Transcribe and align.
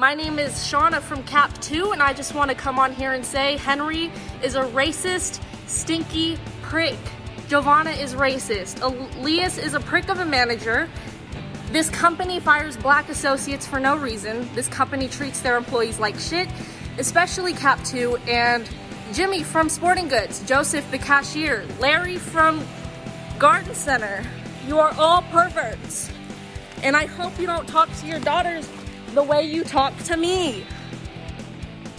My 0.00 0.14
name 0.14 0.38
is 0.38 0.52
Shauna 0.52 1.02
from 1.02 1.22
Cap 1.24 1.60
2, 1.60 1.92
and 1.92 2.02
I 2.02 2.14
just 2.14 2.34
want 2.34 2.50
to 2.50 2.56
come 2.56 2.78
on 2.78 2.94
here 2.94 3.12
and 3.12 3.22
say 3.22 3.58
Henry 3.58 4.10
is 4.42 4.54
a 4.54 4.62
racist, 4.62 5.42
stinky 5.66 6.38
prick. 6.62 6.96
Giovanna 7.48 7.90
is 7.90 8.14
racist. 8.14 8.80
Elias 8.80 9.58
is 9.58 9.74
a 9.74 9.80
prick 9.80 10.08
of 10.08 10.18
a 10.18 10.24
manager. 10.24 10.88
This 11.70 11.90
company 11.90 12.40
fires 12.40 12.78
black 12.78 13.10
associates 13.10 13.66
for 13.66 13.78
no 13.78 13.94
reason. 13.94 14.48
This 14.54 14.68
company 14.68 15.06
treats 15.06 15.42
their 15.42 15.58
employees 15.58 15.98
like 15.98 16.18
shit, 16.18 16.48
especially 16.96 17.52
Cap 17.52 17.84
2 17.84 18.16
and 18.26 18.66
Jimmy 19.12 19.42
from 19.42 19.68
Sporting 19.68 20.08
Goods, 20.08 20.42
Joseph 20.44 20.90
the 20.90 20.96
cashier, 20.96 21.66
Larry 21.78 22.16
from 22.16 22.66
Garden 23.38 23.74
Center. 23.74 24.24
You 24.66 24.78
are 24.78 24.94
all 24.96 25.20
perverts. 25.24 26.10
And 26.82 26.96
I 26.96 27.04
hope 27.04 27.38
you 27.38 27.44
don't 27.44 27.68
talk 27.68 27.94
to 27.96 28.06
your 28.06 28.20
daughters 28.20 28.66
the 29.14 29.22
way 29.22 29.42
you 29.42 29.64
talk 29.64 29.96
to 30.04 30.16
me. 30.16 30.64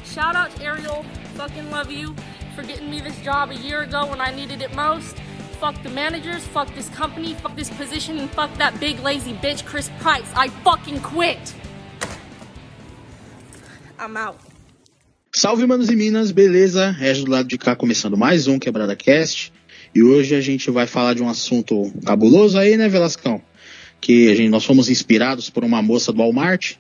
Shout 0.05 0.35
out 0.35 0.51
to 0.55 0.63
Ariel. 0.63 1.03
Fucking 1.35 1.69
love 1.71 1.91
you 1.91 2.15
for 2.55 2.63
getting 2.63 2.89
me 2.89 3.01
this 3.01 3.17
job 3.19 3.51
a 3.51 3.55
year 3.55 3.81
ago 3.81 4.05
when 4.07 4.21
I 4.21 4.31
needed 4.31 4.61
it 4.61 4.75
most. 4.75 5.17
Fuck 5.59 5.81
the 5.83 5.89
managers, 5.89 6.43
fuck 6.47 6.73
this 6.73 6.89
company, 6.89 7.33
fuck 7.35 7.55
this 7.55 7.69
position, 7.69 8.17
and 8.17 8.29
fuck 8.31 8.51
that 8.57 8.79
big 8.79 8.99
lazy 8.99 9.33
bitch, 9.33 9.65
Chris 9.65 9.89
Price. 9.99 10.27
I 10.35 10.49
fucking 10.63 11.01
quit. 11.01 11.53
I'm 13.99 14.17
out. 14.17 14.39
Salve, 15.33 15.65
manos 15.65 15.89
e 15.89 15.95
minas, 15.95 16.31
beleza? 16.31 16.91
Regis 16.91 17.23
do 17.23 17.31
lado 17.31 17.47
de 17.47 17.57
cá 17.57 17.75
começando 17.75 18.17
mais 18.17 18.47
um 18.47 18.59
Quebrada 18.59 18.95
Cast. 18.95 19.53
E 19.93 20.01
hoje 20.01 20.35
a 20.35 20.41
gente 20.41 20.69
vai 20.71 20.87
falar 20.87 21.13
de 21.13 21.21
um 21.21 21.29
assunto 21.29 21.91
cabuloso 22.05 22.57
aí, 22.57 22.75
né, 22.75 22.89
Velascão? 22.89 23.41
Que 24.01 24.35
gente, 24.35 24.49
nós 24.49 24.65
fomos 24.65 24.89
inspirados 24.89 25.49
por 25.49 25.63
uma 25.63 25.81
moça 25.81 26.11
do 26.11 26.17
Walmart 26.17 26.75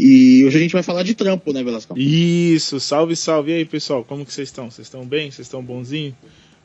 e 0.00 0.44
hoje 0.46 0.56
a 0.56 0.60
gente 0.60 0.72
vai 0.72 0.82
falar 0.82 1.02
de 1.02 1.14
trampo, 1.14 1.52
né, 1.52 1.62
Velasco? 1.62 1.98
Isso, 1.98 2.80
salve, 2.80 3.14
salve. 3.14 3.52
E 3.52 3.54
aí, 3.56 3.64
pessoal, 3.66 4.02
como 4.02 4.24
que 4.24 4.32
vocês 4.32 4.48
estão? 4.48 4.70
Vocês 4.70 4.86
estão 4.86 5.04
bem? 5.04 5.30
Vocês 5.30 5.46
estão 5.46 5.62
bonzinho? 5.62 6.16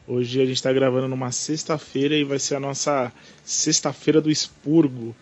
Hoje 0.07 0.41
a 0.41 0.45
gente 0.45 0.55
está 0.55 0.71
gravando 0.71 1.09
numa 1.09 1.31
sexta-feira 1.33 2.15
e 2.15 2.23
vai 2.23 2.39
ser 2.39 2.55
a 2.55 2.59
nossa 2.61 3.11
sexta-feira 3.43 4.21
do 4.21 4.31
expurgo. 4.31 5.13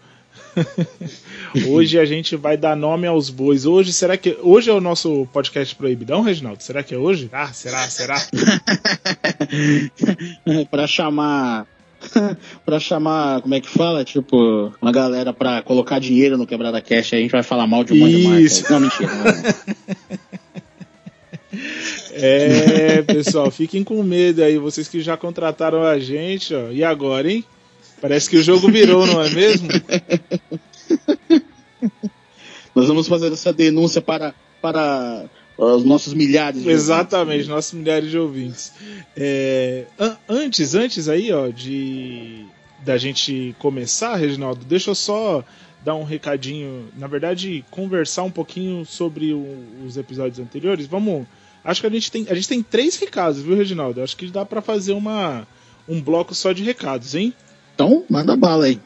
hoje 1.67 1.97
a 1.97 2.05
gente 2.05 2.35
vai 2.35 2.55
dar 2.55 2.75
nome 2.75 3.07
aos 3.07 3.31
bois. 3.31 3.65
Hoje, 3.65 3.91
será 3.91 4.16
que 4.16 4.38
hoje 4.41 4.69
é 4.69 4.73
o 4.73 4.81
nosso 4.81 5.27
podcast 5.33 5.73
proibidão, 5.75 6.21
Reginaldo? 6.21 6.61
Será 6.61 6.83
que 6.83 6.93
é 6.93 6.97
hoje? 6.97 7.29
Ah, 7.31 7.51
será, 7.51 7.89
será? 7.89 8.16
para 10.69 10.85
chamar 10.85 11.66
pra 12.65 12.79
chamar, 12.79 13.41
como 13.41 13.53
é 13.55 13.61
que 13.61 13.69
fala? 13.69 14.03
Tipo, 14.03 14.73
uma 14.81 14.91
galera 14.91 15.33
pra 15.33 15.61
colocar 15.61 15.99
dinheiro 15.99 16.37
no 16.37 16.47
Quebrada 16.47 16.81
Cash, 16.81 17.13
a 17.13 17.17
gente 17.17 17.31
vai 17.31 17.43
falar 17.43 17.67
mal 17.67 17.83
de 17.83 17.93
um 17.93 17.97
monte 17.97 18.15
de 18.15 18.23
marca. 18.27 18.69
Não, 18.69 18.79
mentira. 18.79 19.11
Não. 19.13 20.23
É, 22.15 23.01
pessoal, 23.01 23.49
fiquem 23.49 23.83
com 23.83 24.01
medo 24.03 24.43
aí, 24.43 24.57
vocês 24.57 24.87
que 24.87 25.01
já 25.01 25.17
contrataram 25.17 25.83
a 25.83 25.99
gente, 25.99 26.53
ó. 26.53 26.71
E 26.71 26.83
agora, 26.83 27.31
hein? 27.31 27.43
Parece 28.01 28.29
que 28.29 28.38
o 28.38 28.43
jogo 28.43 28.69
virou, 28.69 29.07
não 29.07 29.21
é 29.21 29.29
mesmo? 29.29 29.69
Nós 32.75 32.88
vamos 32.88 33.07
fazer 33.07 33.31
essa 33.31 33.53
denúncia 33.53 34.01
para, 34.01 34.33
para 34.61 35.25
os 35.57 35.83
nossos 35.83 36.13
milhares 36.13 36.61
de 36.61 36.69
Exatamente, 36.69 37.27
ouvintes. 37.27 37.47
nossos 37.47 37.73
milhares 37.73 38.09
de 38.09 38.17
ouvintes. 38.17 38.73
É, 39.15 39.85
an 39.99 40.17
antes, 40.27 40.75
antes 40.75 41.07
aí, 41.07 41.31
ó, 41.31 41.49
de 41.49 42.45
da 42.83 42.97
gente 42.97 43.55
começar, 43.59 44.15
Reginaldo, 44.15 44.65
deixa 44.65 44.91
eu 44.91 44.95
só 44.95 45.43
dar 45.83 45.95
um 45.95 46.03
recadinho, 46.03 46.89
na 46.97 47.07
verdade, 47.07 47.63
conversar 47.69 48.23
um 48.23 48.31
pouquinho 48.31 48.85
sobre 48.85 49.33
o, 49.33 49.45
os 49.85 49.97
episódios 49.97 50.39
anteriores. 50.39 50.87
Vamos, 50.87 51.25
acho 51.63 51.81
que 51.81 51.88
a 51.88 51.89
gente 51.89 52.11
tem, 52.11 52.25
a 52.29 52.33
gente 52.33 52.47
tem 52.47 52.63
três 52.63 52.95
recados, 52.97 53.41
viu, 53.41 53.55
Reginaldo? 53.55 54.01
Acho 54.01 54.17
que 54.17 54.27
dá 54.27 54.45
para 54.45 54.61
fazer 54.61 54.93
uma 54.93 55.47
um 55.88 56.01
bloco 56.01 56.33
só 56.33 56.51
de 56.51 56.63
recados, 56.63 57.13
hein? 57.16 57.33
Então, 57.75 58.05
manda 58.09 58.35
bala 58.38 58.66
aí. 58.66 58.79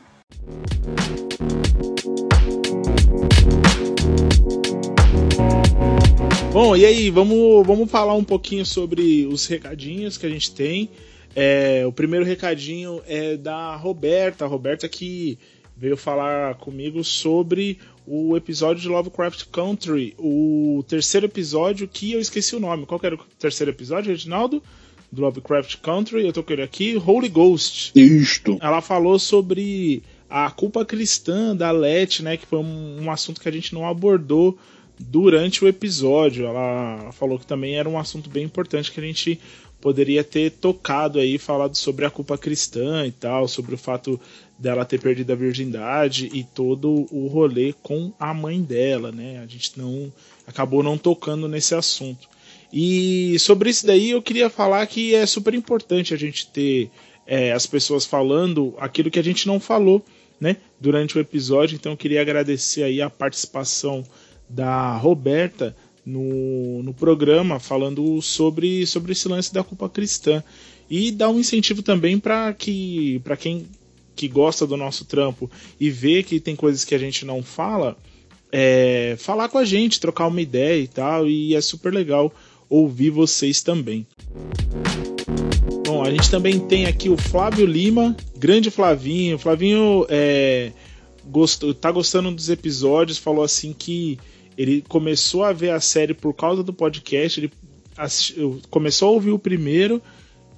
Bom, 6.60 6.76
e 6.76 6.88
aí, 6.88 7.12
vamos, 7.12 7.68
vamos 7.68 7.92
falar 7.92 8.16
um 8.16 8.24
pouquinho 8.24 8.66
sobre 8.66 9.28
os 9.28 9.46
recadinhos 9.46 10.18
que 10.18 10.26
a 10.26 10.30
gente 10.30 10.52
tem. 10.52 10.90
É, 11.36 11.86
o 11.86 11.92
primeiro 11.92 12.26
recadinho 12.26 13.00
é 13.06 13.38
da 13.38 13.76
Roberta, 13.76 14.44
a 14.44 14.48
Roberta 14.48 14.90
que 14.90 15.38
veio 15.78 15.96
falar 15.96 16.56
comigo 16.56 17.04
sobre 17.04 17.78
o 18.08 18.36
episódio 18.36 18.82
de 18.82 18.88
Lovecraft 18.88 19.44
Country, 19.52 20.16
o 20.18 20.84
terceiro 20.88 21.28
episódio 21.28 21.88
que 21.88 22.14
eu 22.14 22.20
esqueci 22.20 22.56
o 22.56 22.60
nome. 22.60 22.88
Qual 22.88 23.00
era 23.04 23.14
o 23.14 23.20
terceiro 23.38 23.70
episódio, 23.70 24.10
Reginaldo? 24.10 24.64
Do 25.12 25.22
Lovecraft 25.22 25.76
Country, 25.76 26.26
eu 26.26 26.34
tô 26.34 26.42
com 26.42 26.54
ele 26.54 26.64
aqui, 26.64 26.98
Holy 26.98 27.30
Ghost. 27.30 27.92
Isto. 27.94 28.58
Ela 28.60 28.82
falou 28.82 29.20
sobre 29.20 30.02
a 30.28 30.50
culpa 30.50 30.84
cristã 30.84 31.56
da 31.56 31.70
Let, 31.70 32.22
né, 32.22 32.36
que 32.36 32.48
foi 32.48 32.58
um, 32.58 33.04
um 33.04 33.12
assunto 33.12 33.40
que 33.40 33.48
a 33.48 33.52
gente 33.52 33.76
não 33.76 33.88
abordou 33.88 34.58
durante 35.00 35.64
o 35.64 35.68
episódio. 35.68 36.46
Ela 36.46 37.12
falou 37.12 37.38
que 37.38 37.46
também 37.46 37.76
era 37.76 37.90
um 37.90 38.00
assunto 38.00 38.30
bem 38.30 38.44
importante 38.44 38.92
que 38.92 39.00
a 39.00 39.04
gente 39.04 39.40
poderia 39.80 40.24
ter 40.24 40.52
tocado 40.52 41.20
aí, 41.20 41.38
falado 41.38 41.76
sobre 41.76 42.06
a 42.06 42.10
culpa 42.10 42.38
cristã 42.38 43.06
e 43.06 43.12
tal, 43.12 43.48
sobre 43.48 43.76
o 43.76 43.78
fato 43.78 44.20
dela 44.58 44.86
ter 44.86 45.00
perdido 45.00 45.32
a 45.32 45.36
virgindade 45.36 46.30
e 46.34 46.44
todo 46.44 47.06
o 47.12 47.28
rolê 47.28 47.74
com 47.84 48.12
a 48.20 48.34
mãe 48.34 48.62
dela, 48.62 49.12
né? 49.12 49.40
A 49.40 49.46
gente 49.46 49.78
não 49.78 50.12
acabou 50.48 50.82
não 50.82 50.98
tocando 50.98 51.48
nesse 51.48 51.76
assunto. 51.76 52.28
E 52.74 53.38
sobre 53.40 53.70
isso 53.70 53.86
daí 53.86 54.12
eu 54.12 54.22
queria 54.22 54.50
falar 54.50 54.86
que 54.88 55.14
é 55.14 55.26
super 55.26 55.54
importante 55.54 56.14
a 56.14 56.18
gente 56.18 56.48
ter 56.48 56.90
é, 57.26 57.52
as 57.52 57.66
pessoas 57.66 58.06
falando 58.06 58.74
aquilo 58.80 59.12
que 59.12 59.20
a 59.20 59.24
gente 59.24 59.48
não 59.48 59.60
falou, 59.60 60.04
né? 60.40 60.58
Durante 60.82 61.18
o 61.18 61.22
episódio. 61.22 61.76
Então 61.76 61.92
eu 61.92 61.98
queria 61.98 62.22
agradecer 62.22 62.84
aí 62.84 63.02
a 63.02 63.10
participação 63.10 64.04
da 64.50 64.96
Roberta 64.98 65.76
no, 66.06 66.82
no 66.84 66.94
programa 66.94 67.60
falando 67.60 68.22
sobre, 68.22 68.86
sobre 68.86 69.12
esse 69.12 69.28
lance 69.28 69.54
da 69.54 69.64
culpa 69.64 69.90
cristã 69.90 70.44
e 70.90 71.12
dar 71.12 71.30
um 71.30 71.40
incentivo 71.40 71.82
também 71.82 72.18
para 72.18 72.54
que 72.54 73.20
para 73.24 73.36
quem 73.36 73.68
que 74.16 74.28
gosta 74.28 74.66
do 74.66 74.76
nosso 74.76 75.06
trampo 75.06 75.50
e 75.80 75.90
vê 75.90 76.24
que 76.24 76.40
tem 76.40 76.56
coisas 76.56 76.84
que 76.84 76.96
a 76.96 76.98
gente 76.98 77.24
não 77.24 77.44
fala, 77.44 77.96
é, 78.52 79.16
falar 79.20 79.50
com 79.50 79.58
a 79.58 79.66
gente, 79.66 80.00
trocar 80.00 80.28
uma 80.28 80.42
ideia 80.42 80.82
e 80.82 80.88
tal, 80.88 81.28
e 81.28 81.54
é 81.54 81.62
super 81.62 81.94
legal 81.94 82.34
ouvir 82.70 83.12
vocês 83.12 83.62
também. 83.62 84.08
Bom, 85.86 86.04
a 86.04 86.10
gente 86.10 86.30
também 86.30 86.60
tem 86.60 86.86
aqui 86.86 87.10
o 87.10 87.18
Flávio 87.18 87.66
Lima, 87.66 88.16
grande 88.36 88.72
Flavinho. 88.72 89.38
Flavinho 89.38 90.06
é, 90.10 90.72
gostou, 91.26 91.74
tá 91.74 91.92
gostando 91.92 92.32
dos 92.32 92.50
episódios, 92.50 93.18
falou 93.18 93.44
assim 93.44 93.74
que 93.78 94.18
ele 94.58 94.84
começou 94.88 95.44
a 95.44 95.54
ver 95.54 95.70
a 95.70 95.80
série 95.80 96.14
por 96.14 96.34
causa 96.34 96.64
do 96.64 96.74
podcast, 96.74 97.40
ele 97.40 97.52
começou 98.70 99.10
a 99.10 99.12
ouvir 99.12 99.32
o 99.32 99.40
primeiro 99.40 100.02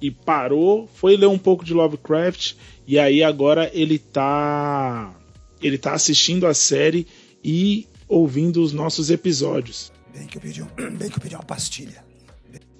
e 0.00 0.10
parou, 0.10 0.88
foi 0.94 1.16
ler 1.16 1.26
um 1.26 1.38
pouco 1.38 1.64
de 1.64 1.74
Lovecraft 1.74 2.54
e 2.86 2.98
aí 2.98 3.22
agora 3.22 3.70
ele 3.74 3.98
tá 3.98 5.14
ele 5.62 5.76
tá 5.76 5.92
assistindo 5.92 6.46
a 6.46 6.54
série 6.54 7.06
e 7.44 7.86
ouvindo 8.08 8.62
os 8.62 8.72
nossos 8.72 9.10
episódios. 9.10 9.92
Bem 10.12 10.26
que 10.26 10.38
eu 10.38 10.40
pedi, 10.40 10.62
um, 10.62 10.66
bem 10.96 11.10
que 11.10 11.18
eu 11.18 11.20
pedi 11.20 11.34
uma 11.34 11.44
pastilha. 11.44 12.02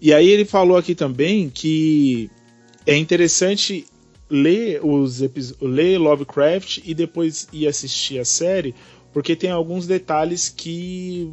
E 0.01 0.15
aí 0.15 0.29
ele 0.29 0.47
falou 0.47 0.79
aqui 0.79 0.95
também 0.95 1.51
que 1.51 2.31
é 2.87 2.97
interessante 2.97 3.87
ler 4.31 4.81
os 4.83 5.21
ler 5.61 5.99
Lovecraft 5.99 6.79
e 6.85 6.95
depois 6.95 7.49
ir 7.53 7.67
assistir 7.67 8.19
a 8.19 8.25
série, 8.25 8.75
porque 9.13 9.35
tem 9.35 9.51
alguns 9.51 9.87
detalhes 9.87 10.49
que 10.49 11.33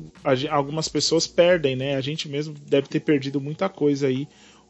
algumas 0.50 0.88
pessoas 0.88 1.28
perdem, 1.28 1.76
né? 1.76 1.96
A 1.96 2.02
gente 2.02 2.28
mesmo 2.28 2.56
deve 2.66 2.88
ter 2.88 3.00
perdido 3.00 3.40
muita 3.40 3.70
coisa 3.70 4.08
aí 4.08 4.28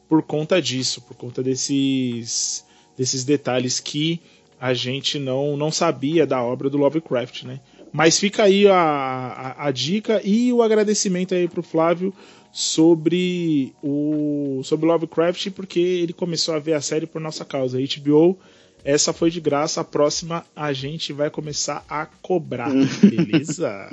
por 0.08 0.22
conta 0.24 0.62
disso, 0.62 1.02
por 1.02 1.16
conta 1.16 1.42
desses, 1.42 2.66
desses 2.98 3.24
detalhes 3.24 3.80
que 3.80 4.22
a 4.60 4.74
gente 4.74 5.20
não, 5.20 5.56
não 5.56 5.72
sabia 5.72 6.26
da 6.26 6.42
obra 6.42 6.70
do 6.70 6.78
Lovecraft, 6.78 7.44
né? 7.44 7.60
Mas 7.94 8.20
fica 8.20 8.44
aí 8.44 8.68
a, 8.68 8.76
a, 8.76 9.68
a 9.68 9.72
dica 9.72 10.22
e 10.24 10.52
o 10.52 10.62
agradecimento 10.62 11.34
aí 11.34 11.48
pro 11.48 11.64
Flávio 11.64 12.14
sobre 12.52 13.74
o 13.84 14.62
sobre 14.64 14.88
Lovecraft, 14.88 15.52
porque 15.52 15.80
ele 15.80 16.14
começou 16.14 16.56
a 16.56 16.60
ver 16.60 16.74
a 16.74 16.82
série 16.82 17.06
por 17.06 17.22
nossa 17.22 17.46
causa. 17.46 17.78
A 17.78 17.82
HBO 17.82 18.38
essa 18.84 19.12
foi 19.12 19.30
de 19.30 19.42
graça, 19.42 19.82
a 19.82 19.84
próxima 19.84 20.46
a 20.56 20.72
gente 20.74 21.12
vai 21.14 21.30
começar 21.30 21.86
a 21.90 22.06
cobrar, 22.06 22.70
beleza? 23.02 23.90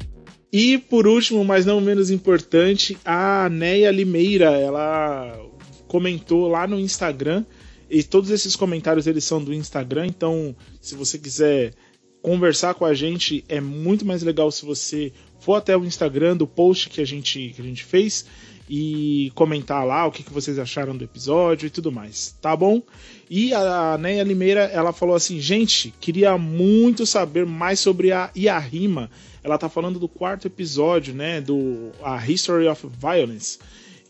e 0.52 0.78
por 0.78 1.06
último, 1.06 1.44
mas 1.44 1.66
não 1.66 1.80
menos 1.80 2.10
importante, 2.10 2.96
a 3.04 3.48
Neia 3.50 3.90
Limeira, 3.90 4.50
ela 4.50 5.38
comentou 5.86 6.48
lá 6.48 6.66
no 6.66 6.78
Instagram, 6.78 7.44
e 7.90 8.02
todos 8.02 8.30
esses 8.30 8.54
comentários 8.54 9.06
eles 9.06 9.24
são 9.24 9.42
do 9.42 9.52
Instagram, 9.52 10.06
então 10.06 10.54
se 10.80 10.94
você 10.94 11.18
quiser 11.18 11.72
conversar 12.20 12.74
com 12.74 12.84
a 12.84 12.94
gente, 12.94 13.44
é 13.48 13.60
muito 13.60 14.04
mais 14.04 14.22
legal 14.22 14.50
se 14.50 14.64
você 14.64 15.12
for 15.40 15.54
até 15.54 15.76
o 15.76 15.84
Instagram 15.84 16.36
do 16.36 16.46
post 16.46 16.90
que 16.90 17.00
a 17.00 17.06
gente, 17.06 17.52
que 17.54 17.62
a 17.62 17.64
gente 17.64 17.84
fez 17.84 18.26
e 18.68 19.32
comentar 19.34 19.86
lá 19.86 20.06
o 20.06 20.12
que, 20.12 20.22
que 20.22 20.32
vocês 20.32 20.58
acharam 20.58 20.94
do 20.94 21.04
episódio 21.04 21.66
e 21.66 21.70
tudo 21.70 21.90
mais, 21.90 22.36
tá 22.40 22.54
bom? 22.54 22.82
E 23.30 23.54
a 23.54 23.96
Neia 23.98 24.22
Limeira, 24.22 24.64
ela 24.64 24.92
falou 24.92 25.14
assim, 25.14 25.40
gente, 25.40 25.94
queria 26.00 26.36
muito 26.36 27.06
saber 27.06 27.46
mais 27.46 27.80
sobre 27.80 28.12
a 28.12 28.30
Iarima. 28.36 29.10
Ela 29.42 29.56
tá 29.56 29.68
falando 29.68 29.98
do 29.98 30.08
quarto 30.08 30.46
episódio, 30.46 31.14
né, 31.14 31.40
do 31.40 31.90
a 32.02 32.24
History 32.26 32.68
of 32.68 32.86
Violence. 33.00 33.58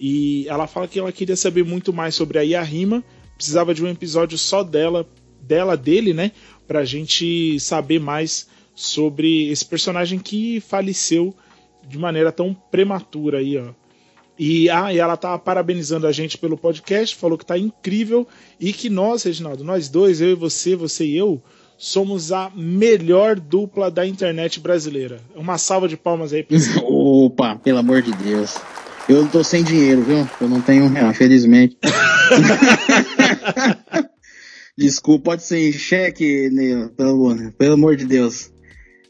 E 0.01 0.47
ela 0.49 0.67
fala 0.67 0.89
que 0.89 0.99
ela 0.99 1.13
queria 1.13 1.37
saber 1.37 1.65
muito 1.65 1.93
mais 1.93 2.15
sobre 2.15 2.39
a 2.39 2.43
Iarima, 2.43 3.05
precisava 3.37 3.73
de 3.73 3.85
um 3.85 3.89
episódio 3.89 4.37
só 4.37 4.65
dela, 4.65 5.09
dela 5.41 5.77
dele, 5.77 6.13
né, 6.13 6.33
pra 6.67 6.85
gente 6.85 7.61
saber 7.61 8.01
mais 8.01 8.49
sobre 8.75 9.49
esse 9.51 9.65
personagem 9.65 10.19
que 10.19 10.61
faleceu 10.61 11.35
de 11.89 11.99
maneira 11.99 12.33
tão 12.33 12.55
prematura 12.55 13.39
aí, 13.39 13.57
ó. 13.57 13.73
E, 14.38 14.70
ah, 14.70 14.93
e 14.93 14.99
ela 14.99 15.17
tá 15.17 15.37
parabenizando 15.37 16.06
a 16.06 16.12
gente 16.12 16.38
pelo 16.38 16.56
podcast, 16.56 17.17
falou 17.17 17.37
que 17.37 17.44
tá 17.44 17.58
incrível 17.58 18.26
e 18.61 18.73
que 18.73 18.88
nós, 18.88 19.25
Reginaldo, 19.25 19.64
nós 19.64 19.88
dois, 19.88 20.20
eu 20.20 20.31
e 20.31 20.35
você, 20.35 20.76
você 20.76 21.05
e 21.05 21.17
eu, 21.17 21.43
somos 21.76 22.31
a 22.32 22.50
melhor 22.55 23.38
dupla 23.38 23.90
da 23.90 24.06
internet 24.06 24.61
brasileira. 24.61 25.20
Uma 25.35 25.58
salva 25.58 25.88
de 25.88 25.96
palmas 25.96 26.32
aí 26.32 26.43
pra 26.43 26.58
você. 26.58 26.79
Opa, 26.87 27.56
pelo 27.56 27.79
amor 27.79 28.02
de 28.02 28.12
Deus. 28.12 28.56
Eu 29.08 29.26
tô 29.26 29.43
sem 29.43 29.64
dinheiro, 29.64 30.02
viu? 30.02 30.29
Eu 30.40 30.49
não 30.49 30.61
tenho 30.61 30.85
um 30.85 30.88
real, 30.88 31.11
infelizmente. 31.11 31.79
Desculpa, 34.76 35.31
pode 35.31 35.43
ser 35.43 35.70
em 35.70 35.73
cheque, 35.73 36.50
Neil, 36.52 36.90
pelo, 36.90 37.35
pelo 37.52 37.75
amor 37.75 37.96
de 37.96 38.05
Deus. 38.05 38.52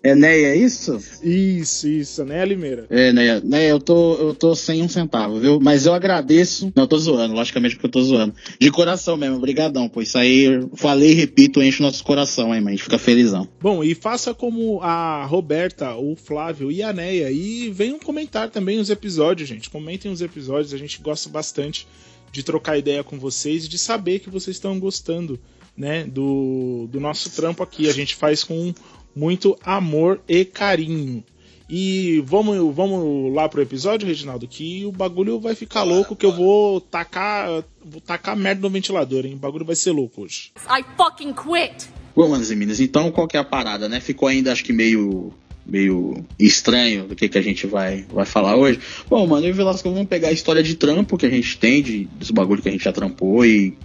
É 0.08 0.14
Neia, 0.14 0.46
é 0.48 0.56
isso? 0.56 0.98
Isso, 1.22 1.86
isso, 1.86 2.24
Neia 2.24 2.44
Limeira. 2.46 2.86
É, 2.88 3.12
Neia, 3.12 3.42
Neia, 3.44 3.68
eu 3.68 3.78
tô, 3.78 4.14
eu 4.14 4.34
tô 4.34 4.54
sem 4.54 4.82
um 4.82 4.88
centavo, 4.88 5.38
viu? 5.38 5.60
Mas 5.60 5.84
eu 5.84 5.92
agradeço. 5.92 6.72
Não, 6.74 6.84
eu 6.84 6.88
tô 6.88 6.98
zoando, 6.98 7.34
logicamente 7.34 7.74
porque 7.74 7.86
eu 7.86 7.90
tô 7.90 8.02
zoando. 8.02 8.34
De 8.58 8.70
coração 8.70 9.18
mesmo, 9.18 9.36
obrigadão, 9.36 9.86
pô. 9.86 10.00
Isso 10.00 10.16
aí, 10.16 10.44
eu 10.44 10.70
falei 10.74 11.10
e 11.10 11.14
repito, 11.14 11.62
enche 11.62 11.80
o 11.80 11.82
nosso 11.82 12.02
coração, 12.02 12.54
hein, 12.54 12.62
mãe. 12.62 12.72
A 12.72 12.76
gente 12.76 12.84
fica 12.84 12.98
felizão. 12.98 13.46
Bom, 13.60 13.84
e 13.84 13.94
faça 13.94 14.32
como 14.32 14.80
a 14.80 15.26
Roberta, 15.26 15.94
o 15.94 16.16
Flávio 16.16 16.72
e 16.72 16.82
a 16.82 16.90
Neia. 16.90 17.30
E 17.30 17.70
venham 17.70 17.98
comentar 17.98 18.48
também 18.48 18.78
os 18.78 18.88
episódios, 18.88 19.46
gente. 19.46 19.68
Comentem 19.68 20.10
os 20.10 20.22
episódios, 20.22 20.72
a 20.72 20.78
gente 20.78 21.02
gosta 21.02 21.28
bastante 21.28 21.86
de 22.32 22.42
trocar 22.42 22.78
ideia 22.78 23.04
com 23.04 23.18
vocês 23.18 23.66
e 23.66 23.68
de 23.68 23.76
saber 23.76 24.20
que 24.20 24.30
vocês 24.30 24.56
estão 24.56 24.78
gostando, 24.78 25.38
né, 25.76 26.04
do, 26.04 26.88
do 26.90 26.98
nosso 26.98 27.30
trampo 27.30 27.62
aqui. 27.62 27.88
A 27.88 27.92
gente 27.92 28.14
faz 28.14 28.42
com 28.42 28.72
muito 29.14 29.58
amor 29.64 30.20
e 30.28 30.44
carinho. 30.44 31.24
E 31.70 32.22
vamos, 32.24 32.74
vamos 32.74 33.34
lá 33.34 33.46
pro 33.46 33.60
episódio, 33.60 34.08
Reginaldo, 34.08 34.48
que 34.48 34.86
o 34.86 34.92
bagulho 34.92 35.38
vai 35.38 35.54
ficar 35.54 35.82
louco, 35.82 36.16
que 36.16 36.24
eu 36.24 36.32
vou 36.32 36.80
tacar, 36.80 37.62
vou 37.84 38.00
tacar 38.00 38.34
merda 38.34 38.62
no 38.62 38.70
ventilador, 38.70 39.26
hein? 39.26 39.34
O 39.34 39.38
bagulho 39.38 39.66
vai 39.66 39.76
ser 39.76 39.90
louco 39.90 40.22
hoje. 40.22 40.50
I 40.66 40.82
fucking 40.96 41.34
quit. 41.34 41.90
Bom, 42.16 42.28
manos 42.28 42.50
e 42.50 42.56
meninas, 42.56 42.80
então 42.80 43.10
qual 43.12 43.28
que 43.28 43.36
é 43.36 43.40
a 43.40 43.44
parada, 43.44 43.86
né? 43.86 44.00
Ficou 44.00 44.28
ainda, 44.28 44.50
acho 44.50 44.64
que 44.64 44.72
meio 44.72 45.32
meio 45.66 46.24
estranho 46.38 47.06
do 47.06 47.14
que, 47.14 47.28
que 47.28 47.36
a 47.36 47.42
gente 47.42 47.66
vai, 47.66 48.06
vai 48.10 48.24
falar 48.24 48.56
hoje. 48.56 48.80
Bom, 49.06 49.26
mano, 49.26 49.44
eu 49.44 49.50
e 49.50 49.52
o 49.52 49.54
Velasco 49.54 49.90
vamos 49.90 50.08
pegar 50.08 50.28
a 50.28 50.32
história 50.32 50.62
de 50.62 50.74
trampo 50.74 51.18
que 51.18 51.26
a 51.26 51.30
gente 51.30 51.58
tem, 51.58 51.82
de, 51.82 52.04
dos 52.18 52.30
bagulho 52.30 52.62
que 52.62 52.70
a 52.70 52.72
gente 52.72 52.84
já 52.84 52.92
trampou 52.92 53.44
e, 53.44 53.76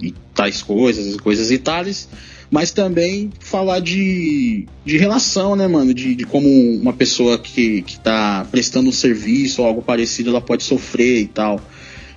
e 0.00 0.12
tais 0.34 0.60
coisas, 0.60 1.16
coisas 1.18 1.52
e 1.52 1.58
tales 1.58 2.08
mas 2.52 2.70
também 2.70 3.30
falar 3.40 3.80
de, 3.80 4.66
de 4.84 4.98
relação, 4.98 5.56
né, 5.56 5.66
mano? 5.66 5.94
De, 5.94 6.14
de 6.14 6.24
como 6.26 6.46
uma 6.76 6.92
pessoa 6.92 7.38
que, 7.38 7.80
que 7.80 7.98
tá 7.98 8.46
prestando 8.50 8.90
um 8.90 8.92
serviço 8.92 9.62
ou 9.62 9.66
algo 9.66 9.80
parecido, 9.80 10.28
ela 10.28 10.40
pode 10.40 10.62
sofrer 10.62 11.22
e 11.22 11.26
tal. 11.26 11.58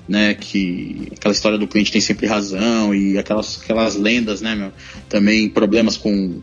Né, 0.08 0.36
que 0.36 1.08
aquela 1.14 1.34
história 1.34 1.58
do 1.58 1.66
cliente 1.66 1.92
tem 1.92 2.00
sempre 2.00 2.28
razão 2.28 2.94
e 2.94 3.18
aquelas, 3.18 3.60
aquelas 3.64 3.96
lendas, 3.96 4.40
né, 4.40 4.54
meu? 4.54 4.72
Também 5.10 5.50
problemas 5.50 5.98
com, 5.98 6.42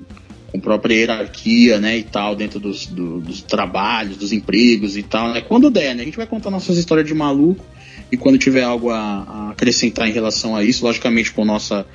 com 0.51 0.59
própria 0.59 0.95
hierarquia, 0.95 1.79
né, 1.79 1.97
e 1.97 2.03
tal, 2.03 2.35
dentro 2.35 2.59
dos, 2.59 2.87
do, 2.87 3.21
dos 3.21 3.41
trabalhos, 3.41 4.17
dos 4.17 4.33
empregos 4.33 4.97
e 4.97 5.03
tal, 5.05 5.33
né? 5.33 5.43
Quando 5.43 5.71
der, 5.71 5.95
né? 5.95 6.03
A 6.03 6.05
gente 6.05 6.17
vai 6.17 6.27
contar 6.27 6.51
nossas 6.51 6.77
histórias 6.77 7.07
de 7.07 7.15
maluco 7.15 7.65
e 8.11 8.17
quando 8.17 8.37
tiver 8.37 8.65
algo 8.65 8.91
a, 8.91 8.99
a 8.99 9.51
acrescentar 9.51 10.09
em 10.09 10.13
relação 10.13 10.57
a 10.57 10.65
isso, 10.65 10.85
logicamente 10.85 11.31
com 11.31 11.45
nossa 11.45 11.87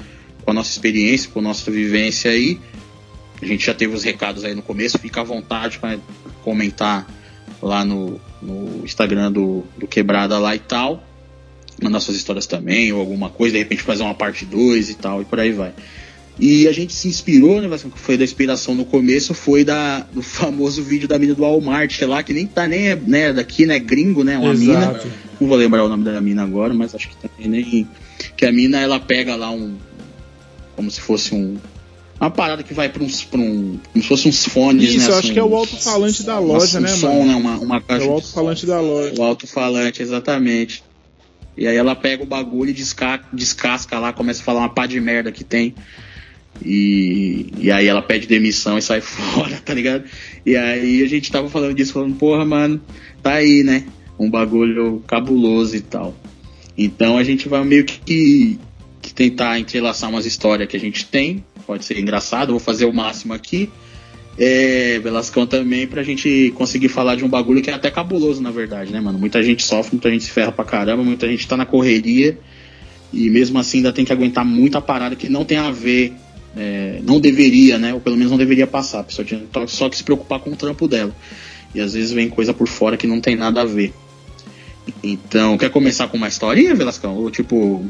com 0.48 0.52
a 0.52 0.54
nossa 0.54 0.72
experiência, 0.72 1.30
com 1.30 1.40
a 1.40 1.42
nossa 1.42 1.70
vivência 1.70 2.32
aí. 2.32 2.58
A 3.42 3.46
gente 3.46 3.66
já 3.66 3.74
teve 3.74 3.94
os 3.94 4.02
recados 4.02 4.46
aí 4.46 4.56
no 4.56 4.62
começo, 4.62 4.98
fica 4.98 5.20
à 5.20 5.24
vontade 5.24 5.78
para 5.78 6.00
comentar 6.42 7.06
lá 7.62 7.84
no, 7.84 8.18
no 8.42 8.86
Instagram 8.86 9.30
do, 9.30 9.66
do, 9.78 9.86
Quebrada 9.86 10.40
lá 10.40 10.56
e 10.56 10.60
tal. 10.60 11.04
Mandar 11.84 12.00
suas 12.00 12.16
histórias 12.16 12.48
também, 12.48 12.94
ou 12.94 13.02
alguma 13.02 13.30
coisa, 13.30 13.54
de 13.56 13.60
repente 13.60 13.84
fazer 13.84 14.04
uma 14.04 14.14
parte 14.14 14.46
2 14.46 14.90
e 14.90 14.94
tal, 14.94 15.22
e 15.22 15.26
por 15.26 15.38
aí 15.38 15.52
vai. 15.52 15.74
E 16.40 16.66
a 16.66 16.72
gente 16.72 16.94
se 16.94 17.10
inspirou, 17.10 17.62
né? 17.62 17.68
Que 17.78 18.00
foi 18.00 18.16
da 18.16 18.24
inspiração 18.24 18.74
no 18.74 18.86
começo, 18.86 19.34
foi 19.34 19.66
da, 19.66 20.00
do 20.00 20.22
famoso 20.22 20.82
vídeo 20.82 21.10
da 21.10 21.20
mina 21.20 21.36
do 21.36 21.42
Walmart 21.42 22.02
lá, 22.04 22.24
que 22.24 22.32
nem 22.32 22.48
tá 22.48 22.66
nem 22.66 22.96
né, 22.96 23.34
daqui, 23.34 23.66
né? 23.66 23.80
Gringo, 23.80 24.24
né? 24.24 24.38
Uma 24.38 24.54
Exato. 24.54 24.66
mina. 24.66 25.02
Não 25.42 25.48
vou 25.50 25.58
lembrar 25.58 25.84
o 25.84 25.90
nome 25.90 26.06
da 26.06 26.22
mina 26.22 26.44
agora, 26.44 26.74
mas 26.74 26.96
acho 26.96 27.10
que 27.10 27.18
também 27.18 27.50
nem. 27.50 27.88
Que 28.38 28.46
a 28.46 28.52
mina 28.52 28.80
ela 28.80 29.00
pega 29.00 29.36
lá 29.36 29.52
um, 29.52 29.76
como 30.78 30.90
se 30.92 31.02
fosse 31.02 31.34
um. 31.34 31.58
Uma 32.20 32.32
parada 32.32 32.64
que 32.64 32.74
vai 32.74 32.88
para 32.88 33.04
uns. 33.04 33.24
Pra 33.24 33.40
um, 33.40 33.80
como 33.92 34.04
se 34.04 34.08
fosse 34.08 34.30
uns 34.30 34.46
fones, 34.46 34.94
Isso, 34.94 35.10
né? 35.10 35.18
acho 35.18 35.34
que 35.34 35.40
é 35.40 35.44
o 35.44 35.56
alto-falante 35.56 36.24
da 36.24 36.40
loja, 36.40 36.80
né, 36.80 36.88
som, 36.88 37.08
mano? 37.08 37.26
Né, 37.26 37.36
uma, 37.36 37.58
uma 37.58 37.82
caixa 37.82 38.06
é 38.06 38.08
o 38.08 38.12
alto-falante 38.12 38.66
da 38.66 38.80
loja. 38.80 39.14
O 39.18 39.24
alto-falante, 39.24 40.02
exatamente. 40.02 40.84
E 41.58 41.68
aí 41.68 41.76
ela 41.76 41.96
pega 41.96 42.24
o 42.24 42.26
bagulho 42.26 42.70
e 42.70 42.74
desca 42.74 43.20
descasca 43.34 43.98
lá, 43.98 44.14
começa 44.14 44.42
a 44.42 44.46
falar 44.46 44.60
uma 44.60 44.70
pá 44.70 44.86
de 44.86 45.02
merda 45.02 45.32
que 45.32 45.44
tem. 45.44 45.74
E, 46.64 47.52
e 47.58 47.72
aí 47.72 47.88
ela 47.88 48.02
pede 48.02 48.28
demissão 48.28 48.78
e 48.78 48.82
sai 48.82 49.02
fora, 49.02 49.58
tá 49.58 49.74
ligado? 49.74 50.04
E 50.46 50.56
aí 50.56 51.04
a 51.04 51.08
gente 51.08 51.32
tava 51.32 51.50
falando 51.50 51.74
disso, 51.74 51.94
falando, 51.94 52.16
porra, 52.16 52.46
mano, 52.46 52.80
tá 53.22 53.34
aí, 53.34 53.64
né? 53.64 53.86
Um 54.18 54.30
bagulho 54.30 55.04
cabuloso 55.08 55.76
e 55.76 55.82
tal. 55.82 56.16
Então 56.78 57.18
a 57.18 57.24
gente 57.24 57.50
vai 57.50 57.64
meio 57.64 57.86
que 57.86 58.60
que 59.08 59.14
tentar 59.14 59.60
entrelaçar 59.60 60.10
umas 60.10 60.26
histórias 60.26 60.68
que 60.68 60.78
a 60.78 60.80
gente 60.80 61.06
tem. 61.06 61.44
Pode 61.66 61.86
ser 61.86 62.00
engraçado, 62.00 62.52
vou 62.52 62.60
fazer 62.60 62.86
o 62.86 62.94
máximo 62.94 63.34
aqui. 63.34 63.70
É, 64.38 65.00
Velascão 65.00 65.48
também 65.48 65.88
pra 65.88 66.04
gente 66.04 66.54
conseguir 66.56 66.90
falar 66.90 67.16
de 67.16 67.26
um 67.26 67.28
bagulho 67.28 67.62
que 67.62 67.72
é 67.72 67.74
até 67.74 67.90
cabuloso, 67.90 68.42
na 68.42 68.52
verdade, 68.52 68.92
né, 68.92 69.02
mano? 69.02 69.18
Muita 69.18 69.42
gente 69.42 69.64
sofre, 69.64 69.94
muita 69.94 70.12
gente 70.12 70.26
se 70.26 70.32
ferra 70.32 70.52
pra 70.52 70.64
caramba, 70.64 71.04
muita 71.04 71.28
gente 71.28 71.48
tá 71.48 71.58
na 71.58 71.66
correria 71.66 72.38
e 73.12 73.30
mesmo 73.30 73.58
assim 73.58 73.78
ainda 73.78 73.92
tem 73.92 74.06
que 74.06 74.14
aguentar 74.14 74.46
muita 74.46 74.80
parada 74.80 75.16
que 75.16 75.30
não 75.30 75.44
tem 75.44 75.58
a 75.58 75.72
ver, 75.72 76.14
é, 76.56 77.00
não 77.04 77.20
deveria, 77.20 77.80
né? 77.80 77.94
Ou 77.94 78.00
pelo 78.00 78.16
menos 78.16 78.30
não 78.30 78.38
deveria 78.38 78.68
passar. 78.68 79.00
A 79.00 79.04
pessoa 79.04 79.26
tinha 79.26 79.42
só 79.68 79.90
que 79.90 79.98
se 79.98 80.04
preocupar 80.04 80.40
com 80.40 80.52
o 80.52 80.56
trampo 80.56 80.88
dela. 80.88 81.16
E 81.74 81.82
às 81.82 81.94
vezes 81.94 82.12
vem 82.12 82.30
coisa 82.30 82.54
por 82.54 82.68
fora 82.68 82.98
que 82.98 83.08
não 83.08 83.20
tem 83.20 83.36
nada 83.36 83.62
a 83.62 83.66
ver. 83.66 83.94
Então, 85.04 85.58
quer 85.58 85.70
começar 85.70 86.08
com 86.08 86.18
uma 86.18 86.28
historinha, 86.28 86.76
Velascão? 86.76 87.16
Ou 87.16 87.30
tipo, 87.30 87.86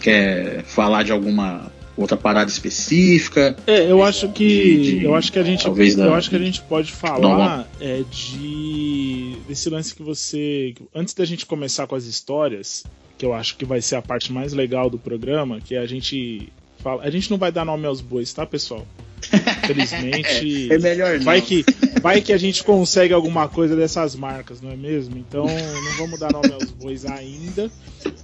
quer 0.00 0.64
falar 0.64 1.02
de 1.02 1.12
alguma 1.12 1.70
outra 1.96 2.16
parada 2.16 2.50
específica? 2.50 3.56
É, 3.66 3.90
eu 3.90 4.02
acho 4.02 4.28
que 4.30 4.48
de, 4.48 4.98
de, 4.98 5.04
eu 5.04 5.14
acho 5.14 5.30
que 5.30 5.38
a 5.38 5.42
gente 5.42 5.62
talvez 5.62 5.96
eu 5.96 6.10
da, 6.10 6.16
acho 6.16 6.30
que 6.30 6.36
a 6.36 6.40
gente 6.40 6.62
pode 6.62 6.90
falar 6.92 7.68
é, 7.80 8.02
de 8.10 9.36
desse 9.46 9.68
lance 9.68 9.94
que 9.94 10.02
você 10.02 10.74
antes 10.94 11.14
da 11.14 11.24
gente 11.24 11.46
começar 11.46 11.86
com 11.86 11.94
as 11.94 12.04
histórias, 12.04 12.84
que 13.18 13.24
eu 13.24 13.34
acho 13.34 13.56
que 13.56 13.64
vai 13.64 13.80
ser 13.80 13.96
a 13.96 14.02
parte 14.02 14.32
mais 14.32 14.52
legal 14.52 14.88
do 14.88 14.98
programa, 14.98 15.60
que 15.60 15.74
é 15.74 15.78
a 15.78 15.86
gente 15.86 16.50
fala, 16.78 17.02
a 17.02 17.10
gente 17.10 17.30
não 17.30 17.38
vai 17.38 17.52
dar 17.52 17.64
nome 17.64 17.86
aos 17.86 18.00
bois, 18.00 18.32
tá, 18.32 18.46
pessoal? 18.46 18.86
Infelizmente. 19.64 20.72
é, 20.72 20.78
melhor 20.78 21.18
não. 21.18 21.24
Vai 21.24 21.42
que, 21.42 21.64
vai 22.00 22.20
que 22.20 22.32
a 22.32 22.38
gente 22.38 22.64
consegue 22.64 23.12
alguma 23.12 23.48
coisa 23.48 23.76
dessas 23.76 24.14
marcas, 24.14 24.60
não 24.60 24.70
é 24.70 24.76
mesmo? 24.76 25.16
Então 25.18 25.46
não 25.46 25.96
vamos 25.98 26.18
dar 26.18 26.32
nome 26.32 26.52
aos 26.52 26.70
bois 26.70 27.04
ainda. 27.04 27.70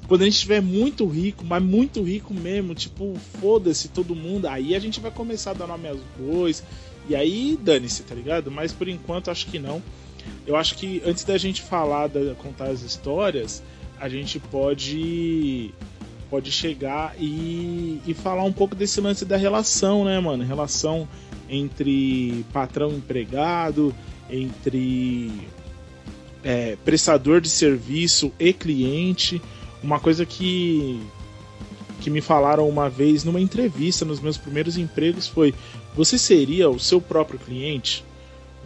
Quando 0.08 0.22
a 0.22 0.24
gente 0.24 0.34
estiver 0.34 0.62
muito 0.62 1.06
rico, 1.06 1.44
mas 1.44 1.62
muito 1.62 2.02
rico 2.02 2.32
mesmo, 2.32 2.74
tipo, 2.74 3.14
foda-se 3.40 3.88
todo 3.88 4.14
mundo, 4.14 4.46
aí 4.46 4.74
a 4.74 4.78
gente 4.78 5.00
vai 5.00 5.10
começar 5.10 5.50
a 5.50 5.54
dar 5.54 5.66
nome 5.66 5.88
aos 5.88 6.00
bois. 6.18 6.62
E 7.08 7.14
aí 7.14 7.58
dane-se, 7.60 8.02
tá 8.02 8.14
ligado? 8.14 8.50
Mas 8.50 8.72
por 8.72 8.88
enquanto 8.88 9.30
acho 9.30 9.46
que 9.46 9.58
não. 9.58 9.82
Eu 10.46 10.56
acho 10.56 10.74
que 10.76 11.02
antes 11.04 11.24
da 11.24 11.38
gente 11.38 11.62
falar, 11.62 12.08
da, 12.08 12.34
contar 12.34 12.68
as 12.68 12.82
histórias, 12.82 13.62
a 13.98 14.08
gente 14.08 14.38
pode 14.38 15.72
pode 16.30 16.50
chegar 16.50 17.14
e, 17.18 18.00
e 18.06 18.14
falar 18.14 18.44
um 18.44 18.52
pouco 18.52 18.74
desse 18.74 19.00
lance 19.00 19.24
da 19.24 19.36
relação, 19.36 20.04
né, 20.04 20.18
mano? 20.20 20.44
Relação 20.44 21.08
entre 21.48 22.44
patrão 22.52 22.90
e 22.90 22.96
empregado, 22.96 23.94
entre 24.30 25.32
é, 26.42 26.76
prestador 26.84 27.40
de 27.40 27.48
serviço 27.48 28.32
e 28.38 28.52
cliente. 28.52 29.40
Uma 29.82 30.00
coisa 30.00 30.26
que 30.26 31.00
que 32.00 32.10
me 32.10 32.20
falaram 32.20 32.68
uma 32.68 32.88
vez 32.88 33.24
numa 33.24 33.40
entrevista 33.40 34.04
nos 34.04 34.20
meus 34.20 34.36
primeiros 34.36 34.76
empregos 34.76 35.26
foi: 35.26 35.54
você 35.94 36.18
seria 36.18 36.68
o 36.68 36.78
seu 36.78 37.00
próprio 37.00 37.38
cliente? 37.38 38.04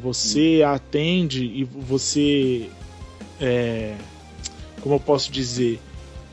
Você 0.02 0.62
atende 0.67 1.45
e 1.45 1.64
você. 1.64 2.69
É, 3.40 3.95
como 4.81 4.95
eu 4.95 5.00
posso 5.00 5.31
dizer? 5.31 5.81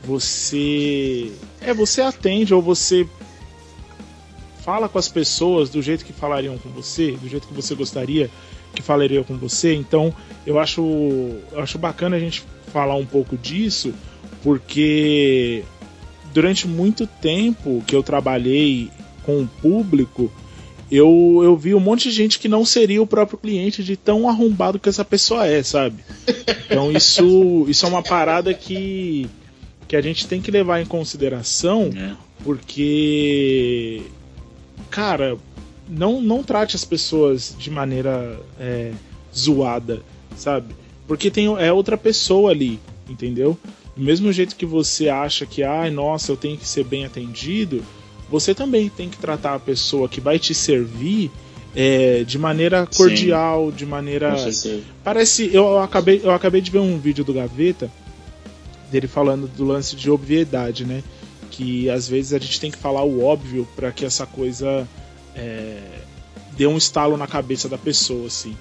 Você. 0.04 1.32
É, 1.60 1.74
você 1.74 2.00
atende 2.00 2.54
ou 2.54 2.62
você 2.62 3.06
fala 4.62 4.88
com 4.88 4.98
as 4.98 5.08
pessoas 5.08 5.70
do 5.70 5.80
jeito 5.80 6.04
que 6.04 6.12
falariam 6.12 6.58
com 6.58 6.68
você, 6.70 7.12
do 7.12 7.28
jeito 7.28 7.48
que 7.48 7.54
você 7.54 7.74
gostaria 7.74 8.30
que 8.74 8.82
falariam 8.82 9.24
com 9.24 9.36
você. 9.36 9.74
Então, 9.74 10.14
eu 10.46 10.58
acho, 10.58 10.82
eu 10.82 11.60
acho 11.60 11.78
bacana 11.78 12.16
a 12.16 12.20
gente 12.20 12.44
falar 12.72 12.94
um 12.96 13.06
pouco 13.06 13.36
disso, 13.36 13.94
porque 14.42 15.64
durante 16.32 16.68
muito 16.68 17.06
tempo 17.06 17.82
que 17.86 17.96
eu 17.96 18.02
trabalhei 18.02 18.90
com 19.24 19.42
o 19.42 19.46
público, 19.46 20.30
eu, 20.90 21.40
eu 21.42 21.56
vi 21.56 21.74
um 21.74 21.80
monte 21.80 22.08
de 22.08 22.14
gente 22.14 22.38
que 22.38 22.48
não 22.48 22.64
seria 22.64 23.02
o 23.02 23.06
próprio 23.06 23.38
cliente 23.38 23.82
de 23.82 23.96
tão 23.96 24.28
arrombado 24.28 24.78
que 24.78 24.88
essa 24.88 25.04
pessoa 25.04 25.46
é, 25.46 25.62
sabe? 25.62 25.96
Então 26.66 26.90
isso, 26.92 27.66
isso 27.68 27.84
é 27.84 27.88
uma 27.88 28.02
parada 28.02 28.54
que, 28.54 29.28
que 29.88 29.96
a 29.96 30.02
gente 30.02 30.28
tem 30.28 30.40
que 30.40 30.50
levar 30.50 30.82
em 30.82 30.86
consideração, 30.86 31.90
é. 31.96 32.14
porque, 32.44 34.02
cara, 34.90 35.38
não, 35.88 36.20
não 36.20 36.42
trate 36.42 36.76
as 36.76 36.84
pessoas 36.84 37.56
de 37.58 37.70
maneira 37.70 38.38
é, 38.60 38.92
zoada, 39.34 40.02
sabe? 40.36 40.74
Porque 41.06 41.30
tem, 41.30 41.46
é 41.46 41.72
outra 41.72 41.96
pessoa 41.96 42.50
ali, 42.50 42.78
entendeu? 43.08 43.58
Do 43.96 44.04
mesmo 44.04 44.30
jeito 44.30 44.54
que 44.54 44.66
você 44.66 45.08
acha 45.08 45.46
que, 45.46 45.62
ai, 45.62 45.88
ah, 45.88 45.90
nossa, 45.90 46.30
eu 46.30 46.36
tenho 46.36 46.58
que 46.58 46.68
ser 46.68 46.84
bem 46.84 47.06
atendido, 47.06 47.82
você 48.30 48.54
também 48.54 48.90
tem 48.90 49.08
que 49.08 49.16
tratar 49.16 49.54
a 49.54 49.58
pessoa 49.58 50.06
que 50.06 50.20
vai 50.20 50.38
te 50.38 50.54
servir 50.54 51.30
é, 51.74 52.24
de 52.24 52.38
maneira 52.38 52.86
cordial, 52.94 53.70
Sim. 53.70 53.76
de 53.76 53.86
maneira. 53.86 54.36
Parece. 55.02 55.50
Eu 55.50 55.78
acabei, 55.78 56.20
eu 56.22 56.30
acabei 56.30 56.60
de 56.60 56.70
ver 56.70 56.78
um 56.78 56.98
vídeo 56.98 57.24
do 57.24 57.32
Gaveta 57.32 57.90
dele 58.90 59.06
falando 59.06 59.46
do 59.48 59.64
lance 59.64 59.94
de 59.96 60.10
obviedade, 60.10 60.84
né? 60.84 61.02
Que 61.50 61.88
às 61.90 62.08
vezes 62.08 62.32
a 62.32 62.38
gente 62.38 62.60
tem 62.60 62.70
que 62.70 62.78
falar 62.78 63.02
o 63.04 63.24
óbvio 63.24 63.66
para 63.74 63.90
que 63.92 64.04
essa 64.04 64.26
coisa 64.26 64.86
é, 65.34 65.80
dê 66.56 66.66
um 66.66 66.76
estalo 66.76 67.16
na 67.16 67.26
cabeça 67.26 67.68
da 67.68 67.78
pessoa, 67.78 68.26
assim. 68.26 68.56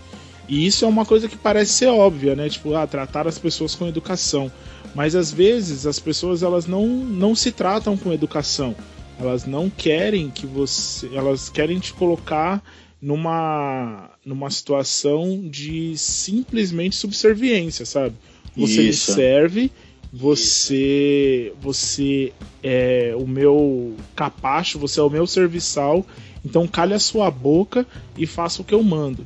E 0.48 0.65
isso 0.65 0.86
é 0.86 0.88
uma 0.88 1.05
coisa 1.05 1.27
que 1.27 1.38
parece 1.38 1.74
ser 1.74 1.88
óbvia, 1.88 2.36
né? 2.36 2.50
Tipo, 2.50 2.74
ah, 2.75 2.88
tratar 2.88 3.27
as 3.27 3.38
pessoas 3.38 3.75
com 3.75 3.88
educação. 3.88 4.51
Mas 4.96 5.15
às 5.15 5.31
vezes 5.31 5.86
as 5.86 6.00
pessoas 6.00 6.41
elas 6.41 6.65
não, 6.65 6.88
não 6.88 7.36
se 7.36 7.51
tratam 7.51 7.98
com 7.98 8.13
educação. 8.13 8.75
Elas 9.19 9.46
não 9.46 9.69
querem 9.69 10.29
que 10.29 10.46
você. 10.46 11.10
Elas 11.13 11.50
querem 11.50 11.79
te 11.79 11.91
colocar 11.93 12.63
numa, 13.01 14.12
numa 14.25 14.50
situação 14.50 15.48
de 15.50 15.98
simplesmente 15.98 16.96
subserviência, 16.96 17.86
sabe? 17.86 18.15
Você 18.55 18.84
Isso. 18.84 19.12
me 19.12 19.15
serve, 19.15 19.72
você 20.11 21.53
você 21.61 22.33
é 22.63 23.13
o 23.17 23.27
meu 23.27 23.95
capacho, 24.15 24.79
você 24.79 24.99
é 24.99 25.03
o 25.03 25.09
meu 25.09 25.27
serviçal, 25.27 26.05
então 26.43 26.67
calhe 26.67 26.93
a 26.93 26.99
sua 26.99 27.29
boca 27.29 27.85
e 28.17 28.25
faça 28.25 28.61
o 28.61 28.65
que 28.65 28.73
eu 28.73 28.83
mando. 28.83 29.25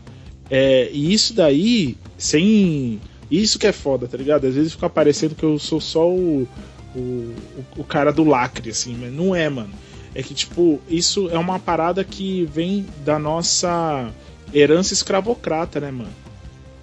É, 0.49 0.89
e 0.91 1.13
isso 1.13 1.33
daí, 1.33 1.97
sem. 2.17 2.99
Isso 3.29 3.57
que 3.57 3.65
é 3.65 3.71
foda, 3.71 4.05
tá 4.07 4.17
ligado? 4.17 4.45
Às 4.45 4.55
vezes 4.55 4.73
fica 4.73 4.89
parecendo 4.89 5.33
que 5.33 5.43
eu 5.43 5.57
sou 5.57 5.79
só 5.79 6.09
o, 6.09 6.45
o, 6.93 7.33
o 7.77 7.83
cara 7.85 8.11
do 8.11 8.25
lacre, 8.25 8.69
assim, 8.69 8.97
mas 8.99 9.13
não 9.13 9.33
é, 9.33 9.49
mano. 9.49 9.71
É 10.13 10.21
que, 10.21 10.33
tipo, 10.33 10.81
isso 10.89 11.29
é 11.29 11.37
uma 11.37 11.57
parada 11.57 12.03
que 12.03 12.43
vem 12.53 12.85
da 13.05 13.17
nossa 13.17 14.11
herança 14.53 14.93
escravocrata, 14.93 15.79
né, 15.79 15.89
mano? 15.89 16.11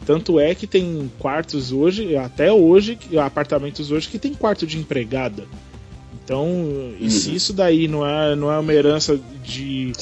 Tanto 0.08 0.40
é 0.40 0.54
que 0.54 0.66
tem 0.66 1.10
quartos 1.18 1.70
hoje, 1.70 2.16
até 2.16 2.50
hoje, 2.50 2.98
apartamentos 3.22 3.90
hoje 3.90 4.08
que 4.08 4.18
tem 4.18 4.32
quarto 4.32 4.66
de 4.66 4.78
empregada. 4.78 5.44
Então, 6.24 6.46
uhum. 6.46 7.10
se 7.10 7.34
isso 7.34 7.52
daí 7.52 7.86
não 7.86 8.06
é, 8.06 8.34
não 8.34 8.50
é 8.50 8.58
uma 8.58 8.72
herança 8.72 9.20
de 9.44 9.92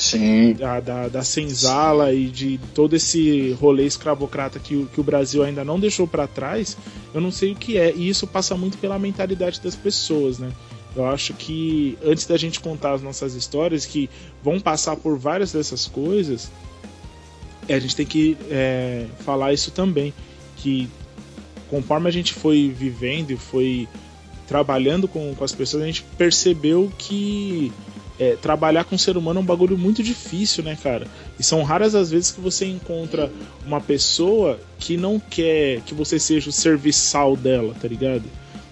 da, 0.56 0.78
da, 0.78 1.08
da, 1.08 1.24
senzala 1.24 2.12
e 2.12 2.26
de 2.26 2.60
todo 2.72 2.94
esse 2.94 3.50
rolê 3.60 3.84
escravocrata 3.84 4.60
que, 4.60 4.86
que 4.94 5.00
o 5.00 5.02
Brasil 5.02 5.42
ainda 5.42 5.64
não 5.64 5.80
deixou 5.80 6.06
para 6.06 6.28
trás, 6.28 6.76
eu 7.12 7.20
não 7.20 7.32
sei 7.32 7.50
o 7.50 7.56
que 7.56 7.76
é. 7.76 7.92
E 7.92 8.08
isso 8.08 8.28
passa 8.28 8.56
muito 8.56 8.78
pela 8.78 9.00
mentalidade 9.00 9.60
das 9.60 9.74
pessoas, 9.74 10.38
né? 10.38 10.52
Eu 10.94 11.04
acho 11.04 11.34
que 11.34 11.98
antes 12.04 12.26
da 12.26 12.36
gente 12.36 12.60
contar 12.60 12.92
as 12.92 13.02
nossas 13.02 13.34
histórias, 13.34 13.84
que 13.84 14.08
vão 14.40 14.60
passar 14.60 14.94
por 14.94 15.18
várias 15.18 15.50
dessas 15.50 15.88
coisas, 15.88 16.48
a 17.72 17.78
gente 17.78 17.96
tem 17.96 18.06
que 18.06 18.36
é, 18.50 19.06
falar 19.20 19.52
isso 19.52 19.70
também. 19.70 20.12
Que 20.56 20.88
conforme 21.68 22.08
a 22.08 22.12
gente 22.12 22.32
foi 22.32 22.72
vivendo 22.76 23.30
e 23.30 23.36
foi 23.36 23.88
trabalhando 24.46 25.08
com, 25.08 25.34
com 25.34 25.44
as 25.44 25.52
pessoas, 25.52 25.82
a 25.82 25.86
gente 25.86 26.04
percebeu 26.16 26.90
que 26.96 27.72
é, 28.18 28.36
trabalhar 28.36 28.84
com 28.84 28.96
o 28.96 28.98
ser 28.98 29.16
humano 29.16 29.40
é 29.40 29.42
um 29.42 29.46
bagulho 29.46 29.76
muito 29.76 30.02
difícil, 30.02 30.64
né, 30.64 30.76
cara? 30.80 31.06
E 31.38 31.42
são 31.42 31.62
raras 31.62 31.94
as 31.94 32.10
vezes 32.10 32.30
que 32.30 32.40
você 32.40 32.64
encontra 32.66 33.30
uma 33.66 33.80
pessoa 33.80 34.58
que 34.78 34.96
não 34.96 35.18
quer 35.20 35.80
que 35.82 35.94
você 35.94 36.18
seja 36.18 36.48
o 36.48 36.52
serviçal 36.52 37.36
dela, 37.36 37.74
tá 37.80 37.88
ligado? 37.88 38.24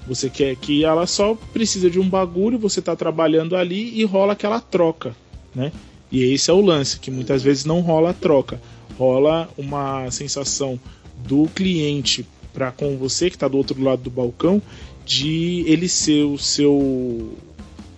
Você 0.06 0.28
quer 0.28 0.54
que 0.56 0.84
ela 0.84 1.06
só 1.06 1.34
precisa 1.52 1.90
de 1.90 1.98
um 1.98 2.08
bagulho, 2.08 2.58
você 2.58 2.80
tá 2.80 2.94
trabalhando 2.94 3.56
ali 3.56 3.98
e 3.98 4.04
rola 4.04 4.34
aquela 4.34 4.60
troca, 4.60 5.14
né? 5.54 5.72
E 6.12 6.22
esse 6.32 6.50
é 6.50 6.54
o 6.54 6.60
lance, 6.60 7.00
que 7.00 7.10
muitas 7.10 7.42
vezes 7.42 7.64
não 7.64 7.80
rola 7.80 8.10
a 8.10 8.14
troca. 8.14 8.60
Rola 8.98 9.48
uma 9.56 10.10
sensação 10.10 10.78
do 11.26 11.46
cliente 11.48 12.26
para 12.52 12.70
com 12.70 12.96
você 12.96 13.28
que 13.28 13.36
está 13.36 13.48
do 13.48 13.56
outro 13.56 13.82
lado 13.82 14.02
do 14.02 14.10
balcão 14.10 14.62
de 15.04 15.64
ele 15.66 15.88
ser 15.88 16.24
o 16.24 16.38
seu 16.38 17.36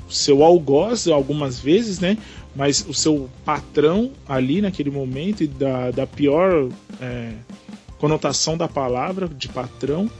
seu 0.09 0.43
algoz 0.43 1.09
algumas 1.09 1.59
vezes, 1.59 1.99
né? 1.99 2.17
Mas 2.55 2.85
o 2.88 2.95
seu 2.95 3.29
patrão 3.45 4.11
ali 4.26 4.62
naquele 4.62 4.91
momento 4.91 5.43
e 5.43 5.47
da, 5.47 5.91
da 5.91 6.07
pior 6.07 6.69
é, 7.00 7.33
conotação 7.99 8.57
da 8.57 8.69
palavra 8.69 9.29
de 9.29 9.49
patrão 9.49 10.11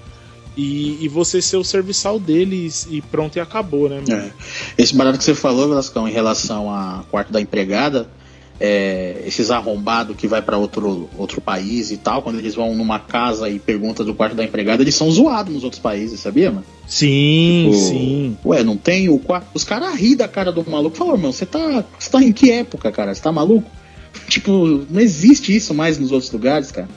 e, 0.57 1.05
e, 1.05 1.09
você 1.09 1.43
ser 1.43 1.59
o 1.59 1.65
serviçal 1.65 2.19
deles 2.19 2.89
e 2.91 3.03
pronto 3.03 3.37
e 3.37 3.41
acabou, 3.41 3.91
né? 3.91 4.03
É. 4.09 4.31
Esse 4.79 4.95
barato 4.97 5.19
que 5.19 5.25
você 5.25 5.35
falou, 5.35 5.69
Velascão, 5.69 6.09
em 6.09 6.13
relação 6.13 6.71
a 6.71 7.05
quarto 7.11 7.31
da 7.31 7.41
empregada, 7.41 8.09
é, 8.59 9.23
esses 9.27 9.51
arrombados 9.51 10.17
que 10.17 10.27
vai 10.27 10.41
para 10.41 10.57
outro, 10.57 11.09
outro 11.17 11.41
país 11.41 11.91
e 11.91 11.97
tal, 11.97 12.23
quando 12.23 12.39
eles 12.39 12.55
vão 12.55 12.75
numa 12.75 12.99
casa 12.99 13.49
e 13.49 13.59
perguntam 13.59 14.05
do 14.05 14.15
quarto 14.15 14.35
da 14.35 14.45
empregada, 14.45 14.83
eles 14.83 14.95
são 14.95 15.11
zoados 15.11 15.53
nos 15.53 15.65
outros 15.65 15.81
países, 15.81 16.21
sabia, 16.21 16.51
mano? 16.51 16.65
Sim, 16.87 17.71
tipo, 17.71 17.83
sim. 17.83 18.39
Ué, 18.45 18.63
não 18.63 18.77
tem 18.77 19.09
o 19.09 19.19
quarto. 19.19 19.49
Os 19.55 19.65
caras 19.65 19.95
ri 19.95 20.15
da 20.15 20.29
cara 20.29 20.53
do 20.53 20.69
maluco. 20.69 20.97
Falam, 20.97 21.15
irmão, 21.15 21.33
você 21.33 21.45
tá, 21.45 21.85
você 21.99 22.11
tá 22.11 22.23
em 22.23 22.33
que 22.33 22.51
época, 22.51 22.91
cara? 22.93 23.15
Você 23.15 23.23
tá 23.23 23.33
maluco? 23.33 23.71
Tipo, 24.29 24.87
não 24.89 25.01
existe 25.01 25.55
isso 25.55 25.75
mais 25.75 25.99
nos 25.99 26.11
outros 26.11 26.33
lugares, 26.33 26.73
cara. 26.73 26.89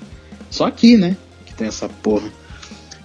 Só 0.50 0.66
aqui, 0.66 0.96
né? 0.96 1.18
Que 1.46 1.54
tem 1.54 1.68
essa 1.68 1.90
porra. 1.90 2.32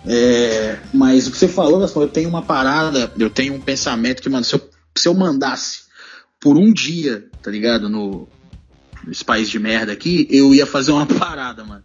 É, 0.07 0.79
mas 0.93 1.27
o 1.27 1.31
que 1.31 1.37
você 1.37 1.49
falou, 1.49 1.83
eu 1.83 2.09
tenho 2.09 2.29
uma 2.29 2.43
parada, 2.43 3.11
eu 3.19 3.29
tenho 3.29 3.55
um 3.55 3.61
pensamento 3.61 4.23
que, 4.23 4.29
mano, 4.29 4.45
se 4.45 4.55
eu, 4.55 4.71
se 4.95 5.09
eu 5.09 5.15
mandasse 5.15 5.85
por 6.39 6.57
um 6.57 6.73
dia, 6.73 7.27
tá 7.43 7.51
ligado? 7.51 7.89
No, 7.89 8.29
esse 9.11 9.25
país 9.25 9.49
de 9.49 9.59
merda 9.59 9.93
aqui, 9.93 10.27
eu 10.31 10.55
ia 10.55 10.67
fazer 10.67 10.93
uma 10.93 11.07
parada, 11.19 11.65
mano. 11.65 11.83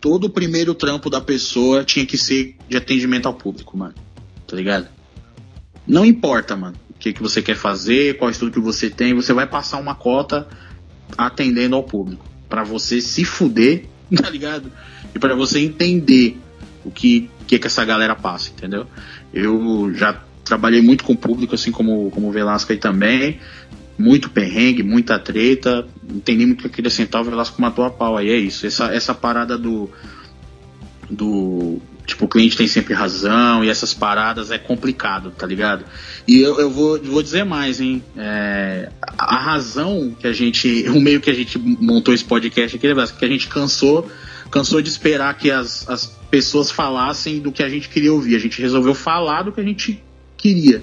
Todo 0.00 0.24
o 0.24 0.30
primeiro 0.30 0.74
trampo 0.74 1.10
da 1.10 1.20
pessoa 1.20 1.84
tinha 1.84 2.06
que 2.06 2.16
ser 2.16 2.56
de 2.68 2.76
atendimento 2.76 3.26
ao 3.26 3.34
público, 3.34 3.76
mano. 3.76 3.94
Tá 4.46 4.56
ligado? 4.56 4.88
Não 5.86 6.04
importa, 6.04 6.56
mano, 6.56 6.76
o 6.88 6.94
que, 6.94 7.12
que 7.12 7.22
você 7.22 7.42
quer 7.42 7.56
fazer, 7.56 8.16
qual 8.16 8.30
estudo 8.30 8.52
que 8.52 8.60
você 8.60 8.88
tem, 8.88 9.14
você 9.14 9.32
vai 9.32 9.46
passar 9.46 9.78
uma 9.78 9.94
cota 9.94 10.48
atendendo 11.18 11.76
ao 11.76 11.82
público. 11.82 12.24
para 12.48 12.64
você 12.64 13.00
se 13.00 13.24
fuder, 13.24 13.84
tá 14.14 14.28
ligado? 14.28 14.72
E 15.14 15.18
para 15.18 15.34
você 15.34 15.60
entender 15.60 16.38
o 16.84 16.90
que, 16.90 17.30
que 17.46 17.58
que 17.58 17.66
essa 17.66 17.84
galera 17.84 18.14
passa, 18.14 18.50
entendeu? 18.50 18.86
Eu 19.32 19.92
já 19.94 20.22
trabalhei 20.44 20.82
muito 20.82 21.04
com 21.04 21.12
o 21.12 21.16
público, 21.16 21.54
assim 21.54 21.70
como, 21.70 22.10
como 22.10 22.28
o 22.28 22.32
Velasco 22.32 22.72
aí 22.72 22.78
também 22.78 23.38
muito 24.00 24.30
perrengue, 24.30 24.82
muita 24.82 25.18
treta. 25.18 25.86
Não 26.02 26.20
tem 26.20 26.36
nem 26.36 26.46
muito 26.46 26.62
que 26.62 26.68
acrescentar, 26.68 27.20
o 27.20 27.24
Velasco 27.24 27.60
matou 27.60 27.84
a 27.84 27.90
pau. 27.90 28.16
Aí 28.16 28.30
é 28.30 28.36
isso. 28.36 28.66
Essa, 28.66 28.86
essa 28.86 29.14
parada 29.14 29.58
do. 29.58 29.90
Do. 31.08 31.78
Tipo, 32.06 32.24
o 32.24 32.28
cliente 32.28 32.56
tem 32.56 32.66
sempre 32.66 32.92
razão 32.92 33.62
e 33.62 33.68
essas 33.68 33.94
paradas 33.94 34.50
é 34.50 34.58
complicado, 34.58 35.30
tá 35.30 35.46
ligado? 35.46 35.84
E 36.26 36.40
eu, 36.40 36.58
eu 36.58 36.68
vou, 36.68 37.00
vou 37.00 37.22
dizer 37.22 37.44
mais, 37.44 37.80
hein? 37.80 38.02
É, 38.16 38.90
a 39.16 39.36
razão 39.36 40.16
que 40.18 40.26
a 40.26 40.32
gente. 40.32 40.86
O 40.90 41.00
meio 41.00 41.20
que 41.20 41.30
a 41.30 41.34
gente 41.34 41.58
montou 41.58 42.12
esse 42.12 42.24
podcast 42.24 42.76
aqui, 42.76 42.86
Velasco, 42.88 43.18
que 43.18 43.24
a 43.24 43.28
gente 43.28 43.48
cansou. 43.48 44.10
Cansou 44.50 44.82
de 44.82 44.88
esperar 44.88 45.38
que 45.38 45.48
as, 45.48 45.88
as 45.88 46.06
pessoas 46.28 46.72
falassem 46.72 47.38
do 47.38 47.52
que 47.52 47.62
a 47.62 47.68
gente 47.68 47.88
queria 47.88 48.12
ouvir. 48.12 48.34
A 48.34 48.40
gente 48.40 48.60
resolveu 48.60 48.94
falar 48.94 49.42
do 49.42 49.52
que 49.52 49.60
a 49.60 49.64
gente 49.64 50.02
queria 50.36 50.82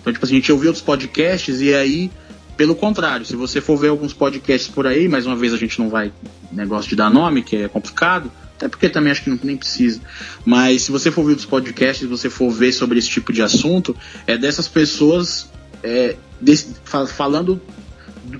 Então, 0.00 0.12
tipo 0.12 0.24
assim, 0.24 0.34
a 0.34 0.38
gente 0.38 0.52
ouviu 0.52 0.68
outros 0.68 0.84
podcasts 0.84 1.60
e 1.60 1.72
aí, 1.72 2.10
pelo 2.58 2.74
contrário, 2.74 3.24
se 3.24 3.36
você 3.36 3.60
for 3.60 3.76
ver 3.76 3.88
alguns 3.88 4.12
podcasts 4.12 4.68
por 4.68 4.84
aí, 4.84 5.06
mais 5.06 5.24
uma 5.24 5.36
vez 5.36 5.54
a 5.54 5.56
gente 5.56 5.78
não 5.78 5.88
vai 5.88 6.12
negócio 6.50 6.90
de 6.90 6.96
dar 6.96 7.08
nome, 7.08 7.40
que 7.40 7.54
é 7.54 7.68
complicado, 7.68 8.32
até 8.56 8.68
porque 8.68 8.88
também 8.88 9.12
acho 9.12 9.22
que 9.22 9.30
não, 9.30 9.38
nem 9.44 9.56
precisa. 9.56 10.00
Mas 10.44 10.82
se 10.82 10.90
você 10.90 11.08
for 11.08 11.24
ver 11.24 11.36
os 11.36 11.46
podcasts, 11.46 12.00
se 12.00 12.06
você 12.06 12.28
for 12.28 12.50
ver 12.50 12.72
sobre 12.72 12.98
esse 12.98 13.08
tipo 13.08 13.32
de 13.32 13.42
assunto, 13.42 13.96
é 14.26 14.36
dessas 14.36 14.66
pessoas 14.66 15.48
é, 15.84 16.16
desse, 16.40 16.74
falando 17.06 17.62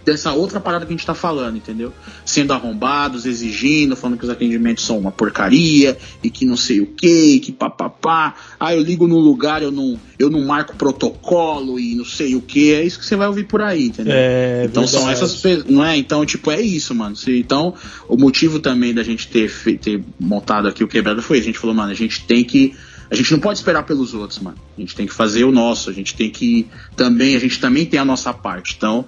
dessa 0.04 0.33
outra 0.33 0.61
parada 0.61 0.85
que 0.85 0.92
a 0.92 0.97
gente 0.97 1.07
tá 1.07 1.14
falando, 1.14 1.57
entendeu? 1.57 1.92
Sendo 2.25 2.52
arrombados, 2.52 3.26
exigindo, 3.26 3.97
falando 3.97 4.18
que 4.18 4.25
os 4.25 4.30
atendimentos 4.30 4.85
são 4.85 4.99
uma 4.99 5.11
porcaria 5.11 5.97
e 6.23 6.30
que 6.30 6.45
não 6.45 6.57
sei 6.57 6.80
o 6.80 6.87
que, 6.87 7.40
que 7.40 7.52
papapá. 7.52 8.35
Ah, 8.59 8.75
eu 8.75 8.83
ligo 8.83 9.07
no 9.07 9.18
lugar, 9.18 9.62
eu 9.62 9.71
não, 9.71 9.99
eu 10.18 10.30
não 10.30 10.45
marco 10.45 10.76
protocolo 10.76 11.78
e 11.78 11.95
não 11.95 12.04
sei 12.04 12.35
o 12.35 12.40
que. 12.40 12.75
É 12.75 12.85
isso 12.85 12.99
que 12.99 13.07
você 13.07 13.16
vai 13.16 13.28
ouvir 13.28 13.45
por 13.45 13.62
aí, 13.62 13.87
entendeu? 13.87 14.14
É, 14.14 14.64
então 14.64 14.83
verdade. 14.83 14.90
são 14.90 15.11
essas 15.11 15.42
não 15.68 15.85
é? 15.85 15.97
Então, 15.97 16.25
tipo, 16.26 16.50
é 16.50 16.61
isso, 16.61 16.95
mano. 16.95 17.16
Então, 17.28 17.75
o 18.09 18.16
motivo 18.16 18.59
também 18.59 18.95
da 18.95 19.02
gente 19.02 19.28
ter, 19.28 19.50
ter 19.78 20.02
montado 20.18 20.68
aqui 20.68 20.85
o 20.85 20.88
quebrado 20.88 21.23
foi, 21.23 21.38
a 21.38 21.42
gente 21.42 21.59
falou, 21.59 21.75
mano, 21.75 21.90
a 21.90 21.95
gente 21.95 22.25
tem 22.25 22.45
que 22.45 22.75
a 23.11 23.14
gente 23.14 23.33
não 23.33 23.40
pode 23.40 23.59
esperar 23.59 23.85
pelos 23.85 24.12
outros, 24.12 24.38
mano. 24.38 24.59
A 24.76 24.80
gente 24.80 24.95
tem 24.95 25.07
que 25.07 25.14
fazer 25.14 25.45
o 25.45 25.52
nosso, 25.52 25.88
a 25.88 25.92
gente 25.92 26.14
tem 26.14 26.30
que 26.30 26.68
também, 26.95 27.35
a 27.35 27.38
gente 27.38 27.59
também 27.59 27.87
tem 27.87 27.99
a 27.99 28.04
nossa 28.04 28.33
parte. 28.35 28.75
Então, 28.76 29.07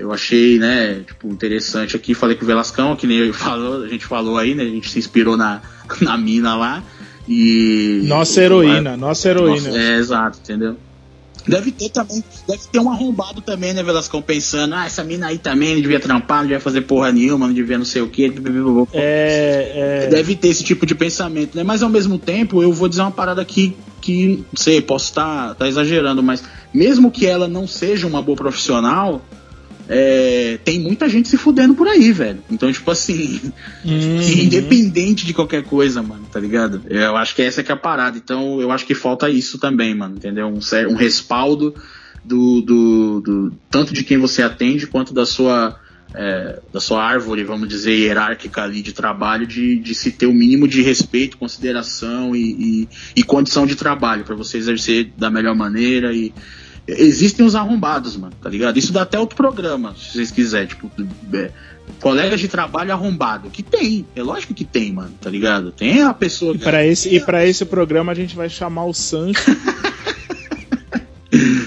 eu 0.00 0.12
achei, 0.12 0.58
né, 0.58 1.02
tipo, 1.06 1.28
interessante 1.28 1.94
aqui, 1.94 2.14
falei 2.14 2.36
com 2.36 2.44
o 2.44 2.46
Velascão, 2.46 2.96
que 2.96 3.06
nem 3.06 3.18
ele 3.18 3.32
falou, 3.34 3.84
a 3.84 3.88
gente 3.88 4.06
falou 4.06 4.38
aí, 4.38 4.54
né, 4.54 4.62
a 4.62 4.68
gente 4.68 4.90
se 4.90 4.98
inspirou 4.98 5.36
na, 5.36 5.60
na 6.00 6.16
mina 6.16 6.56
lá, 6.56 6.82
e... 7.28 8.02
Nossa 8.04 8.42
heroína, 8.42 8.96
nossa 8.96 9.28
heroína. 9.28 9.68
Nossa, 9.68 9.78
é, 9.78 9.96
exato, 9.96 10.38
entendeu? 10.42 10.76
Deve 11.46 11.70
ter 11.70 11.88
também, 11.88 12.22
deve 12.46 12.62
ter 12.70 12.78
um 12.78 12.90
arrombado 12.90 13.40
também, 13.40 13.72
né, 13.72 13.82
Velascão, 13.82 14.20
pensando, 14.20 14.74
ah, 14.74 14.86
essa 14.86 15.02
mina 15.02 15.28
aí 15.28 15.38
também 15.38 15.74
não 15.74 15.80
devia 15.80 16.00
trampar, 16.00 16.38
não 16.38 16.44
devia 16.44 16.60
fazer 16.60 16.82
porra 16.82 17.10
nenhuma, 17.12 17.46
não 17.46 17.54
devia 17.54 17.78
não 17.78 17.84
sei 17.84 18.02
o 18.02 18.08
que. 18.08 18.32
É, 18.92 20.04
é... 20.04 20.06
Deve 20.08 20.34
ter 20.34 20.48
esse 20.48 20.62
tipo 20.62 20.84
de 20.84 20.94
pensamento, 20.94 21.56
né? 21.56 21.62
Mas 21.62 21.82
ao 21.82 21.88
mesmo 21.88 22.18
tempo, 22.18 22.62
eu 22.62 22.72
vou 22.72 22.88
dizer 22.88 23.02
uma 23.02 23.10
parada 23.10 23.40
aqui 23.40 23.76
que, 24.00 24.44
não 24.52 24.56
sei, 24.56 24.80
posso 24.80 25.06
estar 25.06 25.48
tá, 25.48 25.54
tá 25.54 25.68
exagerando, 25.68 26.22
mas 26.22 26.42
mesmo 26.72 27.10
que 27.10 27.26
ela 27.26 27.48
não 27.48 27.66
seja 27.66 28.06
uma 28.06 28.22
boa 28.22 28.36
profissional, 28.36 29.22
é, 29.92 30.56
tem 30.64 30.78
muita 30.78 31.08
gente 31.08 31.28
se 31.28 31.36
fudendo 31.36 31.74
por 31.74 31.88
aí, 31.88 32.12
velho. 32.12 32.38
Então, 32.48 32.72
tipo 32.72 32.88
assim, 32.92 33.40
uhum. 33.84 34.20
independente 34.38 35.26
de 35.26 35.34
qualquer 35.34 35.64
coisa, 35.64 36.00
mano, 36.00 36.26
tá 36.30 36.38
ligado? 36.38 36.82
Eu 36.88 37.16
acho 37.16 37.34
que 37.34 37.42
essa 37.42 37.60
que 37.60 37.72
é 37.72 37.74
a 37.74 37.78
parada. 37.78 38.16
Então, 38.16 38.60
eu 38.60 38.70
acho 38.70 38.86
que 38.86 38.94
falta 38.94 39.28
isso 39.28 39.58
também, 39.58 39.92
mano, 39.92 40.14
entendeu? 40.14 40.46
Um, 40.46 40.60
um 40.90 40.94
respaldo 40.94 41.74
do, 42.24 42.60
do, 42.60 43.20
do, 43.20 43.52
tanto 43.68 43.92
de 43.92 44.04
quem 44.04 44.16
você 44.16 44.44
atende 44.44 44.86
quanto 44.86 45.12
da 45.12 45.26
sua 45.26 45.76
é, 46.14 46.60
da 46.72 46.80
sua 46.80 47.02
árvore, 47.04 47.42
vamos 47.42 47.68
dizer, 47.68 47.92
hierárquica 47.92 48.62
ali 48.62 48.82
de 48.82 48.92
trabalho, 48.92 49.46
de, 49.46 49.76
de 49.76 49.94
se 49.94 50.12
ter 50.12 50.26
o 50.26 50.32
mínimo 50.32 50.68
de 50.68 50.82
respeito, 50.82 51.36
consideração 51.36 52.34
e, 52.34 52.40
e, 52.42 52.88
e 53.16 53.22
condição 53.24 53.66
de 53.66 53.74
trabalho 53.74 54.24
para 54.24 54.36
você 54.36 54.58
exercer 54.58 55.12
da 55.16 55.30
melhor 55.30 55.54
maneira 55.56 56.12
e 56.12 56.32
Existem 56.98 57.44
os 57.44 57.54
arrombados, 57.54 58.16
mano, 58.16 58.32
tá 58.40 58.48
ligado? 58.48 58.78
Isso 58.78 58.92
dá 58.92 59.02
até 59.02 59.18
outro 59.18 59.36
programa, 59.36 59.94
se 59.96 60.12
vocês 60.12 60.30
quiserem. 60.30 60.68
Tipo, 60.68 60.90
é, 61.34 61.50
colegas 62.00 62.40
de 62.40 62.48
trabalho 62.48 62.92
arrombado. 62.92 63.50
Que 63.50 63.62
tem, 63.62 64.06
é 64.14 64.22
lógico 64.22 64.54
que 64.54 64.64
tem, 64.64 64.92
mano, 64.92 65.12
tá 65.20 65.30
ligado? 65.30 65.72
Tem 65.72 66.02
a 66.02 66.14
pessoa. 66.14 66.54
E 66.54 66.58
para 66.58 66.86
esse, 66.86 67.14
e 67.14 67.20
pra 67.20 67.46
esse 67.46 67.64
programa 67.64 68.12
a 68.12 68.14
gente 68.14 68.36
vai 68.36 68.48
chamar 68.48 68.84
o 68.84 68.94
Sancho. 68.94 69.40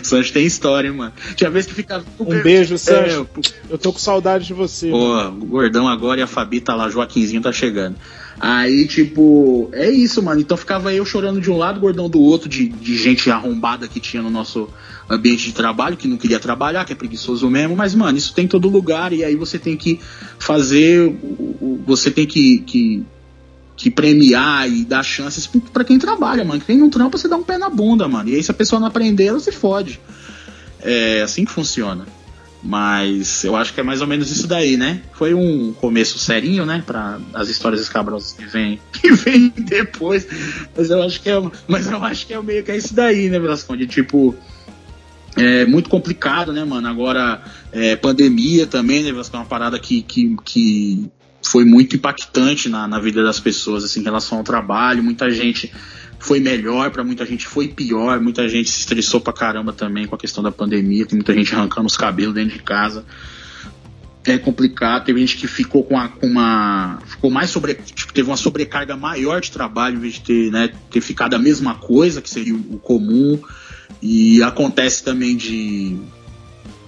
Sancho 0.04 0.34
tem 0.34 0.46
história, 0.46 0.90
hein, 0.90 0.94
mano. 0.94 1.14
Tinha 1.36 1.50
vez 1.50 1.66
que 1.66 1.74
ficava. 1.74 2.04
Um 2.20 2.42
beijo, 2.42 2.78
Sancho. 2.78 3.28
É, 3.38 3.74
eu 3.74 3.78
tô 3.78 3.94
com 3.94 4.00
saudade 4.00 4.46
de 4.46 4.54
você. 4.54 4.90
Pô, 4.90 5.28
o 5.28 5.46
gordão 5.46 5.88
agora 5.88 6.20
e 6.20 6.24
a 6.24 6.28
Fabi 6.28 6.60
tá 6.60 6.76
lá, 6.76 6.90
Joaquinzinho 6.90 7.42
tá 7.42 7.52
chegando. 7.52 7.96
Aí, 8.40 8.88
tipo, 8.88 9.70
é 9.72 9.90
isso, 9.90 10.22
mano. 10.22 10.42
Então 10.42 10.58
ficava 10.58 10.94
eu 10.94 11.06
chorando 11.06 11.40
de 11.40 11.52
um 11.52 11.58
lado, 11.58 11.80
gordão 11.80 12.10
do 12.10 12.20
outro, 12.20 12.50
de, 12.50 12.68
de 12.68 12.98
gente 12.98 13.30
arrombada 13.30 13.88
que 13.88 14.00
tinha 14.00 14.22
no 14.22 14.30
nosso 14.30 14.68
ambiente 15.10 15.46
de 15.46 15.54
trabalho, 15.54 15.96
que 15.96 16.08
não 16.08 16.18
queria 16.18 16.40
trabalhar, 16.40 16.86
que 16.86 16.94
é 16.94 16.96
preguiçoso 16.96 17.50
mesmo. 17.50 17.76
Mas, 17.76 17.94
mano, 17.94 18.18
isso 18.18 18.34
tem 18.34 18.46
em 18.46 18.48
todo 18.48 18.68
lugar. 18.70 19.14
E 19.14 19.24
aí 19.24 19.36
você 19.36 19.60
tem 19.60 19.78
que 19.78 20.00
fazer. 20.40 21.16
Você 21.86 22.10
tem 22.10 22.26
que, 22.26 22.60
que, 22.60 23.04
que 23.78 23.92
premiar 23.92 24.70
e 24.70 24.84
dar 24.84 25.04
chances 25.04 25.48
para 25.72 25.84
quem 25.84 26.00
trabalha, 26.00 26.44
mano. 26.44 26.62
Quem 26.66 26.78
não 26.78 26.90
trampa, 26.90 27.18
você 27.18 27.28
dá 27.28 27.38
um 27.38 27.44
pé 27.44 27.58
na 27.58 27.70
bunda, 27.70 28.08
mano. 28.08 28.30
E 28.30 28.36
aí, 28.36 28.44
se 28.44 28.52
a 28.52 28.56
pessoa 28.56 28.80
não 28.80 28.88
aprender, 28.88 29.26
ela 29.26 29.40
se 29.40 29.52
fode. 29.52 30.00
É 30.82 31.22
assim 31.22 31.46
que 31.46 31.52
funciona. 31.52 32.06
Mas 32.66 33.44
eu 33.44 33.58
acho 33.58 33.74
que 33.74 33.82
é 33.82 33.84
mais 33.84 34.00
ou 34.00 34.08
menos 34.08 34.32
isso 34.32 34.48
daí, 34.48 34.78
né? 34.78 35.02
Foi 35.12 35.34
um 35.34 35.74
começo 35.74 36.18
serinho, 36.18 36.66
né? 36.66 36.82
Para 36.86 37.20
as 37.34 37.50
histórias 37.50 37.82
escabrosas 37.82 38.32
que 38.32 38.46
vem, 38.46 38.80
que 38.94 39.12
vem 39.12 39.50
depois. 39.50 40.26
Mas 40.76 40.90
eu 40.90 41.04
acho 41.04 41.22
que 41.22 41.30
é, 41.30 41.34
mas 41.68 41.92
eu 41.92 42.02
acho 42.02 42.26
que 42.26 42.34
é 42.34 42.42
meio 42.42 42.64
que 42.64 42.72
é 42.72 42.78
isso 42.78 42.94
daí, 42.94 43.28
né, 43.30 43.38
Velasco? 43.38 43.76
De 43.76 43.86
tipo. 43.86 44.34
É 45.36 45.66
muito 45.66 45.90
complicado, 45.90 46.54
né, 46.54 46.64
mano? 46.64 46.88
Agora, 46.88 47.44
é, 47.72 47.96
pandemia 47.96 48.66
também, 48.66 49.04
né, 49.04 49.12
Velasco? 49.12 49.36
É 49.36 49.40
uma 49.40 49.46
parada 49.46 49.78
que, 49.78 50.02
que, 50.04 50.38
que 50.46 51.12
foi 51.44 51.66
muito 51.66 51.98
impactante 51.98 52.70
na, 52.70 52.88
na 52.88 53.00
vida 53.00 53.24
das 53.24 53.40
pessoas, 53.40 53.84
assim, 53.84 54.00
em 54.00 54.04
relação 54.04 54.38
ao 54.38 54.44
trabalho. 54.44 55.04
Muita 55.04 55.30
gente 55.30 55.74
foi 56.24 56.40
melhor, 56.40 56.90
para 56.90 57.04
muita 57.04 57.26
gente 57.26 57.46
foi 57.46 57.68
pior, 57.68 58.20
muita 58.22 58.48
gente 58.48 58.70
se 58.70 58.80
estressou 58.80 59.20
pra 59.20 59.34
caramba 59.34 59.74
também 59.74 60.08
com 60.08 60.16
a 60.16 60.18
questão 60.18 60.42
da 60.42 60.52
pandemia, 60.52 61.06
tem 61.06 61.18
muita 61.18 61.34
gente 61.34 61.54
arrancando 61.54 61.86
os 61.86 61.98
cabelos 61.98 62.34
dentro 62.34 62.54
de 62.54 62.64
casa. 62.64 63.06
É 64.26 64.38
complicado, 64.38 65.04
teve 65.04 65.20
gente 65.20 65.36
que 65.36 65.48
ficou 65.48 65.84
com, 65.84 66.00
a, 66.00 66.08
com 66.08 66.26
uma. 66.28 67.02
ficou 67.06 67.30
mais 67.30 67.50
sobre. 67.50 67.74
Tipo, 67.74 68.14
teve 68.14 68.30
uma 68.30 68.38
sobrecarga 68.38 68.96
maior 68.96 69.42
de 69.42 69.52
trabalho, 69.52 69.98
em 69.98 70.00
vez 70.00 70.14
de 70.14 70.22
ter, 70.22 70.50
né, 70.50 70.70
ter 70.90 71.02
ficado 71.02 71.34
a 71.34 71.40
mesma 71.40 71.76
coisa, 71.76 72.22
que 72.22 72.30
seria 72.30 72.56
o, 72.56 72.80
comum. 72.80 73.38
E 74.02 74.42
acontece 74.42 75.04
também 75.04 75.36
de. 75.36 75.98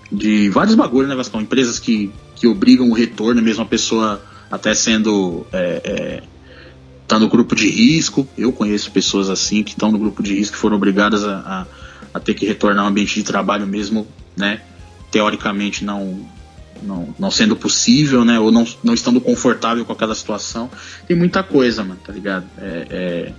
de 0.10 0.50
vários 0.50 0.76
bagulhos, 0.76 1.10
né, 1.10 1.16
Vascão? 1.16 1.42
Empresas 1.42 1.78
que, 1.78 2.10
que 2.38 2.48
obrigam 2.48 2.90
o 2.90 2.94
retorno, 2.94 3.42
mesmo 3.42 3.64
a 3.64 3.68
pessoa 3.68 4.24
até 4.50 4.74
sendo. 4.74 5.46
É, 5.52 5.82
é, 5.84 6.35
tá 7.08 7.20
no 7.20 7.30
grupo 7.30 7.56
de 7.56 7.70
risco. 7.70 8.28
Eu 8.38 8.52
conheço 8.52 8.92
pessoas 8.92 9.30
assim 9.30 9.64
que 9.64 9.72
estão 9.72 9.92
no 9.92 9.98
grupo 9.98 10.24
de 10.24 10.34
risco 10.36 10.58
foram 10.58 10.76
obrigadas 10.76 11.24
a, 11.24 11.38
a, 11.40 11.66
a, 12.14 12.20
ter 12.20 12.34
que 12.34 12.46
retornar 12.46 12.84
ao 12.84 12.90
ambiente 12.90 13.16
de 13.16 13.24
trabalho 13.24 13.66
mesmo, 13.68 14.08
né? 14.36 14.62
Teoricamente 15.12 15.86
não, 15.86 16.28
não, 16.82 17.16
não 17.18 17.32
sendo 17.32 17.56
possível, 17.56 18.26
né? 18.26 18.40
Ou 18.40 18.52
não, 18.52 18.68
não 18.84 18.94
estando 18.94 19.22
confortável 19.22 19.86
com 19.86 19.94
aquela 19.94 20.16
situação. 20.16 20.70
Tem 21.08 21.16
muita 21.16 21.44
coisa, 21.44 21.84
mano, 21.84 22.00
tá 22.04 22.12
ligado? 22.12 22.46
É, 22.58 22.88
é, 22.90 23.34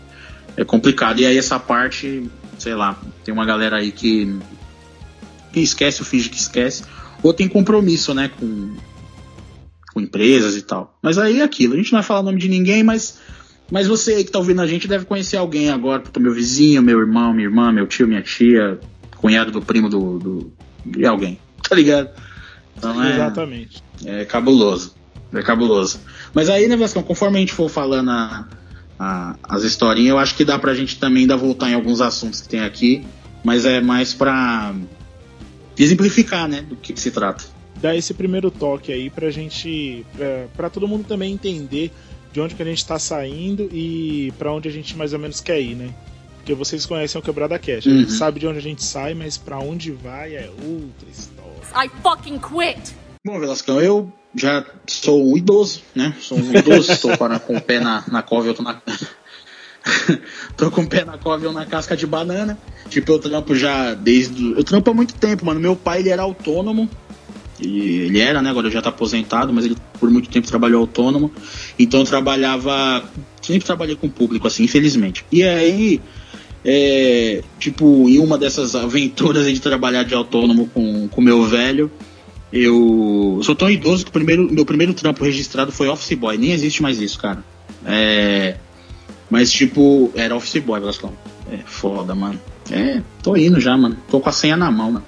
é 0.62 0.64
complicado. 0.64 1.20
E 1.20 1.26
aí 1.26 1.36
essa 1.36 1.58
parte, 1.58 2.30
sei 2.58 2.74
lá, 2.74 2.98
tem 3.24 3.34
uma 3.34 3.44
galera 3.44 3.76
aí 3.76 3.90
que, 3.90 4.38
que 5.52 5.60
esquece 5.60 6.00
ou 6.00 6.06
finge 6.06 6.28
que 6.28 6.38
esquece. 6.38 6.84
Ou 7.22 7.32
tem 7.32 7.48
compromisso, 7.48 8.14
né, 8.14 8.30
com, 8.38 8.76
com 9.92 10.00
empresas 10.00 10.54
e 10.56 10.62
tal. 10.62 10.96
Mas 11.02 11.18
aí 11.18 11.40
é 11.40 11.42
aquilo, 11.42 11.74
a 11.74 11.76
gente 11.76 11.90
não 11.92 11.98
vai 11.98 12.06
falar 12.06 12.20
o 12.20 12.24
nome 12.24 12.38
de 12.38 12.48
ninguém, 12.48 12.82
mas 12.84 13.18
mas 13.70 13.86
você 13.86 14.14
aí 14.14 14.24
que 14.24 14.30
tá 14.30 14.38
ouvindo 14.38 14.62
a 14.62 14.66
gente 14.66 14.86
deve 14.86 15.04
conhecer 15.04 15.36
alguém 15.36 15.70
agora, 15.70 16.02
meu 16.18 16.32
vizinho, 16.32 16.82
meu 16.82 17.00
irmão, 17.00 17.32
minha 17.32 17.48
irmã, 17.48 17.72
meu 17.72 17.86
tio, 17.86 18.06
minha 18.06 18.22
tia, 18.22 18.78
cunhado 19.16 19.50
do 19.50 19.60
primo 19.60 19.88
do, 19.88 20.18
do 20.18 20.52
de 20.84 21.04
alguém, 21.04 21.38
tá 21.68 21.74
ligado? 21.74 22.10
Então 22.76 23.02
é, 23.02 23.14
Exatamente. 23.14 23.82
É 24.04 24.24
cabuloso. 24.24 24.94
É 25.32 25.42
cabuloso. 25.42 26.00
Mas 26.32 26.48
aí, 26.48 26.68
né, 26.68 26.76
Vascão, 26.76 27.02
conforme 27.02 27.38
a 27.38 27.40
gente 27.40 27.52
for 27.52 27.68
falando 27.68 28.10
a, 28.10 28.46
a, 28.98 29.36
as 29.42 29.64
historinhas, 29.64 30.10
eu 30.10 30.18
acho 30.18 30.36
que 30.36 30.44
dá 30.44 30.58
pra 30.58 30.74
gente 30.74 30.98
também 30.98 31.22
ainda 31.22 31.36
voltar 31.36 31.70
em 31.70 31.74
alguns 31.74 32.00
assuntos 32.00 32.40
que 32.40 32.48
tem 32.48 32.60
aqui, 32.60 33.04
mas 33.42 33.64
é 33.64 33.80
mais 33.80 34.14
pra 34.14 34.74
exemplificar, 35.78 36.48
né, 36.48 36.62
do 36.62 36.76
que, 36.76 36.92
que 36.92 37.00
se 37.00 37.10
trata. 37.10 37.44
Dar 37.80 37.94
esse 37.94 38.14
primeiro 38.14 38.50
toque 38.50 38.92
aí 38.92 39.10
pra 39.10 39.30
gente, 39.30 40.06
pra, 40.16 40.46
pra 40.56 40.70
todo 40.70 40.88
mundo 40.88 41.04
também 41.04 41.32
entender 41.32 41.92
de 42.36 42.40
onde 42.42 42.54
que 42.54 42.62
a 42.62 42.66
gente 42.66 42.76
está 42.76 42.98
saindo 42.98 43.66
e 43.72 44.30
para 44.38 44.52
onde 44.52 44.68
a 44.68 44.70
gente 44.70 44.94
mais 44.94 45.14
ou 45.14 45.18
menos 45.18 45.40
quer 45.40 45.58
ir, 45.58 45.74
né? 45.74 45.88
Porque 46.36 46.52
vocês 46.52 46.84
conhecem 46.84 47.18
o 47.18 47.24
Quebrada 47.24 47.58
Cash. 47.58 47.86
A 47.86 47.90
gente 47.90 48.10
uhum. 48.10 48.18
sabe 48.18 48.38
de 48.38 48.46
onde 48.46 48.58
a 48.58 48.62
gente 48.62 48.84
sai, 48.84 49.14
mas 49.14 49.38
para 49.38 49.58
onde 49.58 49.90
vai 49.90 50.34
é 50.34 50.50
outra 50.50 51.08
história. 51.10 51.50
I 51.74 51.88
fucking 52.02 52.38
quit! 52.38 52.94
Bom, 53.24 53.40
Velascão, 53.40 53.80
eu 53.80 54.12
já 54.34 54.66
sou 54.86 55.32
um 55.32 55.34
idoso, 55.38 55.80
né? 55.94 56.14
Sou 56.20 56.36
um 56.36 56.54
idoso, 56.54 56.92
estou 56.92 57.16
para, 57.16 57.38
com 57.38 57.56
o 57.56 57.60
pé 57.60 57.80
na, 57.80 58.04
na 58.06 58.22
cova, 58.22 58.48
eu 58.48 58.54
tô 58.54 58.62
na. 58.62 58.82
tô 60.58 60.70
com 60.70 60.82
o 60.82 60.86
pé 60.86 61.06
na 61.06 61.16
cova 61.16 61.48
e 61.48 61.50
na 61.50 61.64
casca 61.64 61.96
de 61.96 62.06
banana. 62.06 62.58
Tipo, 62.90 63.12
eu 63.12 63.18
trampo 63.18 63.54
já 63.54 63.94
desde. 63.94 64.52
Eu 64.52 64.62
trampo 64.62 64.90
há 64.90 64.94
muito 64.94 65.14
tempo, 65.14 65.46
mano. 65.46 65.58
Meu 65.58 65.74
pai 65.74 66.00
ele 66.00 66.10
era 66.10 66.20
autônomo 66.20 66.86
ele, 67.60 68.06
ele 68.06 68.20
era, 68.20 68.42
né? 68.42 68.50
Agora 68.50 68.70
já 68.70 68.78
está 68.78 68.90
aposentado, 68.90 69.52
mas 69.52 69.64
ele 69.64 69.76
por 69.98 70.10
muito 70.10 70.28
tempo 70.28 70.46
trabalhou 70.46 70.80
autônomo. 70.80 71.30
Então 71.78 72.00
eu 72.00 72.06
trabalhava. 72.06 73.04
Sempre 73.40 73.64
trabalhei 73.64 73.96
com 73.96 74.08
público, 74.08 74.46
assim, 74.46 74.64
infelizmente. 74.64 75.24
E 75.30 75.42
aí 75.42 76.00
é, 76.68 77.44
tipo, 77.60 78.08
em 78.08 78.18
uma 78.18 78.36
dessas 78.36 78.74
aventuras 78.74 79.46
de 79.46 79.60
trabalhar 79.60 80.02
de 80.02 80.14
autônomo 80.14 80.68
com 80.68 81.08
o 81.16 81.22
meu 81.22 81.44
velho, 81.44 81.88
eu 82.52 83.40
sou 83.44 83.54
tão 83.54 83.70
idoso 83.70 84.04
que 84.04 84.10
o 84.10 84.12
primeiro, 84.12 84.52
meu 84.52 84.64
primeiro 84.64 84.92
trampo 84.92 85.24
registrado 85.24 85.70
foi 85.70 85.88
office 85.88 86.18
boy. 86.18 86.36
Nem 86.36 86.50
existe 86.50 86.82
mais 86.82 87.00
isso, 87.00 87.20
cara. 87.20 87.44
É, 87.84 88.56
mas, 89.30 89.52
tipo, 89.52 90.10
era 90.16 90.34
office 90.34 90.60
boy, 90.60 90.80
Blascão. 90.80 91.12
É 91.52 91.58
foda, 91.64 92.16
mano. 92.16 92.40
É, 92.70 93.00
tô 93.22 93.36
indo 93.36 93.60
já, 93.60 93.76
mano. 93.76 93.96
Tô 94.10 94.18
com 94.18 94.28
a 94.28 94.32
senha 94.32 94.56
na 94.56 94.68
mão, 94.68 94.92
mano. 94.92 95.06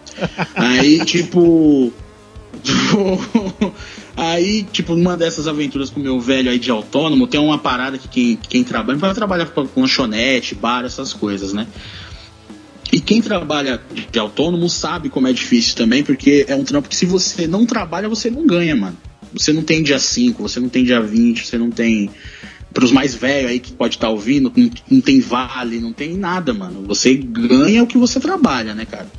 Aí, 0.54 1.04
tipo. 1.04 1.92
aí, 4.16 4.64
tipo, 4.72 4.94
numa 4.94 5.16
dessas 5.16 5.46
aventuras 5.46 5.90
com 5.90 6.00
o 6.00 6.02
meu 6.02 6.20
velho 6.20 6.50
aí 6.50 6.58
de 6.58 6.70
autônomo, 6.70 7.26
tem 7.26 7.40
uma 7.40 7.58
parada 7.58 7.98
que 7.98 8.08
quem, 8.08 8.36
quem 8.36 8.64
trabalha, 8.64 8.98
vai 8.98 9.14
trabalhar 9.14 9.46
com 9.46 9.66
lanchonete, 9.76 10.54
bar, 10.54 10.84
essas 10.84 11.12
coisas, 11.12 11.52
né? 11.52 11.66
E 12.90 13.00
quem 13.00 13.20
trabalha 13.20 13.80
de 14.10 14.18
autônomo 14.18 14.68
sabe 14.68 15.10
como 15.10 15.28
é 15.28 15.32
difícil 15.32 15.76
também, 15.76 16.02
porque 16.02 16.46
é 16.48 16.56
um 16.56 16.64
trampo 16.64 16.88
que 16.88 16.96
se 16.96 17.04
você 17.04 17.46
não 17.46 17.66
trabalha, 17.66 18.08
você 18.08 18.30
não 18.30 18.46
ganha, 18.46 18.74
mano. 18.74 18.96
Você 19.32 19.52
não 19.52 19.62
tem 19.62 19.82
dia 19.82 19.98
5, 19.98 20.42
você 20.42 20.58
não 20.58 20.70
tem 20.70 20.84
dia 20.84 21.00
20, 21.00 21.46
você 21.46 21.58
não 21.58 21.70
tem. 21.70 22.10
Para 22.72 22.84
os 22.84 22.92
mais 22.92 23.14
velhos 23.14 23.50
aí 23.50 23.60
que 23.60 23.72
pode 23.72 23.96
estar 23.96 24.06
tá 24.06 24.12
ouvindo, 24.12 24.52
não, 24.56 24.70
não, 24.90 25.00
tem 25.00 25.20
vale, 25.20 25.80
não 25.80 25.92
tem 25.92 26.16
nada, 26.16 26.54
mano. 26.54 26.82
Você 26.86 27.14
ganha 27.14 27.82
o 27.82 27.86
que 27.86 27.98
você 27.98 28.18
trabalha, 28.20 28.74
né, 28.74 28.86
cara? 28.86 29.10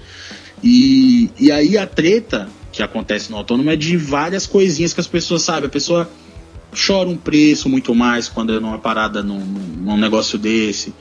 E, 0.64 1.30
e 1.40 1.52
aí 1.52 1.78
a 1.78 1.86
treta 1.86 2.50
que 2.72 2.84
acontece 2.84 3.32
no 3.32 3.38
autônomo 3.38 3.70
é 3.70 3.76
de 3.76 3.98
várias 3.98 4.46
coisinhas 4.46 4.94
que 4.94 5.00
as 5.00 5.08
pessoas 5.08 5.42
sabem. 5.42 5.68
A 5.68 5.72
pessoa 5.72 6.10
chora 6.86 7.10
um 7.10 7.18
preço 7.18 7.68
muito 7.68 7.96
mais 7.96 8.30
quando 8.30 8.56
é 8.56 8.60
numa 8.60 8.78
parada 8.78 9.24
num, 9.24 9.40
num 9.40 9.98
negócio 9.98 10.38
desse 10.38 10.94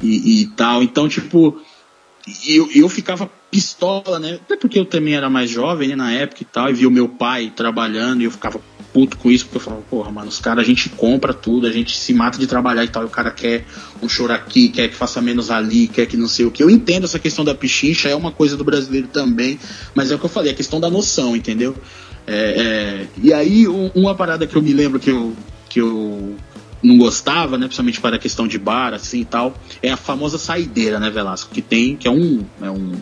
e, 0.00 0.42
e 0.42 0.46
tal. 0.48 0.82
Então, 0.82 1.08
tipo, 1.08 1.60
eu, 2.46 2.68
eu 2.74 2.88
ficava 2.88 3.30
pistola, 3.50 4.18
né? 4.18 4.34
Até 4.34 4.56
porque 4.56 4.78
eu 4.78 4.84
também 4.84 5.14
era 5.14 5.30
mais 5.30 5.50
jovem 5.50 5.88
né, 5.88 5.96
na 5.96 6.12
época 6.12 6.42
e 6.42 6.46
tal, 6.46 6.68
e 6.68 6.72
vi 6.72 6.86
o 6.86 6.90
meu 6.90 7.08
pai 7.08 7.52
trabalhando 7.54 8.20
e 8.20 8.24
eu 8.24 8.30
ficava 8.30 8.60
puto 8.96 9.18
com 9.18 9.30
isso, 9.30 9.44
porque 9.44 9.58
eu 9.58 9.60
falava, 9.60 9.82
porra, 9.90 10.10
mano, 10.10 10.28
os 10.28 10.38
caras 10.38 10.64
a 10.64 10.66
gente 10.66 10.88
compra 10.88 11.34
tudo, 11.34 11.66
a 11.66 11.70
gente 11.70 11.94
se 11.94 12.14
mata 12.14 12.38
de 12.38 12.46
trabalhar 12.46 12.82
e 12.82 12.88
tal, 12.88 13.02
e 13.02 13.06
o 13.06 13.10
cara 13.10 13.30
quer 13.30 13.66
um 14.00 14.08
choro 14.08 14.32
aqui, 14.32 14.70
quer 14.70 14.88
que 14.88 14.94
faça 14.94 15.20
menos 15.20 15.50
ali, 15.50 15.86
quer 15.86 16.06
que 16.06 16.16
não 16.16 16.26
sei 16.26 16.46
o 16.46 16.50
que. 16.50 16.62
Eu 16.62 16.70
entendo 16.70 17.04
essa 17.04 17.18
questão 17.18 17.44
da 17.44 17.54
pichincha, 17.54 18.08
é 18.08 18.16
uma 18.16 18.32
coisa 18.32 18.56
do 18.56 18.64
brasileiro 18.64 19.06
também, 19.08 19.60
mas 19.94 20.10
é 20.10 20.14
o 20.14 20.18
que 20.18 20.24
eu 20.24 20.30
falei, 20.30 20.50
a 20.50 20.54
questão 20.54 20.80
da 20.80 20.88
noção, 20.88 21.36
entendeu? 21.36 21.76
É, 22.26 22.36
é, 22.36 23.06
e 23.22 23.34
aí, 23.34 23.68
um, 23.68 23.90
uma 23.94 24.14
parada 24.14 24.46
que 24.46 24.56
eu 24.56 24.62
me 24.62 24.72
lembro 24.72 24.98
que 24.98 25.10
eu, 25.10 25.36
que 25.68 25.78
eu 25.78 26.34
não 26.82 26.96
gostava, 26.96 27.58
né, 27.58 27.66
principalmente 27.66 28.00
para 28.00 28.16
a 28.16 28.18
questão 28.18 28.48
de 28.48 28.58
bar, 28.58 28.94
assim 28.94 29.20
e 29.20 29.24
tal, 29.26 29.54
é 29.82 29.90
a 29.90 29.96
famosa 29.98 30.38
saideira, 30.38 30.98
né, 30.98 31.10
Velasco, 31.10 31.54
que 31.54 31.60
tem, 31.60 31.96
que 31.96 32.08
é 32.08 32.10
um, 32.10 32.46
é 32.62 32.70
um 32.70 32.92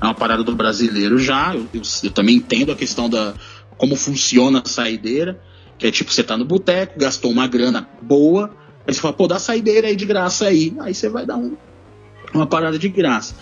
é 0.00 0.04
uma 0.04 0.14
parada 0.14 0.44
do 0.44 0.54
brasileiro 0.54 1.18
já, 1.18 1.54
eu, 1.54 1.66
eu, 1.74 1.82
eu 2.04 2.10
também 2.10 2.36
entendo 2.36 2.70
a 2.70 2.76
questão 2.76 3.08
da 3.10 3.34
como 3.78 3.96
funciona 3.96 4.60
a 4.64 4.68
saideira, 4.68 5.40
que 5.78 5.86
é 5.86 5.90
tipo, 5.90 6.12
você 6.12 6.22
tá 6.22 6.36
no 6.36 6.44
boteco, 6.44 6.98
gastou 6.98 7.30
uma 7.30 7.46
grana 7.46 7.88
boa, 8.02 8.50
aí 8.86 8.92
você 8.92 9.00
fala, 9.00 9.14
pô, 9.14 9.26
dá 9.26 9.38
saideira 9.38 9.86
aí 9.86 9.96
de 9.96 10.04
graça 10.04 10.46
aí, 10.46 10.74
aí 10.80 10.92
você 10.92 11.08
vai 11.08 11.24
dar 11.24 11.36
um, 11.36 11.56
uma 12.34 12.46
parada 12.46 12.78
de 12.78 12.88
graça. 12.88 13.34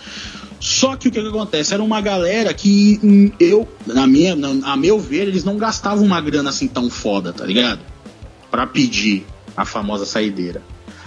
Só 0.59 0.95
que 0.95 1.07
o 1.07 1.11
que, 1.11 1.21
que, 1.21 1.27
acontece? 1.27 1.73
Era 1.73 1.83
uma 1.83 2.01
galera 2.01 2.53
que 2.53 2.99
hum, 3.03 3.31
eu, 3.39 3.67
na 3.85 4.07
minha, 4.07 4.35
na, 4.35 4.73
a 4.73 4.77
meu 4.77 4.99
ver, 4.99 5.27
eles 5.27 5.43
não 5.43 5.57
gastavam 5.57 6.03
uma 6.03 6.21
grana 6.21 6.49
assim 6.49 6.67
tão 6.67 6.89
foda, 6.89 7.33
tá 7.33 7.45
ligado? 7.45 7.79
Para 8.49 8.65
pedir 8.65 9.25
a 9.55 9.65
famosa 9.65 10.05
saideira. 10.05 10.61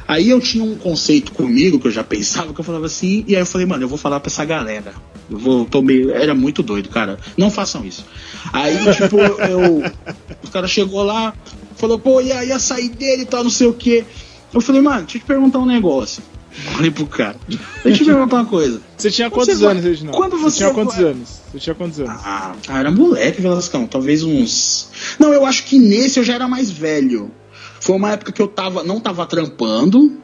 Aí 0.06 0.28
eu 0.28 0.40
tinha 0.40 0.64
um 0.64 0.76
conceito 0.76 1.32
comigo 1.32 1.78
que 1.78 1.86
eu 1.86 1.92
já 1.92 2.02
pensava, 2.04 2.52
que 2.52 2.60
eu 2.60 2.64
falava 2.64 2.86
assim, 2.86 3.24
e 3.26 3.34
aí 3.34 3.42
eu 3.42 3.46
falei, 3.46 3.66
mano, 3.66 3.84
eu 3.84 3.88
vou 3.88 3.98
falar 3.98 4.20
pra 4.20 4.28
essa 4.28 4.44
galera. 4.44 4.92
Eu 5.30 5.38
vou, 5.38 5.64
tô 5.64 5.80
meio, 5.80 6.10
era 6.10 6.34
muito 6.34 6.62
doido, 6.62 6.88
cara. 6.88 7.18
Não 7.36 7.50
façam 7.50 7.84
isso. 7.84 8.04
Aí, 8.52 8.76
tipo, 8.94 9.18
eu. 9.18 9.82
O 10.42 10.50
cara 10.50 10.66
chegou 10.66 11.02
lá, 11.02 11.32
falou, 11.76 11.98
pô, 11.98 12.20
e 12.20 12.32
aí 12.32 12.50
a 12.50 12.58
saideira 12.58 13.22
e 13.22 13.26
tal, 13.26 13.44
não 13.44 13.50
sei 13.50 13.68
o 13.68 13.72
quê. 13.72 14.04
Eu 14.52 14.60
falei, 14.60 14.80
mano, 14.80 15.02
deixa 15.02 15.18
eu 15.18 15.20
te 15.20 15.26
perguntar 15.26 15.58
um 15.60 15.66
negócio. 15.66 16.22
Falei 16.74 16.90
pro 16.90 17.06
cara. 17.06 17.36
Deixa 17.48 17.62
eu 17.84 17.92
te 17.94 18.04
perguntar 18.04 18.36
uma 18.36 18.44
coisa. 18.44 18.80
Você 18.96 19.10
tinha 19.10 19.30
quantos 19.30 19.58
você 19.58 19.66
anos, 19.66 19.84
Reginaldo? 19.84 20.18
Quando 20.18 20.36
você, 20.36 20.50
você 20.50 20.56
tinha 20.58 20.74
quantos 20.74 20.98
anos? 20.98 21.28
Você 21.52 21.58
tinha 21.58 21.74
quantos 21.74 22.00
anos? 22.00 22.20
Ah, 22.24 22.54
era 22.68 22.90
moleque, 22.90 23.40
Velascão. 23.40 23.86
Talvez 23.86 24.24
uns. 24.24 24.90
Não, 25.18 25.32
eu 25.32 25.46
acho 25.46 25.64
que 25.64 25.78
nesse 25.78 26.18
eu 26.18 26.24
já 26.24 26.34
era 26.34 26.48
mais 26.48 26.68
velho. 26.70 27.30
Foi 27.80 27.96
uma 27.96 28.10
época 28.10 28.32
que 28.32 28.42
eu 28.42 28.48
tava, 28.48 28.82
não 28.82 29.00
tava 29.00 29.24
trampando. 29.26 30.20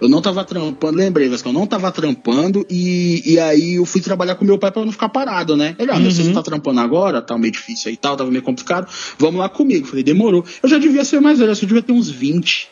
Eu 0.00 0.08
não 0.08 0.22
tava 0.22 0.42
trampando, 0.44 0.96
lembrei, 0.96 1.28
que 1.28 1.46
eu 1.46 1.52
não 1.52 1.66
tava 1.66 1.92
trampando 1.92 2.66
e, 2.70 3.22
e 3.24 3.38
aí 3.38 3.74
eu 3.74 3.84
fui 3.84 4.00
trabalhar 4.00 4.34
com 4.34 4.44
meu 4.44 4.58
pai 4.58 4.70
para 4.70 4.84
não 4.84 4.92
ficar 4.92 5.08
parado, 5.08 5.56
né? 5.56 5.76
Ele, 5.78 5.90
ah, 5.90 5.96
uhum. 5.96 6.10
você 6.10 6.32
tá 6.32 6.42
trampando 6.42 6.80
agora, 6.80 7.20
tá 7.20 7.36
meio 7.36 7.52
difícil 7.52 7.90
aí 7.90 7.94
e 7.94 7.96
tal, 7.98 8.16
tava 8.16 8.30
meio 8.30 8.42
complicado, 8.42 8.90
vamos 9.18 9.38
lá 9.38 9.48
comigo. 9.48 9.86
Falei, 9.86 10.02
demorou. 10.02 10.44
Eu 10.62 10.68
já 10.68 10.78
devia 10.78 11.04
ser 11.04 11.20
mais 11.20 11.38
velho, 11.38 11.52
eu 11.52 11.54
devia 11.54 11.82
ter 11.82 11.92
uns 11.92 12.08
20. 12.08 12.68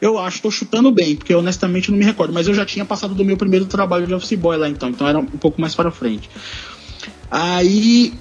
Eu 0.00 0.18
acho, 0.18 0.40
tô 0.40 0.50
chutando 0.50 0.90
bem, 0.90 1.16
porque 1.16 1.34
honestamente 1.34 1.90
não 1.90 1.98
me 1.98 2.04
recordo, 2.04 2.32
mas 2.32 2.46
eu 2.46 2.54
já 2.54 2.64
tinha 2.64 2.84
passado 2.84 3.14
do 3.14 3.24
meu 3.24 3.36
primeiro 3.36 3.66
trabalho 3.66 4.06
de 4.06 4.14
office 4.14 4.38
boy 4.38 4.56
lá 4.56 4.68
então, 4.68 4.88
então 4.88 5.06
era 5.06 5.18
um 5.18 5.26
pouco 5.26 5.60
mais 5.60 5.74
para 5.74 5.90
frente. 5.90 6.30
Aí 7.30 8.12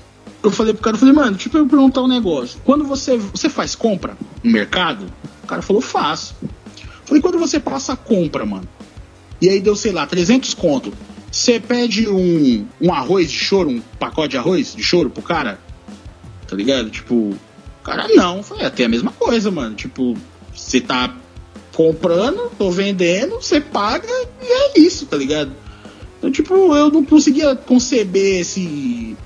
eu 0.44 0.52
falei 0.52 0.74
pro 0.74 0.84
cara, 0.84 0.96
eu 0.96 1.00
falei, 1.00 1.14
mano, 1.14 1.32
deixa 1.32 1.50
eu 1.50 1.66
perguntar 1.66 2.02
um 2.02 2.08
negócio. 2.08 2.60
Quando 2.64 2.86
você, 2.86 3.18
você 3.18 3.50
faz 3.50 3.76
compra 3.76 4.18
no 4.44 4.52
mercado? 4.52 5.06
O 5.44 5.48
cara 5.48 5.62
falou, 5.62 5.82
faço. 5.82 6.36
Falei, 7.10 7.24
quando 7.24 7.40
você 7.40 7.60
passa 7.60 7.94
a 7.94 7.98
compra, 7.98 8.46
mano, 8.46 8.70
e 9.42 9.50
aí 9.50 9.60
deu, 9.60 9.76
sei 9.76 9.92
lá, 9.92 10.06
300 10.06 10.54
conto, 10.54 10.94
você 11.32 11.60
pede 11.60 12.08
um, 12.08 12.68
um 12.80 12.94
arroz 12.94 13.32
de 13.32 13.38
choro, 13.38 13.68
um 13.72 13.82
pacote 14.00 14.30
de 14.30 14.38
arroz 14.38 14.76
de 14.76 14.84
choro 14.84 15.10
pro 15.10 15.24
cara? 15.24 15.60
Tá 16.48 16.56
ligado? 16.56 16.92
Tipo, 16.92 17.36
cara, 17.84 18.08
não. 18.10 18.46
É 18.60 18.66
até 18.68 18.86
a 18.86 18.90
mesma 18.90 19.12
coisa, 19.12 19.50
mano. 19.50 19.74
Tipo, 19.74 20.16
você 20.54 20.80
tá 20.80 21.16
comprando, 21.74 22.52
tô 22.60 22.70
vendendo, 22.70 23.42
você 23.42 23.60
paga 23.60 24.08
e 24.08 24.46
é 24.46 24.80
isso, 24.80 25.08
tá 25.08 25.18
ligado? 25.18 25.52
Então, 26.20 26.32
tipo, 26.32 26.54
eu 26.76 26.92
não 26.92 27.04
conseguia 27.04 27.56
conceber 27.56 28.42
esse 28.42 29.18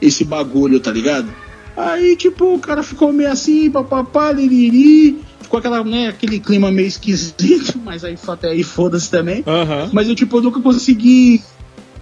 esse 0.00 0.24
bagulho, 0.24 0.78
tá 0.78 0.92
ligado? 0.92 1.28
Aí, 1.76 2.14
tipo, 2.16 2.54
o 2.54 2.58
cara 2.58 2.82
ficou 2.84 3.12
meio 3.12 3.30
assim, 3.32 3.70
papapá, 3.70 4.30
liriri, 4.30 5.20
ficou 5.42 5.58
aquela, 5.58 5.82
né, 5.84 6.08
aquele 6.08 6.40
clima 6.40 6.70
meio 6.70 6.88
esquisito, 6.88 7.78
mas 7.84 8.04
aí 8.04 8.16
até 8.26 8.48
aí 8.48 8.62
foda-se 8.62 9.10
também. 9.10 9.44
Uhum. 9.46 9.90
Mas 9.92 10.08
eu, 10.08 10.14
tipo, 10.14 10.36
eu 10.36 10.42
nunca 10.42 10.60
consegui 10.60 11.42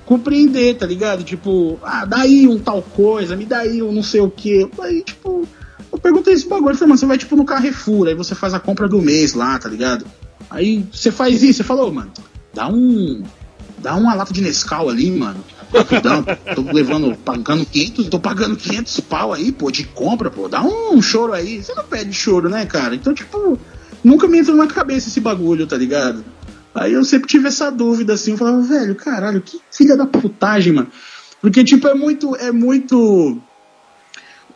compreender, 0.05 0.76
tá 0.76 0.87
ligado? 0.87 1.22
Tipo, 1.22 1.79
ah, 1.83 2.05
daí 2.05 2.46
um 2.46 2.59
tal 2.59 2.83
coisa, 2.83 3.37
me 3.37 3.44
dá 3.44 3.59
aí 3.59 3.83
um 3.83 3.92
não 3.92 4.03
sei 4.03 4.20
o 4.20 4.31
que. 4.31 4.68
Aí, 4.81 5.03
tipo, 5.03 5.46
eu 5.92 5.98
perguntei 5.98 6.35
esse 6.35 6.48
bagulho, 6.48 6.72
eu 6.72 6.74
falei, 6.74 6.88
mano, 6.88 6.98
você 6.98 7.07
vai, 7.07 7.18
tipo, 7.18 7.37
no 7.37 7.44
Carrefour, 7.44 8.09
aí 8.09 8.14
você 8.14 8.35
faz 8.35 8.55
a 8.55 8.61
compra 8.61 8.88
do 8.88 9.00
mês 9.00 9.35
lá, 9.35 9.59
tá 9.59 9.68
ligado? 9.68 10.05
Aí 10.50 10.85
você 10.92 11.11
faz 11.11 11.42
isso, 11.42 11.59
você 11.59 11.64
falou, 11.64 11.92
mano, 11.92 12.11
dá 12.53 12.68
um. 12.68 13.22
Dá 13.79 13.94
uma 13.94 14.14
lata 14.14 14.33
de 14.33 14.42
Nescau 14.42 14.90
ali, 14.90 15.11
mano 15.11 15.42
Rapidão, 15.73 16.25
tô 16.55 16.63
levando, 16.73 17.17
pagando 17.17 17.65
500, 17.65 18.09
tô 18.09 18.19
pagando 18.19 18.57
500 18.57 19.01
pau 19.01 19.33
aí, 19.33 19.53
pô, 19.53 19.71
de 19.71 19.85
compra, 19.85 20.31
pô, 20.31 20.49
dá 20.49 20.63
um 20.63 21.01
choro 21.01 21.33
aí. 21.33 21.63
Você 21.63 21.75
não 21.75 21.85
pede 21.85 22.13
choro, 22.13 22.49
né, 22.49 22.67
cara? 22.67 22.95
Então, 22.95 23.15
tipo, 23.15 23.59
nunca 24.03 24.27
me 24.27 24.39
entrou 24.39 24.57
na 24.57 24.67
cabeça 24.67 25.09
esse 25.09 25.21
bagulho, 25.21 25.67
tá 25.67 25.77
ligado? 25.77 26.25
Aí 26.75 26.93
eu 26.93 27.05
sempre 27.05 27.29
tive 27.29 27.49
essa 27.49 27.71
dúvida, 27.71 28.15
assim, 28.15 28.33
eu 28.33 28.39
falava, 28.39 28.61
velho, 28.63 28.95
caralho, 28.95 29.41
que 29.41 29.61
filha 29.71 29.97
da 29.97 30.07
putagem, 30.07 30.73
mano. 30.73 30.89
Porque, 31.41 31.65
tipo, 31.65 31.87
é 31.89 31.95
muito, 31.95 32.37
é 32.37 32.53
muito... 32.53 33.41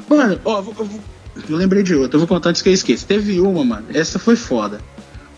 Mano, 0.08 0.40
ó, 0.44 0.60
eu, 0.60 0.74
eu, 0.78 1.00
eu 1.48 1.56
lembrei 1.56 1.82
de 1.82 1.94
outra, 1.94 2.16
eu 2.16 2.20
vou 2.20 2.28
contar 2.28 2.50
antes 2.50 2.60
que 2.60 2.68
eu 2.68 2.72
esqueça. 2.72 3.06
Teve 3.06 3.40
uma, 3.40 3.64
mano, 3.64 3.86
essa 3.92 4.18
foi 4.18 4.36
foda. 4.36 4.80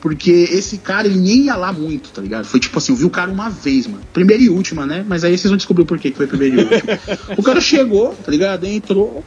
Porque 0.06 0.30
esse 0.30 0.78
cara, 0.78 1.08
ele 1.08 1.18
nem 1.18 1.46
ia 1.46 1.56
lá 1.56 1.72
muito, 1.72 2.10
tá 2.10 2.22
ligado? 2.22 2.44
Foi 2.44 2.60
tipo 2.60 2.78
assim, 2.78 2.92
eu 2.92 2.96
vi 2.96 3.04
o 3.04 3.10
cara 3.10 3.28
uma 3.28 3.50
vez, 3.50 3.88
mano. 3.88 4.04
Primeira 4.12 4.40
e 4.40 4.48
última, 4.48 4.86
né? 4.86 5.04
Mas 5.04 5.24
aí 5.24 5.36
vocês 5.36 5.50
vão 5.50 5.56
descobrir 5.56 5.84
por 5.84 5.98
que 5.98 6.12
foi 6.12 6.28
primeira 6.28 6.54
e 6.54 6.58
última. 6.60 6.98
o 7.36 7.42
cara 7.42 7.60
chegou, 7.60 8.14
tá 8.14 8.30
ligado? 8.30 8.64
Entrou. 8.66 9.24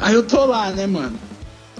Aí 0.00 0.14
eu 0.14 0.24
tô 0.24 0.44
lá, 0.46 0.72
né, 0.72 0.84
mano? 0.88 1.16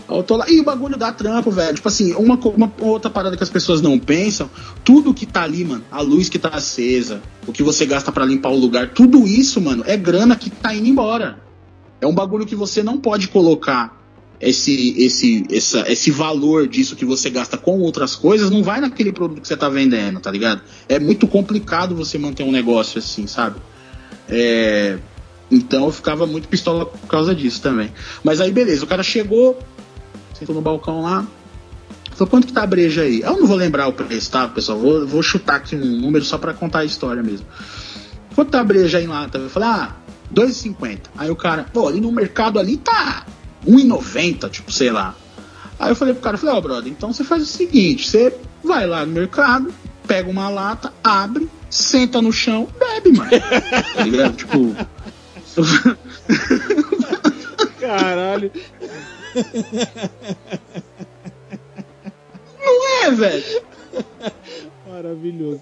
Eu 0.08 0.22
tô 0.22 0.36
lá. 0.36 0.48
E 0.48 0.60
o 0.60 0.62
bagulho 0.62 0.96
dá 0.96 1.10
trampo, 1.10 1.50
velho. 1.50 1.74
Tipo 1.74 1.88
assim, 1.88 2.12
uma, 2.12 2.36
uma 2.36 2.72
outra 2.78 3.10
parada 3.10 3.36
que 3.36 3.42
as 3.42 3.50
pessoas 3.50 3.80
não 3.80 3.98
pensam, 3.98 4.48
tudo 4.84 5.12
que 5.12 5.26
tá 5.26 5.42
ali, 5.42 5.64
mano, 5.64 5.82
a 5.90 6.00
luz 6.00 6.28
que 6.28 6.38
tá 6.38 6.50
acesa, 6.50 7.20
o 7.48 7.52
que 7.52 7.64
você 7.64 7.84
gasta 7.84 8.12
para 8.12 8.24
limpar 8.24 8.50
o 8.50 8.56
lugar, 8.56 8.90
tudo 8.90 9.26
isso, 9.26 9.60
mano, 9.60 9.82
é 9.88 9.96
grana 9.96 10.36
que 10.36 10.50
tá 10.50 10.72
indo 10.72 10.86
embora. 10.86 11.40
É 12.00 12.06
um 12.06 12.14
bagulho 12.14 12.46
que 12.46 12.54
você 12.54 12.80
não 12.80 12.96
pode 12.96 13.26
colocar 13.26 14.05
esse, 14.40 14.94
esse, 15.02 15.46
essa, 15.50 15.90
esse 15.90 16.10
valor 16.10 16.66
disso 16.66 16.94
que 16.94 17.04
você 17.04 17.30
gasta 17.30 17.56
com 17.56 17.80
outras 17.80 18.14
coisas 18.14 18.50
não 18.50 18.62
vai 18.62 18.80
naquele 18.80 19.12
produto 19.12 19.40
que 19.40 19.48
você 19.48 19.54
está 19.54 19.68
vendendo, 19.68 20.20
tá 20.20 20.30
ligado? 20.30 20.62
É 20.88 20.98
muito 20.98 21.26
complicado 21.26 21.94
você 21.94 22.18
manter 22.18 22.42
um 22.42 22.52
negócio 22.52 22.98
assim, 22.98 23.26
sabe? 23.26 23.56
É, 24.28 24.98
então 25.50 25.84
eu 25.86 25.92
ficava 25.92 26.26
muito 26.26 26.48
pistola 26.48 26.86
por 26.86 27.08
causa 27.08 27.34
disso 27.34 27.62
também. 27.62 27.92
Mas 28.22 28.40
aí 28.40 28.50
beleza, 28.50 28.84
o 28.84 28.86
cara 28.86 29.02
chegou, 29.02 29.58
sentou 30.34 30.54
no 30.54 30.60
balcão 30.60 31.02
lá, 31.02 31.26
Falou, 32.16 32.30
quanto 32.30 32.46
que 32.46 32.52
tá 32.54 32.62
a 32.62 32.66
breja 32.66 33.02
aí? 33.02 33.20
Eu 33.20 33.36
não 33.36 33.46
vou 33.46 33.56
lembrar 33.56 33.86
o 33.88 33.92
preço, 33.92 34.30
tá, 34.30 34.48
pessoal? 34.48 34.78
Vou, 34.78 35.06
vou 35.06 35.22
chutar 35.22 35.56
aqui 35.56 35.76
um 35.76 36.00
número 36.00 36.24
só 36.24 36.38
pra 36.38 36.54
contar 36.54 36.78
a 36.78 36.84
história 36.84 37.22
mesmo. 37.22 37.46
Quanto 38.34 38.50
tá 38.50 38.60
a 38.60 38.64
breja 38.64 38.96
aí 38.96 39.06
lata? 39.06 39.36
Eu 39.36 39.50
falei, 39.50 39.68
ah, 39.68 39.96
2,50. 40.34 41.00
Aí 41.18 41.30
o 41.30 41.36
cara, 41.36 41.66
pô, 41.70 41.88
ali 41.88 42.00
no 42.00 42.10
mercado 42.10 42.58
ali 42.58 42.78
tá 42.78 43.26
1,90, 43.66 44.50
tipo, 44.50 44.72
sei 44.72 44.90
lá. 44.90 45.14
Aí 45.78 45.90
eu 45.90 45.96
falei 45.96 46.14
pro 46.14 46.22
cara, 46.22 46.38
falei, 46.38 46.54
ó, 46.54 46.58
oh, 46.58 46.62
brother, 46.62 46.90
então 46.90 47.12
você 47.12 47.22
faz 47.22 47.42
o 47.42 47.46
seguinte, 47.46 48.08
você 48.08 48.34
vai 48.64 48.86
lá 48.86 49.04
no 49.04 49.12
mercado, 49.12 49.72
pega 50.06 50.30
uma 50.30 50.48
lata, 50.48 50.92
abre, 51.04 51.48
senta 51.68 52.22
no 52.22 52.32
chão, 52.32 52.68
bebe, 52.78 53.12
mano. 53.16 53.30
tá 53.94 54.02
ligado? 54.02 54.36
Tipo. 54.36 54.74
Caralho. 57.80 58.50
Não 62.58 63.04
é, 63.04 63.10
velho? 63.10 63.62
Maravilhoso. 64.88 65.60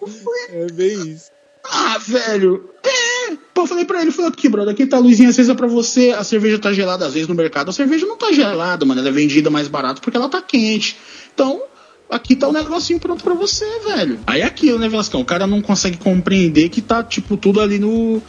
É 0.50 0.66
bem 0.72 1.08
isso. 1.10 1.30
Ah, 1.64 1.98
velho. 1.98 2.70
É. 2.82 3.13
Pô, 3.52 3.62
eu 3.62 3.66
falei 3.66 3.84
pra 3.84 4.02
ele, 4.02 4.10
falei 4.10 4.30
aqui, 4.30 4.48
brother, 4.48 4.72
aqui 4.72 4.86
tá 4.86 4.96
a 4.96 5.00
luzinha 5.00 5.28
acesa 5.28 5.54
pra 5.54 5.66
você, 5.66 6.10
a 6.10 6.24
cerveja 6.24 6.58
tá 6.58 6.72
gelada. 6.72 7.06
Às 7.06 7.14
vezes 7.14 7.28
no 7.28 7.34
mercado 7.34 7.70
a 7.70 7.72
cerveja 7.72 8.06
não 8.06 8.16
tá 8.16 8.32
gelada, 8.32 8.84
mano. 8.84 9.00
Ela 9.00 9.08
é 9.08 9.12
vendida 9.12 9.50
mais 9.50 9.68
barato 9.68 10.00
porque 10.00 10.16
ela 10.16 10.28
tá 10.28 10.40
quente. 10.42 10.96
Então, 11.34 11.62
aqui 12.10 12.36
tá 12.36 12.46
o 12.46 12.50
um 12.50 12.52
negocinho 12.52 13.00
pronto 13.00 13.22
pra 13.22 13.34
você, 13.34 13.66
velho. 13.80 14.18
Aí 14.26 14.40
é 14.40 14.44
aquilo, 14.44 14.78
né, 14.78 14.88
Velascão? 14.88 15.20
O 15.20 15.24
cara 15.24 15.46
não 15.46 15.62
consegue 15.62 15.96
compreender 15.96 16.68
que 16.68 16.80
tá, 16.80 17.02
tipo, 17.02 17.36
tudo 17.36 17.60
ali 17.60 17.78
no, 17.78 18.22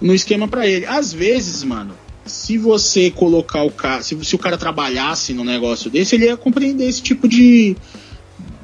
no 0.00 0.14
esquema 0.14 0.48
pra 0.48 0.66
ele. 0.66 0.86
Às 0.86 1.12
vezes, 1.12 1.62
mano, 1.64 1.94
se 2.24 2.58
você 2.58 3.10
colocar 3.10 3.62
o 3.62 3.70
cara. 3.70 4.02
Se, 4.02 4.16
se 4.24 4.34
o 4.34 4.38
cara 4.38 4.56
trabalhasse 4.56 5.32
no 5.32 5.44
negócio 5.44 5.90
desse, 5.90 6.14
ele 6.14 6.26
ia 6.26 6.36
compreender 6.36 6.88
esse 6.88 7.02
tipo 7.02 7.28
de 7.28 7.42
de 7.42 7.76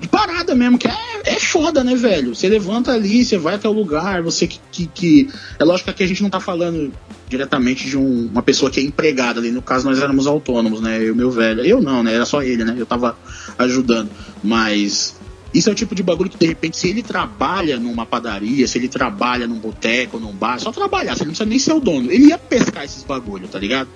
parada 0.06 0.54
mesmo, 0.54 0.78
que 0.78 0.86
é, 0.86 0.94
é 1.24 1.40
foda, 1.40 1.82
né, 1.82 1.94
velho? 1.94 2.34
Você 2.34 2.48
levanta 2.48 2.92
ali, 2.92 3.24
você 3.24 3.36
vai 3.36 3.54
até 3.54 3.68
o 3.68 3.72
lugar, 3.72 4.22
você 4.22 4.46
que. 4.46 4.60
que, 4.70 4.86
que... 4.86 5.30
É 5.58 5.64
lógico 5.64 5.86
que 5.86 5.90
aqui 5.90 6.04
a 6.04 6.06
gente 6.06 6.22
não 6.22 6.30
tá 6.30 6.38
falando 6.38 6.92
diretamente 7.28 7.88
de 7.88 7.96
um, 7.96 8.26
uma 8.26 8.42
pessoa 8.42 8.70
que 8.70 8.78
é 8.78 8.82
empregada 8.82 9.40
ali. 9.40 9.50
No 9.50 9.62
caso, 9.62 9.88
nós 9.88 9.98
éramos 10.00 10.26
autônomos, 10.26 10.80
né? 10.80 11.02
Eu 11.02 11.14
meu 11.14 11.30
velho. 11.30 11.64
Eu 11.64 11.80
não, 11.80 12.02
né? 12.02 12.14
Era 12.14 12.24
só 12.24 12.42
ele, 12.42 12.64
né? 12.64 12.76
Eu 12.78 12.86
tava 12.86 13.16
ajudando. 13.58 14.10
Mas. 14.42 15.16
Isso 15.52 15.70
é 15.70 15.72
o 15.72 15.74
tipo 15.74 15.94
de 15.94 16.02
bagulho 16.02 16.28
que, 16.28 16.36
de 16.36 16.46
repente, 16.46 16.76
se 16.76 16.90
ele 16.90 17.02
trabalha 17.02 17.80
numa 17.80 18.04
padaria, 18.04 18.68
se 18.68 18.76
ele 18.76 18.86
trabalha 18.86 19.46
num 19.46 19.58
boteco, 19.58 20.20
num 20.20 20.30
bar, 20.30 20.60
só 20.60 20.70
trabalhar, 20.70 21.16
você 21.16 21.24
não 21.24 21.30
precisa 21.30 21.48
nem 21.48 21.58
ser 21.58 21.72
o 21.72 21.80
dono. 21.80 22.12
Ele 22.12 22.26
ia 22.26 22.36
pescar 22.36 22.84
esses 22.84 23.02
bagulho, 23.02 23.48
tá 23.48 23.58
ligado? 23.58 23.88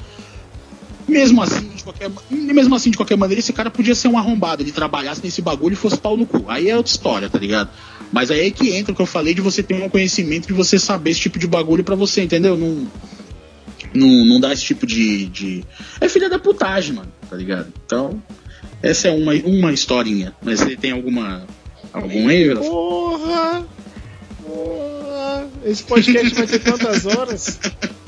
Mesmo 1.08 1.42
assim, 1.42 1.68
de 1.68 1.82
qualquer, 1.82 2.10
mesmo 2.30 2.74
assim, 2.74 2.90
de 2.90 2.96
qualquer 2.96 3.16
maneira, 3.16 3.40
esse 3.40 3.52
cara 3.52 3.70
podia 3.70 3.94
ser 3.94 4.08
um 4.08 4.16
arrombado. 4.16 4.62
Ele 4.62 4.72
trabalhasse 4.72 5.20
nesse 5.22 5.42
bagulho 5.42 5.74
e 5.74 5.76
fosse 5.76 5.98
pau 5.98 6.16
no 6.16 6.26
cu. 6.26 6.44
Aí 6.48 6.68
é 6.68 6.76
outra 6.76 6.90
história, 6.90 7.28
tá 7.28 7.38
ligado? 7.38 7.70
Mas 8.12 8.30
aí 8.30 8.46
é 8.46 8.50
que 8.50 8.70
entra 8.70 8.92
o 8.92 8.96
que 8.96 9.02
eu 9.02 9.06
falei 9.06 9.34
de 9.34 9.40
você 9.40 9.62
ter 9.62 9.74
um 9.74 9.88
conhecimento, 9.88 10.46
de 10.46 10.52
você 10.52 10.78
saber 10.78 11.10
esse 11.10 11.20
tipo 11.20 11.38
de 11.38 11.46
bagulho 11.46 11.82
para 11.82 11.96
você, 11.96 12.22
entendeu? 12.22 12.56
Não, 12.56 12.86
não, 13.94 14.24
não 14.24 14.40
dá 14.40 14.52
esse 14.52 14.64
tipo 14.64 14.86
de, 14.86 15.26
de. 15.26 15.64
É 16.00 16.08
filha 16.08 16.28
da 16.28 16.38
putagem, 16.38 16.94
mano, 16.94 17.12
tá 17.28 17.36
ligado? 17.36 17.72
Então, 17.84 18.22
essa 18.82 19.08
é 19.08 19.10
uma, 19.10 19.34
uma 19.34 19.72
historinha. 19.72 20.34
Mas 20.42 20.60
você 20.60 20.76
tem 20.76 20.92
alguma. 20.92 21.46
algum 21.92 22.30
erro? 22.30 22.60
Porra! 22.60 23.66
Porra! 24.44 25.48
Esse 25.64 25.82
podcast 25.84 26.34
vai 26.34 26.46
ter 26.46 26.60
quantas 26.60 27.06
horas? 27.06 27.58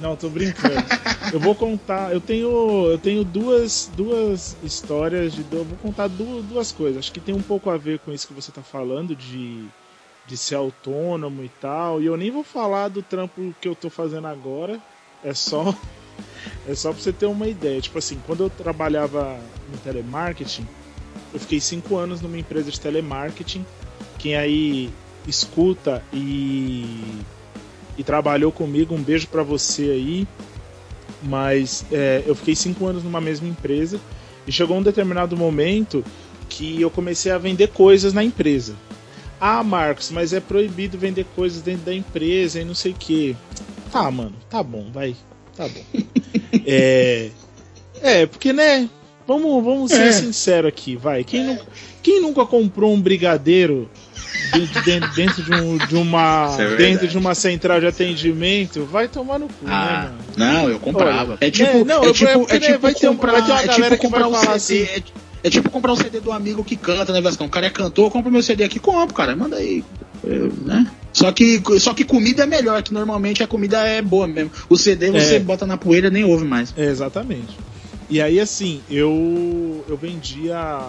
Não, 0.00 0.16
tô 0.16 0.28
brincando. 0.28 0.84
Eu 1.32 1.40
vou 1.40 1.54
contar. 1.54 2.12
Eu 2.12 2.20
tenho, 2.20 2.86
eu 2.90 2.98
tenho 2.98 3.24
duas, 3.24 3.90
duas 3.94 4.56
histórias 4.62 5.32
de. 5.32 5.44
Eu 5.50 5.64
vou 5.64 5.78
contar 5.78 6.08
duas, 6.08 6.44
duas 6.44 6.72
coisas. 6.72 6.98
Acho 6.98 7.12
que 7.12 7.20
tem 7.20 7.34
um 7.34 7.42
pouco 7.42 7.70
a 7.70 7.76
ver 7.76 7.98
com 8.00 8.12
isso 8.12 8.26
que 8.26 8.34
você 8.34 8.52
tá 8.52 8.62
falando 8.62 9.14
de, 9.14 9.66
de 10.26 10.36
ser 10.36 10.54
autônomo 10.54 11.44
e 11.44 11.48
tal. 11.48 12.00
E 12.00 12.06
eu 12.06 12.16
nem 12.16 12.30
vou 12.30 12.44
falar 12.44 12.88
do 12.88 13.02
trampo 13.02 13.54
que 13.60 13.68
eu 13.68 13.74
tô 13.74 13.90
fazendo 13.90 14.26
agora. 14.26 14.80
É 15.22 15.34
só, 15.34 15.74
é 16.66 16.74
só 16.74 16.92
pra 16.92 17.02
você 17.02 17.12
ter 17.12 17.26
uma 17.26 17.48
ideia. 17.48 17.80
Tipo 17.80 17.98
assim, 17.98 18.20
quando 18.26 18.44
eu 18.44 18.50
trabalhava 18.50 19.38
no 19.70 19.78
telemarketing, 19.78 20.66
eu 21.34 21.40
fiquei 21.40 21.60
cinco 21.60 21.96
anos 21.96 22.20
numa 22.20 22.38
empresa 22.38 22.70
de 22.70 22.80
telemarketing. 22.80 23.66
Quem 24.18 24.36
aí 24.36 24.90
escuta 25.26 26.02
e 26.12 27.20
e 27.98 28.04
trabalhou 28.04 28.50
comigo. 28.52 28.94
Um 28.94 29.02
beijo 29.02 29.26
para 29.26 29.42
você 29.42 29.90
aí. 29.90 30.28
Mas 31.22 31.84
é, 31.90 32.22
eu 32.24 32.34
fiquei 32.34 32.54
cinco 32.54 32.86
anos 32.86 33.02
numa 33.02 33.20
mesma 33.20 33.48
empresa 33.48 34.00
e 34.46 34.52
chegou 34.52 34.76
um 34.76 34.82
determinado 34.82 35.36
momento 35.36 36.04
que 36.48 36.80
eu 36.80 36.90
comecei 36.90 37.32
a 37.32 37.38
vender 37.38 37.68
coisas 37.68 38.12
na 38.12 38.22
empresa. 38.22 38.76
Ah, 39.40 39.62
Marcos, 39.62 40.10
mas 40.10 40.32
é 40.32 40.40
proibido 40.40 40.96
vender 40.98 41.26
coisas 41.36 41.60
dentro 41.60 41.84
da 41.84 41.94
empresa 41.94 42.60
e 42.60 42.64
não 42.64 42.74
sei 42.74 42.92
o 42.92 42.94
que. 42.94 43.36
Tá, 43.92 44.10
mano, 44.10 44.34
tá 44.48 44.62
bom, 44.62 44.90
vai. 44.92 45.14
Tá 45.56 45.68
bom. 45.68 45.84
é, 46.66 47.30
é, 48.00 48.26
porque, 48.26 48.52
né? 48.52 48.88
Vamos, 49.26 49.62
vamos 49.62 49.90
ser 49.90 50.08
é. 50.08 50.12
sinceros 50.12 50.68
aqui, 50.68 50.96
vai. 50.96 51.22
Quem, 51.22 51.40
é. 51.40 51.44
nunca, 51.44 51.66
quem 52.02 52.22
nunca 52.22 52.46
comprou 52.46 52.94
um 52.94 53.00
brigadeiro 53.00 53.88
dentro, 54.50 55.14
dentro 55.14 55.42
de, 55.42 55.54
um, 55.54 55.78
de 55.78 55.96
uma 55.96 56.56
é 56.58 56.76
dentro 56.76 57.08
de 57.08 57.18
uma 57.18 57.34
central 57.34 57.80
de 57.80 57.86
atendimento, 57.86 58.84
vai 58.84 59.08
tomar 59.08 59.38
no 59.38 59.46
cu, 59.46 59.64
né, 59.64 59.72
ah, 59.72 60.12
né, 60.36 60.46
mano? 60.46 60.54
Não, 60.62 60.70
eu 60.70 60.78
comprava. 60.78 61.32
Olha, 61.32 61.38
é 61.40 61.50
tipo, 61.50 61.70
é, 61.70 61.84
não, 61.84 62.04
é 62.04 62.12
tipo, 62.12 62.30
é, 62.30 62.56
é 62.56 62.60
tipo 62.60 62.78
vai 62.78 62.94
comprar, 62.94 63.32
ter, 63.32 63.40
vai 63.40 63.42
ter 63.42 63.52
uma 63.52 63.62
é 63.62 63.66
galera 63.66 63.96
tipo 63.96 64.06
que 64.06 64.08
vai 64.08 64.20
falar 64.20 64.48
um 64.48 64.54
assim. 64.54 64.82
É, 64.82 65.02
é, 65.44 65.50
tipo 65.50 65.70
comprar 65.70 65.92
um 65.92 65.96
CD 65.96 66.20
do 66.20 66.32
amigo 66.32 66.64
que 66.64 66.76
canta, 66.76 67.12
né, 67.12 67.20
Vascão? 67.20 67.46
O 67.46 67.50
cara 67.50 67.66
é 67.66 67.70
cantor, 67.70 68.10
compra 68.10 68.30
meu 68.30 68.42
CD 68.42 68.64
aqui, 68.64 68.78
compro, 68.78 69.14
cara, 69.14 69.36
manda 69.36 69.56
aí. 69.56 69.84
Eu, 70.24 70.52
né? 70.64 70.86
Só 71.12 71.30
que, 71.32 71.62
só 71.78 71.94
que 71.94 72.04
comida 72.04 72.42
é 72.42 72.46
melhor, 72.46 72.82
que 72.82 72.92
normalmente 72.92 73.42
a 73.42 73.46
comida 73.46 73.78
é 73.86 74.02
boa 74.02 74.26
mesmo. 74.26 74.50
O 74.68 74.76
CD 74.76 75.10
você 75.10 75.36
é. 75.36 75.40
bota 75.40 75.66
na 75.66 75.76
poeira 75.76 76.10
nem 76.10 76.24
ouve 76.24 76.44
mais. 76.44 76.74
É, 76.76 76.84
exatamente. 76.84 77.56
E 78.10 78.22
aí, 78.22 78.40
assim, 78.40 78.80
eu, 78.90 79.84
eu 79.88 79.96
vendia 79.96 80.80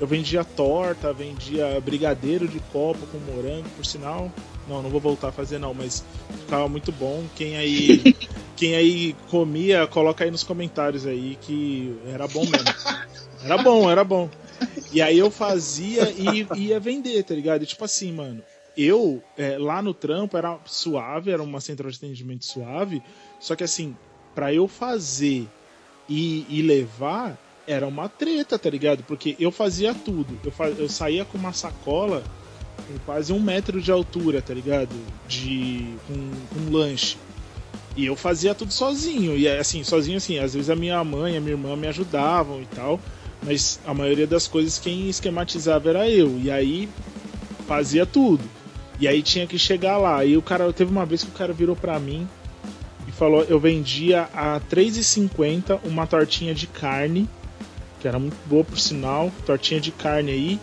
eu 0.00 0.06
vendia 0.06 0.44
torta, 0.44 1.12
vendia 1.12 1.80
brigadeiro 1.80 2.46
de 2.46 2.60
copo 2.72 3.06
com 3.06 3.18
morango, 3.18 3.68
por 3.70 3.84
sinal. 3.84 4.30
Não, 4.68 4.82
não 4.82 4.90
vou 4.90 5.00
voltar 5.00 5.28
a 5.28 5.32
fazer 5.32 5.58
não, 5.58 5.72
mas 5.72 6.04
ficava 6.40 6.68
muito 6.68 6.92
bom. 6.92 7.24
Quem 7.34 7.56
aí, 7.56 8.14
quem 8.56 8.74
aí 8.76 9.16
comia, 9.30 9.86
coloca 9.86 10.24
aí 10.24 10.30
nos 10.30 10.44
comentários 10.44 11.06
aí 11.06 11.36
que 11.40 11.96
era 12.06 12.28
bom 12.28 12.44
mesmo. 12.44 13.08
Era 13.42 13.58
bom, 13.58 13.90
era 13.90 14.04
bom. 14.04 14.28
E 14.92 15.00
aí 15.00 15.18
eu 15.18 15.30
fazia 15.30 16.10
e 16.10 16.46
ia 16.54 16.80
vender, 16.80 17.22
tá 17.24 17.34
ligado? 17.34 17.62
E 17.62 17.66
tipo 17.66 17.84
assim, 17.84 18.12
mano, 18.12 18.42
eu 18.76 19.22
é, 19.36 19.58
lá 19.58 19.82
no 19.82 19.92
trampo 19.92 20.36
era 20.36 20.58
suave, 20.64 21.30
era 21.30 21.42
uma 21.42 21.60
central 21.60 21.90
de 21.90 21.96
atendimento 21.96 22.44
suave, 22.44 23.02
só 23.40 23.56
que 23.56 23.64
assim, 23.64 23.96
para 24.34 24.52
eu 24.52 24.68
fazer 24.68 25.48
e, 26.08 26.46
e 26.48 26.62
levar, 26.62 27.36
era 27.68 27.86
uma 27.86 28.08
treta, 28.08 28.58
tá 28.58 28.70
ligado? 28.70 29.04
Porque 29.04 29.36
eu 29.38 29.52
fazia 29.52 29.94
tudo. 29.94 30.38
Eu, 30.42 30.52
eu 30.78 30.88
saía 30.88 31.24
com 31.24 31.36
uma 31.36 31.52
sacola 31.52 32.24
com 32.88 32.98
quase 33.04 33.32
um 33.32 33.38
metro 33.38 33.80
de 33.80 33.92
altura, 33.92 34.40
tá 34.40 34.54
ligado? 34.54 34.94
De. 35.28 35.86
com, 36.06 36.30
com 36.54 36.72
lanche. 36.72 37.18
E 37.94 38.06
eu 38.06 38.16
fazia 38.16 38.54
tudo 38.54 38.72
sozinho. 38.72 39.36
E 39.36 39.46
assim, 39.46 39.84
sozinho 39.84 40.16
assim, 40.16 40.38
às 40.38 40.54
vezes 40.54 40.70
a 40.70 40.76
minha 40.76 41.02
mãe, 41.04 41.36
a 41.36 41.40
minha 41.40 41.52
irmã 41.52 41.76
me 41.76 41.86
ajudavam 41.86 42.62
e 42.62 42.66
tal. 42.66 42.98
Mas 43.44 43.78
a 43.86 43.92
maioria 43.92 44.26
das 44.26 44.48
coisas 44.48 44.78
quem 44.78 45.08
esquematizava 45.08 45.90
era 45.90 46.08
eu. 46.08 46.38
E 46.38 46.50
aí 46.50 46.88
fazia 47.66 48.06
tudo. 48.06 48.42
E 48.98 49.06
aí 49.06 49.22
tinha 49.22 49.46
que 49.46 49.58
chegar 49.58 49.98
lá. 49.98 50.24
E 50.24 50.36
o 50.36 50.42
cara, 50.42 50.72
teve 50.72 50.90
uma 50.90 51.04
vez 51.04 51.22
que 51.22 51.30
o 51.30 51.34
cara 51.34 51.52
virou 51.52 51.76
pra 51.76 52.00
mim 52.00 52.26
e 53.06 53.12
falou: 53.12 53.44
eu 53.44 53.60
vendia 53.60 54.28
a 54.32 54.58
3,50 54.70 55.80
uma 55.84 56.06
tortinha 56.06 56.54
de 56.54 56.66
carne 56.66 57.28
que 58.00 58.08
era 58.08 58.18
muito 58.18 58.36
boa 58.46 58.64
por 58.64 58.78
sinal, 58.78 59.32
tortinha 59.44 59.80
de 59.80 59.90
carne 59.90 60.32
aí. 60.32 60.60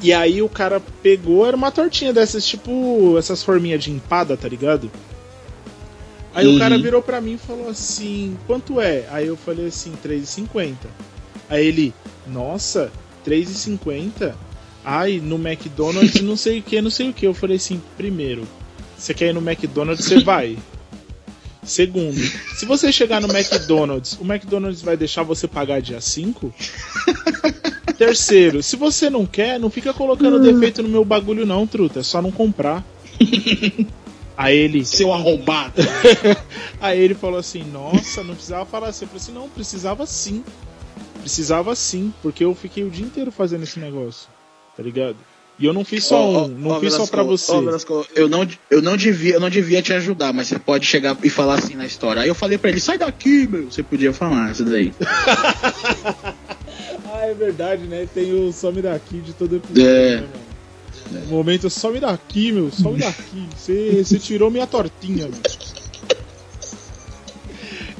E 0.00 0.12
aí 0.12 0.40
o 0.42 0.48
cara 0.48 0.80
pegou, 1.02 1.46
era 1.46 1.56
uma 1.56 1.70
tortinha 1.70 2.12
dessas, 2.12 2.46
tipo, 2.46 3.16
essas 3.18 3.42
forminhas 3.42 3.82
de 3.82 3.90
empada, 3.90 4.36
tá 4.36 4.48
ligado? 4.48 4.90
Aí 6.34 6.46
uhum. 6.46 6.56
o 6.56 6.58
cara 6.58 6.76
uhum. 6.76 6.82
virou 6.82 7.02
pra 7.02 7.20
mim 7.20 7.34
e 7.34 7.38
falou 7.38 7.68
assim, 7.68 8.36
quanto 8.46 8.80
é? 8.80 9.06
Aí 9.10 9.26
eu 9.26 9.36
falei 9.36 9.66
assim, 9.66 9.92
3,50. 10.04 10.74
Aí 11.50 11.66
ele, 11.66 11.94
nossa, 12.26 12.92
3,50? 13.26 14.34
Ai, 14.84 15.20
no 15.22 15.36
McDonald's 15.36 16.22
não 16.22 16.36
sei 16.36 16.60
o 16.60 16.62
que, 16.62 16.80
não 16.80 16.90
sei 16.90 17.10
o 17.10 17.12
que. 17.12 17.26
Eu 17.26 17.34
falei 17.34 17.56
assim, 17.56 17.82
primeiro, 17.96 18.46
você 18.96 19.12
quer 19.12 19.30
ir 19.30 19.32
no 19.32 19.40
McDonald's, 19.40 20.04
você 20.04 20.20
vai. 20.24 20.56
Segundo, 21.68 22.18
se 22.56 22.64
você 22.64 22.90
chegar 22.90 23.20
no 23.20 23.28
McDonald's, 23.28 24.18
o 24.18 24.24
McDonald's 24.24 24.80
vai 24.80 24.96
deixar 24.96 25.22
você 25.22 25.46
pagar 25.46 25.82
dia 25.82 26.00
5? 26.00 26.52
Terceiro, 27.98 28.62
se 28.62 28.74
você 28.74 29.10
não 29.10 29.26
quer, 29.26 29.60
não 29.60 29.68
fica 29.68 29.92
colocando 29.92 30.40
defeito 30.40 30.82
no 30.82 30.88
meu 30.88 31.04
bagulho 31.04 31.44
não, 31.44 31.66
truta. 31.66 32.00
É 32.00 32.02
só 32.02 32.22
não 32.22 32.30
comprar. 32.30 32.84
Aí 34.36 34.56
ele. 34.56 34.84
Seu 34.84 35.12
arrombado. 35.12 35.74
Aí 36.80 36.98
ele 36.98 37.14
falou 37.14 37.38
assim: 37.38 37.64
Nossa, 37.64 38.22
não 38.22 38.34
precisava 38.34 38.64
falar 38.64 38.88
assim. 38.88 39.04
Eu 39.04 39.08
falei 39.08 39.22
assim: 39.22 39.32
Não, 39.32 39.48
precisava 39.48 40.06
sim. 40.06 40.44
Precisava 41.20 41.74
sim, 41.74 42.14
porque 42.22 42.44
eu 42.44 42.54
fiquei 42.54 42.84
o 42.84 42.90
dia 42.90 43.04
inteiro 43.04 43.32
fazendo 43.32 43.64
esse 43.64 43.80
negócio, 43.80 44.28
tá 44.76 44.82
ligado? 44.82 45.16
E 45.58 45.66
eu 45.66 45.72
não 45.72 45.84
fiz 45.84 46.04
só 46.04 46.16
ó, 46.22 46.44
um, 46.44 46.48
não 46.48 46.70
ó, 46.70 46.78
fiz 46.80 46.90
só 46.92 46.98
Velasco, 46.98 47.16
pra 47.16 47.22
você. 47.24 47.50
ó, 47.52 47.60
Velasco, 47.60 48.06
eu 48.14 48.28
não, 48.28 48.46
eu 48.70 48.80
não 48.80 48.96
devia, 48.96 49.34
eu 49.34 49.40
não 49.40 49.50
devia 49.50 49.82
te 49.82 49.92
ajudar, 49.92 50.32
mas 50.32 50.46
você 50.46 50.58
pode 50.58 50.86
chegar 50.86 51.16
e 51.22 51.28
falar 51.28 51.54
assim 51.54 51.74
na 51.74 51.84
história. 51.84 52.22
Aí 52.22 52.28
eu 52.28 52.34
falei 52.34 52.56
pra 52.58 52.70
ele, 52.70 52.78
sai 52.78 52.96
daqui, 52.96 53.48
meu. 53.48 53.64
Você 53.70 53.82
podia 53.82 54.12
falar 54.12 54.52
isso 54.52 54.64
daí. 54.64 54.92
Ah, 57.10 57.26
é 57.26 57.32
verdade, 57.34 57.84
né? 57.84 58.06
Tem 58.12 58.32
o 58.32 58.52
some 58.52 58.82
daqui 58.82 59.18
de 59.20 59.32
todo 59.32 59.56
episódio, 59.56 59.82
É. 59.88 60.16
né? 61.10 61.22
O 61.26 61.30
momento, 61.30 61.70
some 61.70 61.98
daqui, 61.98 62.52
meu, 62.52 62.70
some 62.70 62.98
daqui. 62.98 63.48
Você 63.56 64.04
você 64.04 64.18
tirou 64.18 64.50
minha 64.50 64.66
tortinha, 64.66 65.26
meu. 65.26 65.40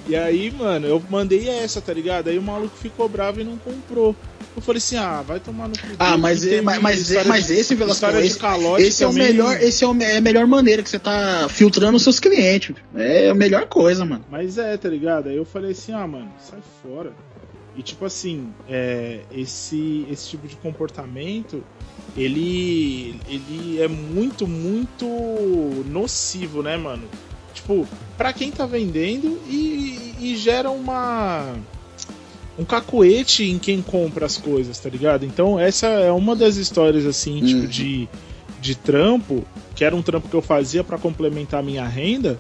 E 0.07 0.15
aí, 0.15 0.51
mano, 0.51 0.87
eu 0.87 1.03
mandei 1.11 1.49
essa, 1.49 1.81
tá 1.81 1.93
ligado? 1.93 2.29
Aí 2.29 2.39
o 2.39 2.43
maluco 2.43 2.77
ficou 2.77 3.09
bravo 3.09 3.41
e 3.41 3.45
não 3.45 3.57
comprou. 3.57 4.15
Eu 4.59 4.63
falei 4.63 4.79
assim, 4.79 4.97
ah, 4.97 5.23
vai 5.23 5.39
tomar 5.39 5.69
no 5.69 5.79
cu. 5.79 5.87
Ah, 6.01 6.19
mas, 6.19 6.45
mas, 6.63 6.83
mas, 6.83 7.27
mas 7.27 7.49
esse 7.49 7.77
Velasco, 7.77 8.07
esse, 8.07 8.43
esse 8.83 9.05
é 9.05 9.07
o 9.07 9.13
melhor, 9.13 9.63
esse 9.63 9.85
é, 9.85 9.87
o, 9.87 10.03
é 10.03 10.17
a 10.17 10.21
melhor 10.21 10.49
maneira 10.49 10.83
que 10.83 10.91
você 10.91 10.99
tá 10.99 11.47
filtrando 11.49 11.97
os 11.97 12.03
seus 12.03 12.19
clientes. 12.19 12.75
É 12.93 13.29
a 13.29 13.35
melhor 13.37 13.67
coisa, 13.67 14.05
mano. 14.05 14.25
Mas 14.29 14.59
é, 14.59 14.77
tá 14.77 14.89
ligado? 14.89 15.29
Aí 15.29 15.37
eu 15.37 15.45
falei 15.45 15.71
assim, 15.71 15.93
ah, 15.93 16.05
mano, 16.09 16.29
sai 16.41 16.59
fora. 16.83 17.13
E 17.77 17.83
tipo 17.85 18.05
assim, 18.05 18.53
é, 18.69 19.21
esse, 19.31 20.05
esse 20.11 20.31
tipo 20.31 20.49
de 20.49 20.57
comportamento, 20.57 21.63
ele, 22.17 23.21
ele 23.29 23.81
é 23.81 23.87
muito, 23.87 24.45
muito 24.45 25.07
nocivo, 25.87 26.65
né, 26.65 26.77
mano? 26.77 27.09
Tipo, 27.55 27.87
pra 28.17 28.33
quem 28.33 28.51
tá 28.51 28.67
vendendo 28.67 29.39
e, 29.47 30.17
e 30.19 30.37
gera 30.37 30.69
uma 30.69 31.55
um 32.59 32.65
cacoete 32.65 33.45
em 33.45 33.59
quem 33.59 33.81
compra 33.81 34.27
as 34.27 34.37
coisas, 34.37 34.79
tá 34.79 34.89
ligado? 34.91 35.25
Então 35.25 35.59
essa 35.59 35.87
é 35.87 36.11
uma 36.11 36.35
das 36.35 36.57
histórias 36.57 37.07
assim, 37.07 37.41
tipo 37.41 37.61
Uhum. 37.61 37.67
de 37.67 38.09
de 38.61 38.75
trampo, 38.75 39.45
que 39.77 39.85
era 39.85 39.95
um 39.95 40.03
trampo 40.03 40.29
que 40.29 40.35
eu 40.35 40.43
fazia 40.43 40.83
pra 40.83 40.99
complementar 40.99 41.61
a 41.61 41.63
minha 41.63 41.87
renda, 41.87 42.37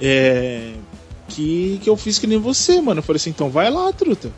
é, 0.00 0.72
que, 1.28 1.78
que 1.80 1.88
eu 1.88 1.96
fiz 1.96 2.18
que 2.18 2.26
nem 2.26 2.38
você, 2.38 2.80
mano. 2.80 2.98
Eu 2.98 3.02
falei 3.04 3.18
assim, 3.18 3.30
então 3.30 3.48
vai 3.48 3.70
lá, 3.70 3.92
truta. 3.92 4.32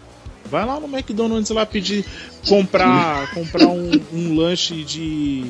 Vai 0.50 0.66
lá 0.66 0.78
no 0.78 0.86
McDonald's 0.86 1.48
lá 1.48 1.64
pedir 1.64 2.04
comprar 2.46 3.26
comprar 3.32 3.68
um, 3.68 3.98
um 4.12 4.36
lanche 4.36 4.84
de 4.84 5.42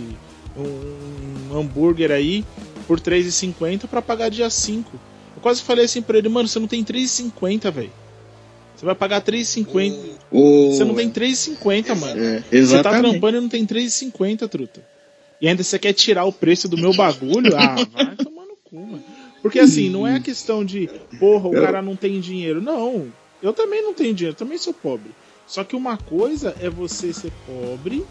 um 0.57 1.59
hambúrguer 1.59 2.13
aí 2.13 2.45
por 2.87 2.99
R$3,50 3.01 3.89
pra 3.89 4.01
pagar 4.01 4.29
dia 4.29 4.49
5. 4.49 4.89
Eu 5.35 5.43
quase 5.43 5.63
falei 5.63 5.87
assim 5.87 6.01
pra 6.03 6.19
ele, 6.19 6.29
mano, 6.29 6.47
você 6.47 6.61
não 6.61 6.69
tem 6.69 6.81
R$3,50, 6.81 7.71
velho. 7.73 7.91
Você 8.83 8.87
vai 8.87 8.95
pagar 8.97 9.23
R$3,50. 9.25 9.97
O... 10.33 10.73
Você 10.73 10.85
não 10.85 10.97
tem 10.97 11.07
R$3,50, 11.07 11.95
mano. 11.95 12.21
É, 12.21 12.39
Você 12.39 12.41
tá 12.41 12.57
exatamente. 12.57 13.11
trampando 13.13 13.39
e 13.39 13.41
não 13.41 13.49
tem 13.49 13.65
3,50, 13.65 14.49
truta. 14.49 14.85
E 15.41 15.47
ainda 15.47 15.63
você 15.63 15.79
quer 15.79 15.93
tirar 15.93 16.25
o 16.25 16.33
preço 16.33 16.69
do 16.69 16.77
meu 16.77 16.93
bagulho? 16.93 17.57
Ah, 17.57 17.77
vai 17.95 18.17
tomar 18.17 18.45
no 18.45 18.57
cu, 18.65 18.81
mano. 18.81 19.05
Porque 19.41 19.61
assim, 19.61 19.89
não 19.89 20.05
é 20.05 20.17
a 20.17 20.21
questão 20.21 20.65
de, 20.65 20.91
porra, 21.21 21.49
o 21.49 21.53
cara 21.53 21.81
não 21.81 21.95
tem 21.95 22.19
dinheiro. 22.19 22.61
Não, 22.61 23.07
eu 23.41 23.53
também 23.53 23.81
não 23.83 23.95
tenho 23.95 24.13
dinheiro, 24.15 24.37
também 24.37 24.59
sou 24.59 24.75
pobre. 24.75 25.13
Só 25.47 25.63
que 25.63 25.77
uma 25.77 25.97
coisa 25.97 26.53
é 26.61 26.69
você 26.69 27.13
ser 27.13 27.31
pobre 27.47 28.05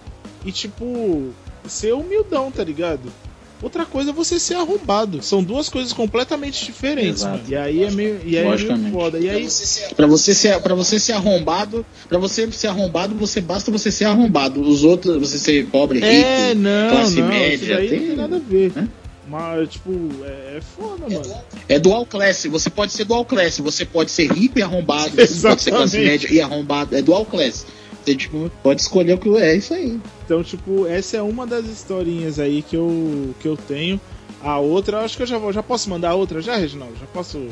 e, 0.46 0.54
tipo, 0.54 1.34
ser 1.68 1.94
humildão, 1.94 2.50
tá 2.50 2.64
ligado? 2.64 3.12
Outra 3.62 3.86
coisa 3.86 4.10
é 4.10 4.14
você 4.14 4.40
ser 4.40 4.56
arrombado. 4.56 5.22
São 5.22 5.44
duas 5.44 5.70
coisas 5.70 5.94
completamente 5.94 6.66
diferentes, 6.66 7.22
Exato. 7.22 7.38
mano. 7.38 7.44
E 7.50 7.56
aí 7.56 7.84
é 7.84 7.92
meio, 7.92 8.20
e 8.26 8.38
aí 8.38 8.46
é 8.46 8.76
meio 8.76 8.92
foda. 8.92 9.20
E 9.20 9.30
aí, 9.30 9.48
Pra 9.96 10.08
você 10.08 10.34
ser, 10.34 10.60
para 10.62 10.74
você 10.76 11.00
ser 11.00 11.14
arrombado, 11.14 11.86
para 12.10 12.18
você 12.18 12.52
ser 12.52 12.68
arrombado, 12.68 13.14
você 13.16 13.40
basta 13.40 13.70
você 13.72 13.92
ser 13.92 14.06
arrombado. 14.06 14.62
Os 14.62 14.84
outros, 14.84 15.18
você 15.18 15.38
ser 15.38 15.68
pobre, 15.68 16.00
rico, 16.00 16.08
É, 16.28 16.54
não, 16.56 16.90
classe 16.90 17.20
não, 17.22 17.28
média, 17.28 17.78
tem- 17.78 18.00
não 18.00 18.08
tem 18.08 18.16
nada 18.16 18.36
a 18.38 18.40
ver. 18.40 18.72
né? 18.76 18.88
Mas, 19.28 19.70
tipo, 19.70 19.92
é, 20.26 20.58
é 20.58 20.62
foda, 20.76 21.08
mano. 21.08 21.36
É 21.70 21.80
dual 21.80 22.06
class. 22.06 22.46
Você 22.52 22.70
pode 22.70 22.92
ser 22.92 23.06
dual 23.06 23.24
class. 23.24 23.60
Você 23.60 23.86
pode 23.86 24.12
ser 24.12 24.30
rico 24.30 24.60
e 24.60 24.62
arrombado. 24.62 25.12
Você 25.12 25.48
pode 25.48 25.62
ser 25.62 25.70
classe 25.72 25.98
Exatamente. 25.98 26.04
média 26.24 26.28
e 26.34 26.42
arrombado. 26.42 26.96
É 26.98 27.02
dual 27.02 27.24
class. 27.26 27.66
Você 28.04 28.16
tipo, 28.16 28.52
pode 28.64 28.82
escolher 28.82 29.14
o 29.14 29.18
que 29.18 29.30
é 29.38 29.56
isso 29.56 29.74
aí. 29.74 30.00
Então, 30.26 30.44
tipo, 30.44 30.88
essa 30.88 31.18
é 31.18 31.22
uma 31.22 31.46
das 31.46 31.66
historinhas 31.68 32.40
aí 32.40 32.62
que 32.62 32.76
eu, 32.76 33.34
que 33.40 33.48
eu 33.48 33.56
tenho. 33.58 34.00
A 34.42 34.58
outra, 34.58 34.98
eu 34.98 35.02
acho 35.06 35.16
que 35.18 35.24
eu 35.24 35.28
já 35.28 35.38
vou. 35.38 35.54
Já 35.54 35.62
posso 35.62 35.90
mandar 35.90 36.16
outra 36.16 36.42
já, 36.42 36.56
Reginaldo? 36.56 36.96
Já 37.00 37.06
posso 37.08 37.48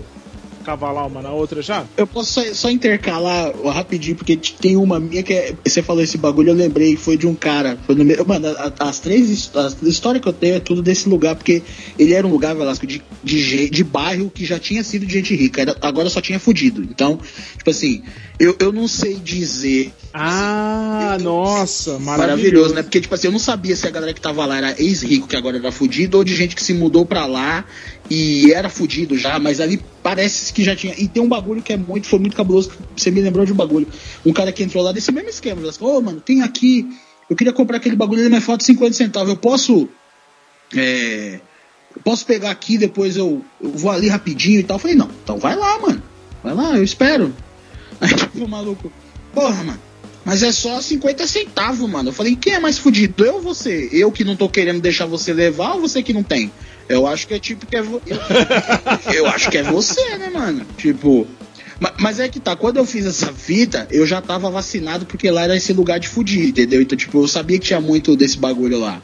cavalar 0.64 1.08
uma 1.08 1.22
na 1.22 1.32
outra 1.32 1.62
já? 1.62 1.86
Eu 1.98 2.06
posso 2.06 2.34
só, 2.34 2.54
só 2.54 2.70
intercalar 2.70 3.54
rapidinho, 3.66 4.16
porque 4.16 4.36
tem 4.38 4.76
uma 4.76 5.00
minha 5.00 5.24
que 5.24 5.34
é, 5.34 5.54
você 5.66 5.82
falou 5.82 6.04
esse 6.04 6.18
bagulho, 6.18 6.50
eu 6.50 6.56
lembrei, 6.56 6.96
foi 6.96 7.18
de 7.18 7.26
um 7.28 7.34
cara. 7.34 7.78
Foi 7.86 7.96
no 7.96 8.06
mano, 8.26 8.48
as 8.80 9.00
três 9.00 9.52
as 9.56 9.82
histórias 9.84 10.22
que 10.22 10.28
eu 10.30 10.34
tenho 10.34 10.56
é 10.56 10.60
tudo 10.60 10.82
desse 10.82 11.08
lugar, 11.10 11.36
porque 11.36 11.64
ele 11.98 12.14
era 12.14 12.26
um 12.26 12.30
lugar, 12.30 12.56
Velasco, 12.56 12.86
de, 12.86 13.02
de, 13.24 13.70
de 13.70 13.84
bairro 13.84 14.30
que 14.30 14.46
já 14.46 14.60
tinha 14.60 14.84
sido 14.84 15.06
de 15.06 15.14
gente 15.14 15.36
rica, 15.36 15.62
era- 15.62 15.78
agora 15.82 16.10
só 16.10 16.22
tinha 16.22 16.40
fudido. 16.40 16.82
Então, 16.84 17.20
tipo 17.58 17.70
assim, 17.70 18.04
eu, 18.40 18.56
eu 18.60 18.72
não 18.72 18.88
sei 18.88 19.16
dizer 19.16 19.92
Ah, 20.12 21.18
nossa, 21.22 22.00
maravilhoso. 22.00 22.18
Maravilhoso, 22.18 22.74
né? 22.74 22.84
Porque, 22.84 23.00
tipo 23.00 23.14
assim, 23.14 23.28
eu 23.28 23.32
não 23.32 23.40
sabia 23.40 23.76
se 23.76 23.86
a 23.88 23.92
galera 23.92 24.14
que 24.14 24.22
tava 24.22 24.46
lá 24.46 24.58
era 24.58 24.82
ex-rico, 24.82 25.28
que 25.28 25.36
agora 25.36 25.58
era 25.58 25.72
fudido, 25.72 26.18
ou 26.18 26.24
de 26.24 26.36
gente 26.36 26.56
que 26.56 26.64
se 26.64 26.74
mudou 26.74 27.06
pra 27.06 27.26
lá 27.26 27.64
e 28.10 28.52
era 28.52 28.70
fudido 28.70 29.18
já, 29.18 29.38
mas 29.38 29.60
ali 29.60 29.80
parece 30.02 30.52
que 30.52 30.64
já 30.64 30.76
tinha. 30.76 30.96
E 30.98 31.08
tem 31.08 31.22
um 31.22 31.28
bagulho 31.28 31.62
que 31.62 31.74
é 31.74 31.78
muito, 31.78 32.08
foi 32.08 32.18
muito 32.18 32.36
cabuloso, 32.36 32.72
você 32.96 33.12
me 33.12 33.22
lembrou 33.22 33.46
de 33.46 33.54
um 33.54 33.56
bagulho. 33.56 33.88
Um 34.26 34.34
cara 34.34 34.52
que 34.52 34.64
entrou 34.64 34.84
lá 34.84 34.92
desse 34.92 35.12
mesmo 35.12 35.30
esquema, 35.30 35.68
assim, 35.70 35.84
ô, 35.84 36.02
mano, 36.02 36.20
tem 36.20 36.42
aqui, 36.42 36.88
eu 37.30 37.36
queria 37.36 37.54
comprar 37.54 37.78
aquele 37.78 37.96
bagulho, 37.96 38.22
ele 38.22 38.30
me 38.30 38.42
falta 38.42 38.64
50 38.64 38.94
centavos, 38.94 39.30
eu 39.30 39.38
posso. 39.38 39.88
É. 40.76 41.40
Eu 41.96 42.02
posso 42.04 42.26
pegar 42.26 42.52
aqui, 42.52 42.78
depois 42.78 43.18
eu, 43.18 43.44
eu 43.62 43.72
vou 43.72 43.92
ali 43.92 44.08
rapidinho 44.08 44.60
e 44.60 44.64
tal. 44.64 44.76
Eu 44.76 44.80
falei, 44.80 44.96
não, 44.96 45.10
então 45.24 45.38
vai 45.38 45.56
lá, 45.56 45.80
mano. 45.80 46.02
Vai 46.44 46.54
lá, 46.54 46.78
eu 46.78 46.84
espero. 46.84 47.34
Aí 48.02 48.14
tipo, 48.14 48.46
o 48.46 48.48
maluco, 48.48 48.92
porra, 49.34 49.64
mano. 49.64 49.89
Mas 50.30 50.44
é 50.44 50.52
só 50.52 50.80
50 50.80 51.26
centavos, 51.26 51.90
mano. 51.90 52.10
Eu 52.10 52.14
falei, 52.14 52.36
quem 52.36 52.54
é 52.54 52.60
mais 52.60 52.78
fudido? 52.78 53.26
Eu 53.26 53.38
ou 53.38 53.42
você? 53.42 53.90
Eu 53.92 54.12
que 54.12 54.24
não 54.24 54.36
tô 54.36 54.48
querendo 54.48 54.80
deixar 54.80 55.08
você 55.08 55.34
levar 55.34 55.74
ou 55.74 55.82
você 55.82 56.04
que 56.04 56.14
não 56.14 56.22
tem? 56.22 56.52
Eu 56.88 57.08
acho 57.08 57.28
que 57.28 57.34
é 57.34 57.40
tipo 57.40 57.66
que 57.66 57.76
é 57.76 57.82
vo... 57.82 58.00
eu, 59.12 59.26
acho 59.26 59.50
que 59.50 59.58
é 59.58 59.64
você, 59.64 60.20
né, 60.20 60.30
mano? 60.30 60.64
Tipo. 60.78 61.26
ma- 61.80 61.96
Mas 62.00 62.20
é 62.20 62.30
que 62.30 62.40
tá, 62.40 62.56
quando 62.56 62.78
eu 62.78 62.86
fiz 62.86 63.08
essa 63.08 63.34
fita, 63.34 63.88
eu 63.90 64.06
já 64.06 64.22
tava 64.22 64.52
vacinado 64.52 65.08
porque 65.08 65.32
lá 65.32 65.46
era 65.46 65.58
esse 65.58 65.74
lugar 65.74 66.00
de 66.00 66.08
fudir, 66.08 66.46
entendeu? 66.50 66.80
Então, 66.80 66.96
tipo, 66.96 67.24
eu 67.24 67.28
sabia 67.28 67.58
que 67.58 67.66
tinha 67.66 67.82
muito 67.82 68.16
desse 68.16 68.38
bagulho 68.38 68.78
lá. 68.78 69.02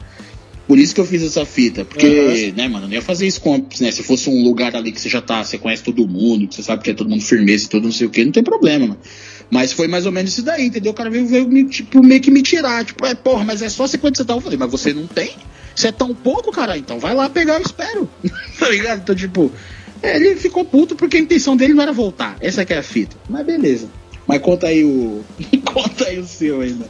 Por 0.68 0.78
isso 0.78 0.94
que 0.94 1.00
eu 1.00 1.04
fiz 1.04 1.24
essa 1.24 1.44
fita. 1.44 1.84
Porque, 1.84 2.52
né, 2.56 2.68
mano, 2.68 2.84
eu 2.84 2.88
não 2.88 2.94
ia 2.94 3.02
fazer 3.02 3.26
isso 3.26 3.40
com, 3.40 3.66
né? 3.80 3.90
Se 3.90 4.04
fosse 4.04 4.30
um 4.30 4.44
lugar 4.44 4.76
ali 4.76 4.92
que 4.92 5.00
você 5.00 5.08
já 5.08 5.20
tá, 5.20 5.42
você 5.42 5.58
conhece 5.58 5.82
todo 5.82 6.06
mundo, 6.06 6.46
que 6.46 6.54
você 6.54 6.62
sabe 6.62 6.84
que 6.84 6.90
é 6.90 6.94
todo 6.94 7.10
mundo 7.10 7.22
firmeza 7.24 7.64
e 7.64 7.68
tudo, 7.68 7.84
não 7.84 7.92
sei 7.92 8.06
o 8.06 8.10
que, 8.10 8.24
não 8.24 8.32
tem 8.32 8.44
problema, 8.44 8.86
mano. 8.86 9.00
Mas 9.50 9.72
foi 9.72 9.86
mais 9.86 10.06
ou 10.06 10.12
menos 10.12 10.32
isso 10.32 10.42
daí, 10.42 10.66
entendeu? 10.66 10.92
O 10.92 10.94
cara 10.94 11.08
veio, 11.08 11.26
veio 11.26 11.46
me, 11.48 11.64
tipo, 11.68 12.02
meio 12.02 12.20
que 12.20 12.30
me 12.30 12.42
tirar. 12.42 12.84
Tipo, 12.84 13.06
é, 13.06 13.14
porra, 13.14 13.44
mas 13.44 13.62
é 13.62 13.68
só 13.68 13.86
50 13.86 14.18
centavos. 14.18 14.42
Eu 14.42 14.44
falei, 14.50 14.58
mas 14.58 14.70
você 14.70 14.92
não 14.92 15.06
tem? 15.06 15.36
Isso 15.74 15.86
é 15.86 15.92
tão 15.92 16.14
pouco, 16.14 16.50
cara? 16.50 16.76
Então 16.76 16.98
vai 16.98 17.14
lá 17.14 17.28
pegar, 17.28 17.54
eu 17.54 17.62
espero. 17.62 18.10
tá 18.58 18.68
ligado? 18.68 19.02
Então, 19.02 19.14
tipo, 19.14 19.52
é, 20.02 20.16
ele 20.16 20.34
ficou 20.36 20.64
puto 20.64 20.96
porque 20.96 21.16
a 21.16 21.20
intenção 21.20 21.56
dele 21.56 21.74
não 21.74 21.82
era 21.82 21.92
voltar. 21.92 22.36
Essa 22.40 22.64
que 22.64 22.72
é 22.74 22.78
a 22.78 22.82
fita. 22.82 23.16
Mas 23.28 23.46
beleza. 23.46 23.88
Mas 24.26 24.40
conta 24.42 24.66
aí 24.66 24.84
o. 24.84 25.24
conta 25.64 26.06
aí 26.06 26.18
o 26.18 26.26
seu 26.26 26.60
ainda. 26.60 26.86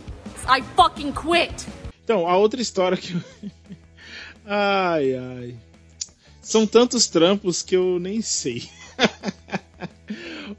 I 0.49 0.62
fucking 0.77 1.12
quit. 1.12 1.66
Então, 2.05 2.27
a 2.27 2.37
outra 2.37 2.62
história 2.62 2.97
que. 2.97 3.12
eu- 3.12 3.51
ai, 4.47 5.14
ai. 5.14 5.55
São 6.40 6.66
tantos 6.66 7.09
trampos 7.09 7.62
que 7.62 7.77
eu 7.77 7.99
nem 7.99 8.23
sei. 8.23 8.62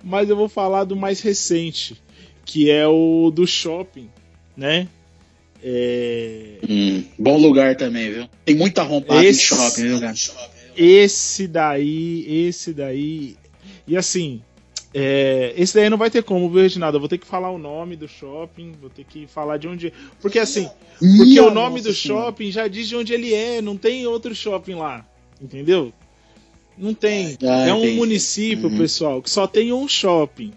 Mas 0.03 0.29
eu 0.29 0.35
vou 0.35 0.49
falar 0.49 0.83
do 0.83 0.95
mais 0.95 1.19
recente, 1.21 2.01
que 2.45 2.69
é 2.69 2.87
o 2.87 3.31
do 3.33 3.45
shopping, 3.47 4.09
né? 4.55 4.87
É... 5.63 6.59
Hum, 6.67 7.03
bom 7.17 7.37
lugar 7.37 7.75
também, 7.75 8.11
viu? 8.11 8.29
Tem 8.45 8.55
muita 8.55 8.81
arrombada 8.81 9.23
Esse- 9.25 9.41
shopping, 9.43 9.81
viu, 9.87 9.99
cara? 9.99 10.13
Esse 10.75 11.47
daí, 11.47 12.25
esse 12.47 12.73
daí. 12.73 13.35
E 13.87 13.97
assim, 13.97 14.41
é, 14.93 15.53
esse 15.57 15.73
daí 15.75 15.89
não 15.89 15.97
vai 15.97 16.11
ter 16.11 16.23
como, 16.23 16.49
viu, 16.49 16.61
Reginaldo? 16.61 16.97
Eu 16.97 16.99
vou 16.99 17.09
ter 17.09 17.17
que 17.17 17.25
falar 17.25 17.49
o 17.49 17.57
nome 17.57 17.95
do 17.95 18.07
shopping, 18.07 18.73
vou 18.79 18.89
ter 18.89 19.03
que 19.03 19.25
falar 19.25 19.57
de 19.57 19.67
onde. 19.67 19.91
Porque 20.21 20.37
assim, 20.37 20.69
porque 20.99 21.23
Minha 21.23 21.43
o 21.47 21.51
nome 21.53 21.81
do 21.81 21.91
senhora. 21.93 22.25
shopping 22.25 22.51
já 22.51 22.67
diz 22.67 22.87
de 22.87 22.95
onde 22.95 23.13
ele 23.13 23.33
é, 23.33 23.61
não 23.61 23.75
tem 23.75 24.05
outro 24.05 24.35
shopping 24.35 24.75
lá. 24.75 25.05
Entendeu? 25.41 25.91
Não 26.77 26.93
tem. 26.93 27.37
Ah, 27.43 27.67
é 27.67 27.73
um 27.73 27.79
entendi. 27.79 27.95
município, 27.95 28.69
Uhum. 28.69 28.77
pessoal, 28.77 29.21
que 29.21 29.29
só 29.29 29.47
tem 29.47 29.73
um 29.73 29.87
shopping. 29.87 30.51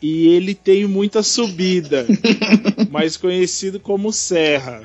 E 0.00 0.28
ele 0.28 0.54
tem 0.54 0.86
muita 0.86 1.22
subida, 1.22 2.06
mais 2.90 3.16
conhecido 3.16 3.80
como 3.80 4.12
Serra. 4.12 4.82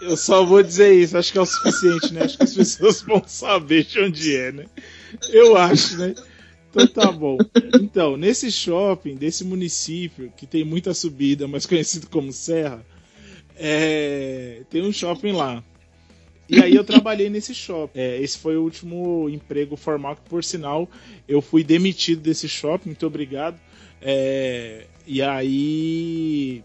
Eu 0.00 0.16
só 0.16 0.44
vou 0.44 0.62
dizer 0.62 0.92
isso, 0.94 1.16
acho 1.16 1.32
que 1.32 1.38
é 1.38 1.40
o 1.40 1.46
suficiente, 1.46 2.12
né? 2.12 2.22
Acho 2.24 2.36
que 2.36 2.44
as 2.44 2.54
pessoas 2.54 3.00
vão 3.02 3.22
saber 3.26 3.84
de 3.84 4.00
onde 4.00 4.36
é, 4.36 4.52
né? 4.52 4.66
Eu 5.32 5.56
acho, 5.56 5.96
né? 5.96 6.14
Então 6.70 6.86
tá 6.88 7.10
bom. 7.10 7.38
Então, 7.80 8.16
nesse 8.16 8.50
shopping, 8.52 9.14
desse 9.14 9.44
município, 9.44 10.32
que 10.36 10.46
tem 10.46 10.64
muita 10.64 10.92
subida, 10.92 11.48
mas 11.48 11.64
conhecido 11.66 12.08
como 12.08 12.32
Serra, 12.32 12.84
é... 13.56 14.62
tem 14.68 14.82
um 14.82 14.92
shopping 14.92 15.32
lá. 15.32 15.64
E 16.48 16.62
aí 16.62 16.74
eu 16.74 16.84
trabalhei 16.84 17.28
nesse 17.28 17.54
shopping. 17.54 17.98
É, 17.98 18.20
esse 18.20 18.38
foi 18.38 18.56
o 18.56 18.62
último 18.62 19.28
emprego 19.28 19.76
formal 19.76 20.14
que, 20.16 20.22
por 20.22 20.44
sinal, 20.44 20.88
eu 21.26 21.42
fui 21.42 21.64
demitido 21.64 22.20
desse 22.20 22.48
shopping. 22.48 22.90
Muito 22.90 23.06
obrigado. 23.06 23.58
É, 24.00 24.86
e 25.06 25.20
aí, 25.22 26.62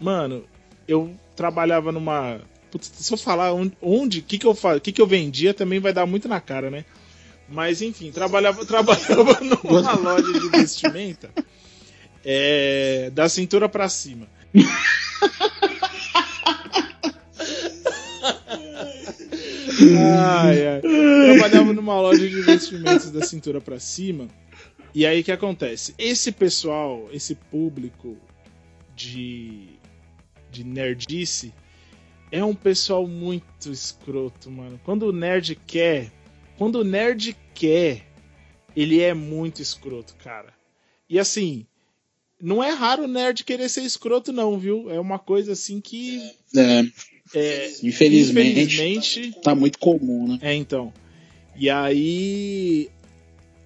mano, 0.00 0.44
eu 0.86 1.14
trabalhava 1.36 1.92
numa. 1.92 2.40
Putz, 2.70 2.90
se 2.94 3.12
eu 3.12 3.18
falar 3.18 3.52
onde, 3.52 4.20
o 4.20 4.22
que, 4.22 4.38
que 4.38 4.46
eu 4.46 4.56
que, 4.82 4.92
que 4.92 5.00
eu 5.00 5.06
vendia, 5.06 5.54
também 5.54 5.78
vai 5.78 5.92
dar 5.92 6.06
muito 6.06 6.28
na 6.28 6.40
cara, 6.40 6.70
né? 6.70 6.84
Mas 7.48 7.80
enfim, 7.80 8.10
trabalhava, 8.10 8.64
trabalhava 8.66 9.38
numa 9.40 9.92
loja 9.92 10.32
de 10.38 10.48
vestimenta 10.50 11.30
é, 12.24 13.10
da 13.14 13.28
cintura 13.28 13.68
para 13.68 13.88
cima. 13.88 14.26
ai, 19.80 20.66
ai. 20.66 20.80
Trabalhava 20.80 21.72
numa 21.72 22.00
loja 22.00 22.28
de 22.28 22.42
vestimentos 22.42 23.10
da 23.10 23.24
cintura 23.24 23.60
para 23.60 23.78
cima. 23.78 24.28
E 24.94 25.06
aí 25.06 25.20
o 25.20 25.24
que 25.24 25.32
acontece? 25.32 25.94
Esse 25.98 26.32
pessoal, 26.32 27.08
esse 27.12 27.34
público 27.34 28.16
de, 28.96 29.68
de 30.50 30.64
nerdice 30.64 31.52
é 32.30 32.44
um 32.44 32.54
pessoal 32.54 33.06
muito 33.06 33.70
escroto, 33.70 34.50
mano. 34.50 34.80
Quando 34.84 35.04
o 35.04 35.12
nerd 35.12 35.54
quer, 35.66 36.10
quando 36.56 36.76
o 36.76 36.84
nerd 36.84 37.36
quer, 37.54 38.06
ele 38.74 39.00
é 39.00 39.14
muito 39.14 39.62
escroto, 39.62 40.14
cara. 40.16 40.52
E 41.08 41.18
assim, 41.18 41.66
não 42.40 42.62
é 42.62 42.70
raro 42.70 43.04
o 43.04 43.08
nerd 43.08 43.44
querer 43.44 43.68
ser 43.68 43.82
escroto, 43.82 44.32
não, 44.32 44.58
viu? 44.58 44.90
É 44.90 45.00
uma 45.00 45.18
coisa 45.18 45.52
assim 45.52 45.80
que. 45.80 46.18
É. 46.56 46.82
É, 47.34 47.68
infelizmente, 47.82 48.60
infelizmente, 48.62 49.32
tá 49.42 49.54
muito 49.54 49.78
comum, 49.78 50.28
né? 50.28 50.38
É, 50.40 50.54
então. 50.54 50.92
E 51.56 51.68
aí 51.68 52.88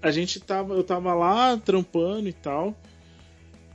a 0.01 0.11
gente 0.11 0.41
tava, 0.41 0.75
eu 0.75 0.83
tava 0.83 1.15
lá 1.15 1.57
trampando 1.57 2.29
e 2.29 2.33
tal. 2.33 2.77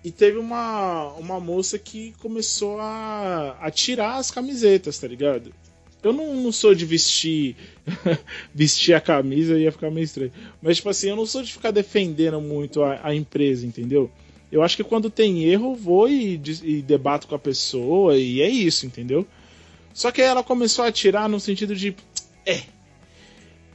E 0.03 0.11
teve 0.11 0.37
uma, 0.37 1.13
uma 1.13 1.39
moça 1.39 1.77
que 1.79 2.13
começou 2.19 2.79
a, 2.79 3.57
a 3.59 3.71
tirar 3.71 4.17
as 4.17 4.29
camisetas, 4.31 4.97
tá 4.99 5.07
ligado? 5.07 5.53
Eu 6.03 6.13
não, 6.13 6.35
não 6.35 6.51
sou 6.51 6.75
de 6.75 6.85
vestir 6.85 7.55
vestir 8.53 8.93
a 8.93 9.01
camisa, 9.01 9.59
ia 9.59 9.71
ficar 9.71 9.89
meio 9.89 10.05
estranho. 10.05 10.31
Mas, 10.61 10.77
tipo 10.77 10.89
assim, 10.89 11.09
eu 11.09 11.15
não 11.15 11.25
sou 11.25 11.41
de 11.41 11.51
ficar 11.51 11.71
defendendo 11.71 12.39
muito 12.39 12.83
a, 12.83 12.99
a 13.03 13.15
empresa, 13.15 13.65
entendeu? 13.65 14.09
Eu 14.51 14.61
acho 14.63 14.77
que 14.77 14.83
quando 14.83 15.09
tem 15.09 15.43
erro, 15.43 15.75
vou 15.75 16.07
e, 16.07 16.39
e 16.63 16.81
debato 16.81 17.27
com 17.27 17.35
a 17.35 17.39
pessoa, 17.39 18.17
e 18.17 18.41
é 18.41 18.49
isso, 18.49 18.85
entendeu? 18.85 19.27
Só 19.97 20.11
que 20.11 20.21
ela 20.21 20.43
começou 20.43 20.85
a 20.85 20.91
tirar 20.91 21.27
no 21.27 21.39
sentido 21.39 21.75
de. 21.75 21.95
É. 22.45 22.61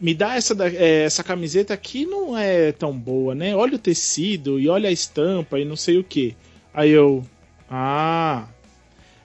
Me 0.00 0.14
dá 0.14 0.36
essa, 0.36 0.56
é, 0.68 1.02
essa 1.02 1.24
camiseta 1.24 1.74
aqui 1.74 2.06
não 2.06 2.38
é 2.38 2.70
tão 2.70 2.96
boa, 2.96 3.34
né? 3.34 3.56
Olha 3.56 3.74
o 3.74 3.78
tecido 3.78 4.60
e 4.60 4.68
olha 4.68 4.88
a 4.88 4.92
estampa 4.92 5.58
e 5.58 5.64
não 5.64 5.74
sei 5.74 5.98
o 5.98 6.04
que. 6.04 6.36
Aí 6.72 6.90
eu. 6.90 7.26
Ah. 7.68 8.46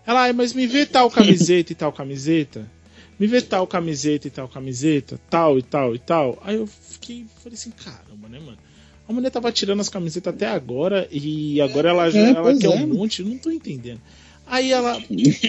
Ela, 0.08 0.34
mas 0.34 0.54
me 0.54 0.66
vê 0.66 0.88
tal 0.88 1.12
camiseta 1.12 1.72
e 1.72 1.76
tal 1.76 1.94
camiseta. 1.94 2.68
Me 3.20 3.28
vê 3.28 3.44
tal 3.44 3.68
camiseta 3.68 4.28
e 4.28 4.32
tal 4.32 4.48
camiseta, 4.48 5.20
tal 5.30 5.60
e 5.60 5.62
tal 5.62 5.94
e 5.94 6.00
tal. 6.00 6.42
Aí 6.44 6.56
eu 6.56 6.66
fiquei, 6.66 7.28
falei 7.44 7.56
assim, 7.56 7.70
caramba, 7.70 8.28
né, 8.28 8.40
mano? 8.40 8.58
A 9.08 9.14
mulher 9.14 9.30
tava 9.30 9.52
tirando 9.52 9.82
as 9.82 9.90
camisetas 9.90 10.34
até 10.34 10.48
agora 10.48 11.08
e 11.12 11.62
agora 11.62 11.90
ela, 11.90 12.08
é, 12.08 12.32
ela 12.32 12.58
quer 12.58 12.66
é. 12.66 12.70
um 12.70 12.88
monte, 12.88 13.22
não 13.22 13.38
tô 13.38 13.52
entendendo. 13.52 14.02
Aí 14.48 14.72
ela, 14.72 15.00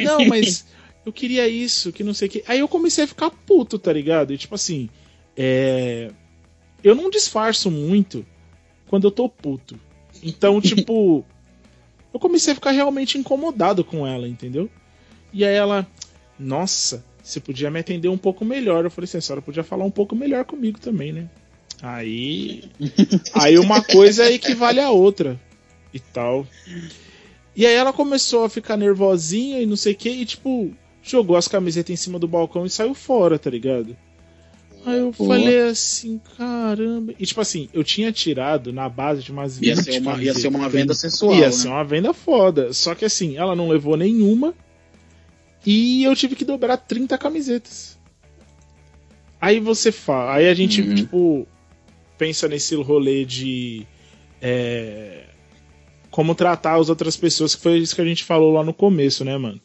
não, 0.04 0.26
mas 0.26 0.66
eu 1.08 1.12
queria 1.12 1.48
isso, 1.48 1.92
que 1.92 2.04
não 2.04 2.12
sei 2.12 2.28
o 2.28 2.30
que. 2.30 2.44
Aí 2.46 2.60
eu 2.60 2.68
comecei 2.68 3.04
a 3.04 3.08
ficar 3.08 3.30
puto, 3.30 3.78
tá 3.78 3.92
ligado? 3.92 4.32
E 4.32 4.38
tipo 4.38 4.54
assim, 4.54 4.88
é... 5.36 6.10
eu 6.84 6.94
não 6.94 7.08
disfarço 7.10 7.70
muito 7.70 8.24
quando 8.86 9.06
eu 9.06 9.10
tô 9.10 9.28
puto. 9.28 9.78
Então, 10.22 10.60
tipo, 10.62 11.24
eu 12.12 12.20
comecei 12.20 12.52
a 12.52 12.54
ficar 12.54 12.72
realmente 12.72 13.16
incomodado 13.16 13.82
com 13.82 14.06
ela, 14.06 14.28
entendeu? 14.28 14.68
E 15.32 15.44
aí 15.44 15.54
ela, 15.54 15.86
nossa, 16.38 17.04
você 17.22 17.40
podia 17.40 17.70
me 17.70 17.80
atender 17.80 18.08
um 18.08 18.18
pouco 18.18 18.44
melhor. 18.44 18.84
Eu 18.84 18.90
falei 18.90 19.06
assim, 19.06 19.18
a 19.18 19.20
senhora 19.20 19.42
podia 19.42 19.64
falar 19.64 19.84
um 19.84 19.90
pouco 19.90 20.14
melhor 20.14 20.44
comigo 20.44 20.78
também, 20.78 21.12
né? 21.12 21.28
Aí. 21.80 22.64
Aí 23.32 23.58
uma 23.58 23.82
coisa 23.82 24.30
equivale 24.30 24.80
à 24.80 24.90
outra. 24.90 25.40
E 25.94 26.00
tal. 26.00 26.46
E 27.56 27.66
aí 27.66 27.74
ela 27.74 27.92
começou 27.92 28.44
a 28.44 28.48
ficar 28.48 28.76
nervosinha 28.76 29.60
e 29.60 29.66
não 29.66 29.74
sei 29.74 29.92
o 29.92 29.96
que, 29.96 30.08
e 30.08 30.26
tipo, 30.26 30.70
jogou 31.10 31.36
as 31.36 31.48
camisetas 31.48 31.92
em 31.92 31.96
cima 31.96 32.18
do 32.18 32.28
balcão 32.28 32.64
e 32.66 32.70
saiu 32.70 32.94
fora, 32.94 33.38
tá 33.38 33.50
ligado? 33.50 33.96
Aí 34.86 35.00
eu 35.00 35.12
Pô. 35.12 35.26
falei 35.26 35.60
assim, 35.62 36.20
caramba. 36.36 37.12
E 37.18 37.26
tipo 37.26 37.40
assim, 37.40 37.68
eu 37.72 37.84
tinha 37.84 38.12
tirado 38.12 38.72
na 38.72 38.88
base 38.88 39.22
de 39.22 39.32
umas 39.32 39.58
20 39.58 39.66
ia 39.66 39.76
ser 39.76 40.00
uma, 40.00 40.22
ia 40.22 40.34
ser 40.34 40.48
uma 40.48 40.68
venda 40.68 40.94
sensual. 40.94 41.34
Ia 41.34 41.46
né? 41.46 41.52
ser 41.52 41.68
uma 41.68 41.84
venda 41.84 42.14
foda. 42.14 42.72
Só 42.72 42.94
que 42.94 43.04
assim, 43.04 43.36
ela 43.36 43.54
não 43.54 43.68
levou 43.68 43.96
nenhuma. 43.96 44.54
E 45.66 46.04
eu 46.04 46.14
tive 46.14 46.36
que 46.36 46.44
dobrar 46.44 46.76
30 46.76 47.18
camisetas. 47.18 47.98
Aí 49.40 49.60
você 49.60 49.92
fala. 49.92 50.34
Aí 50.34 50.48
a 50.48 50.54
gente, 50.54 50.80
uhum. 50.80 50.94
tipo, 50.94 51.48
pensa 52.16 52.48
nesse 52.48 52.74
rolê 52.76 53.24
de. 53.24 53.86
É, 54.40 55.24
como 56.10 56.34
tratar 56.34 56.76
as 56.76 56.88
outras 56.88 57.16
pessoas, 57.16 57.54
que 57.54 57.62
foi 57.62 57.78
isso 57.78 57.94
que 57.94 58.00
a 58.00 58.04
gente 58.04 58.24
falou 58.24 58.52
lá 58.52 58.64
no 58.64 58.72
começo, 58.72 59.24
né, 59.24 59.36
mano? 59.36 59.60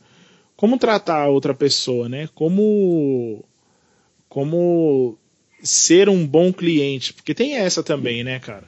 Como 0.55 0.77
tratar 0.77 1.23
a 1.23 1.27
outra 1.27 1.53
pessoa, 1.53 2.07
né? 2.07 2.29
Como 2.33 3.43
como 4.29 5.17
ser 5.61 6.09
um 6.09 6.25
bom 6.25 6.51
cliente, 6.51 7.13
porque 7.13 7.33
tem 7.33 7.55
essa 7.55 7.83
também, 7.83 8.23
né, 8.23 8.39
cara? 8.39 8.63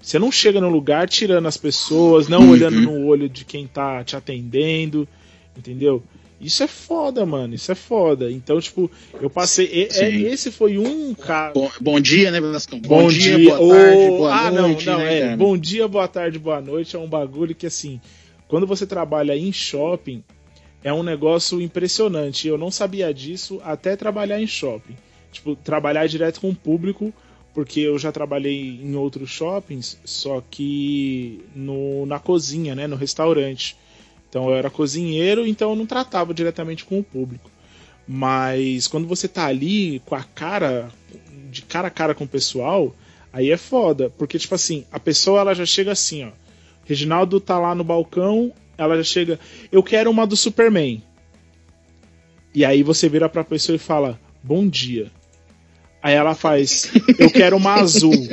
Você 0.00 0.18
não 0.18 0.30
chega 0.30 0.60
no 0.60 0.68
lugar 0.68 1.08
tirando 1.08 1.48
as 1.48 1.56
pessoas, 1.56 2.28
não 2.28 2.42
uhum. 2.42 2.50
olhando 2.50 2.80
no 2.80 3.06
olho 3.06 3.28
de 3.28 3.44
quem 3.44 3.66
tá 3.66 4.04
te 4.04 4.14
atendendo, 4.14 5.08
entendeu? 5.56 6.02
Isso 6.40 6.62
é 6.62 6.66
foda, 6.66 7.24
mano. 7.24 7.54
Isso 7.54 7.72
é 7.72 7.74
foda. 7.74 8.30
Então, 8.30 8.60
tipo, 8.60 8.90
eu 9.20 9.30
passei. 9.30 9.88
É, 9.90 10.10
esse 10.10 10.52
foi 10.52 10.78
um 10.78 11.14
caso. 11.14 11.54
Bom, 11.54 11.70
bom, 11.80 12.00
dia, 12.00 12.30
né, 12.30 12.40
Blascão? 12.40 12.78
Bom, 12.78 13.04
bom 13.04 13.08
dia, 13.08 13.36
dia, 13.36 13.56
boa 13.56 13.74
tarde, 13.74 14.08
boa 14.08 14.34
ah, 14.34 14.50
noite. 14.50 14.86
Não, 14.86 14.92
não, 14.92 14.98
né, 15.00 15.16
é. 15.16 15.20
Cara? 15.22 15.36
Bom 15.36 15.58
dia, 15.58 15.88
boa 15.88 16.08
tarde, 16.08 16.38
boa 16.38 16.60
noite. 16.60 16.94
É 16.94 16.98
um 16.98 17.08
bagulho 17.08 17.54
que, 17.54 17.66
assim, 17.66 18.00
quando 18.46 18.66
você 18.66 18.86
trabalha 18.86 19.36
em 19.36 19.50
shopping, 19.50 20.22
é 20.82 20.92
um 20.92 21.02
negócio 21.02 21.60
impressionante. 21.60 22.48
Eu 22.48 22.58
não 22.58 22.70
sabia 22.70 23.12
disso 23.12 23.60
até 23.64 23.96
trabalhar 23.96 24.40
em 24.40 24.46
shopping. 24.46 24.96
Tipo, 25.32 25.56
trabalhar 25.56 26.06
direto 26.06 26.40
com 26.40 26.50
o 26.50 26.54
público, 26.54 27.12
porque 27.52 27.80
eu 27.80 27.98
já 27.98 28.12
trabalhei 28.12 28.80
em 28.82 28.94
outros 28.96 29.30
shoppings, 29.30 29.98
só 30.04 30.42
que 30.50 31.44
no, 31.54 32.06
na 32.06 32.18
cozinha, 32.18 32.74
né, 32.74 32.86
no 32.86 32.96
restaurante. 32.96 33.76
Então 34.28 34.48
eu 34.48 34.54
era 34.54 34.70
cozinheiro, 34.70 35.46
então 35.46 35.70
eu 35.70 35.76
não 35.76 35.86
tratava 35.86 36.34
diretamente 36.34 36.84
com 36.84 36.98
o 36.98 37.04
público. 37.04 37.50
Mas 38.06 38.86
quando 38.86 39.08
você 39.08 39.26
tá 39.26 39.46
ali 39.46 40.00
com 40.04 40.14
a 40.14 40.22
cara, 40.22 40.90
de 41.50 41.62
cara 41.62 41.88
a 41.88 41.90
cara 41.90 42.14
com 42.14 42.24
o 42.24 42.28
pessoal, 42.28 42.94
aí 43.32 43.50
é 43.50 43.56
foda. 43.56 44.10
Porque, 44.16 44.38
tipo 44.38 44.54
assim, 44.54 44.84
a 44.92 45.00
pessoa 45.00 45.40
ela 45.40 45.54
já 45.54 45.66
chega 45.66 45.92
assim, 45.92 46.24
ó. 46.24 46.30
Reginaldo 46.84 47.40
tá 47.40 47.58
lá 47.58 47.74
no 47.74 47.82
balcão, 47.82 48.52
ela 48.78 48.96
já 48.96 49.04
chega, 49.04 49.40
eu 49.70 49.82
quero 49.82 50.10
uma 50.10 50.26
do 50.26 50.36
Superman. 50.36 51.02
E 52.54 52.64
aí 52.64 52.82
você 52.82 53.08
vira 53.08 53.28
pra 53.28 53.44
pessoa 53.44 53.76
e 53.76 53.78
fala, 53.78 54.18
bom 54.42 54.66
dia. 54.68 55.10
Aí 56.02 56.14
ela 56.14 56.34
faz, 56.34 56.90
eu 57.18 57.30
quero 57.30 57.56
uma 57.56 57.74
azul. 57.74 58.28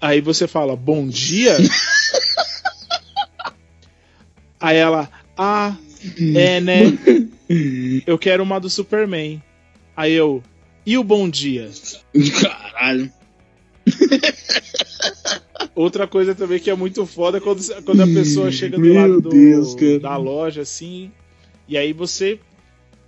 Aí 0.00 0.20
você 0.20 0.46
fala, 0.46 0.76
bom 0.76 1.08
dia? 1.08 1.56
Aí 4.60 4.76
ela, 4.76 5.10
ah, 5.36 5.74
é 6.36 6.60
né? 6.60 6.82
Eu 8.06 8.18
quero 8.18 8.42
uma 8.42 8.58
do 8.58 8.68
Superman. 8.68 9.42
Aí 9.96 10.12
eu, 10.12 10.42
e 10.84 10.98
o 10.98 11.04
bom 11.04 11.28
dia? 11.28 11.70
Caralho. 12.40 13.10
Outra 15.74 16.06
coisa 16.06 16.34
também 16.34 16.60
que 16.60 16.70
é 16.70 16.74
muito 16.74 17.04
foda 17.04 17.38
é 17.38 17.40
quando, 17.40 17.60
quando 17.84 18.02
a 18.02 18.06
pessoa 18.06 18.50
chega 18.50 18.78
do 18.78 18.94
lado 18.94 19.20
do, 19.20 19.28
Deus, 19.30 19.74
da 20.00 20.16
loja, 20.16 20.62
assim, 20.62 21.10
e 21.68 21.76
aí 21.76 21.92
você. 21.92 22.38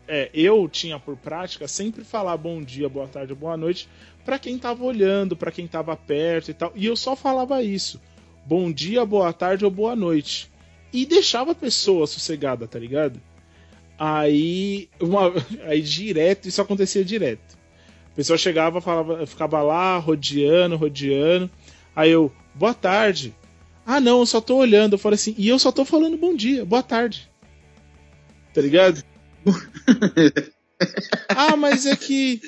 É, 0.09 0.31
eu 0.33 0.69
tinha 0.69 1.01
por 1.01 1.17
prática 1.17 1.67
sempre 1.67 2.05
falar 2.05 2.37
bom 2.37 2.63
dia, 2.63 2.89
boa 2.89 3.09
tarde, 3.09 3.35
boa 3.35 3.57
noite 3.57 3.89
para 4.27 4.41
quem 4.41 4.59
tava 4.59 4.85
olhando, 4.85 5.37
para 5.37 5.53
quem 5.53 5.69
tava 5.69 5.97
perto 5.97 6.51
e 6.51 6.55
tal. 6.55 6.73
E 6.75 6.85
eu 6.85 6.97
só 6.97 7.15
falava 7.15 7.63
isso. 7.63 8.03
Bom 8.45 8.73
dia, 8.73 9.07
boa 9.07 9.33
tarde 9.33 9.65
ou 9.65 9.71
boa 9.71 9.95
noite. 9.95 10.51
E 10.93 11.07
deixava 11.07 11.53
a 11.53 11.55
pessoa 11.55 12.09
sossegada, 12.09 12.67
tá 12.67 12.77
ligado? 12.77 13.23
Aí, 13.97 14.89
uma, 15.01 15.33
aí 15.65 15.81
direto, 15.81 16.49
isso 16.49 16.61
acontecia 16.61 17.05
direto. 17.05 17.57
A 18.17 18.23
pessoa 18.25 18.39
chegava, 18.39 18.81
falava, 18.81 19.27
ficava 19.27 19.61
lá 19.61 19.99
rodeando, 19.99 20.75
rodeando. 20.75 21.51
Aí 21.95 22.11
eu, 22.11 22.33
boa 22.55 22.73
tarde. 22.73 23.35
Ah, 23.85 24.01
não, 24.01 24.21
eu 24.21 24.27
só 24.27 24.41
tô 24.41 24.57
olhando. 24.57 24.95
Eu 24.95 24.99
falei 24.99 25.17
assim, 25.17 25.35
e 25.37 25.47
eu 25.47 25.59
só 25.59 25.71
tô 25.71 25.85
falando 25.85 26.17
bom 26.17 26.35
dia, 26.35 26.65
boa 26.65 26.83
tarde. 26.83 27.31
Tá 28.55 28.63
ligado? 28.63 29.05
ah, 31.29 31.59
mas 31.59 31.85
é 31.85 31.95
que. 31.95 32.41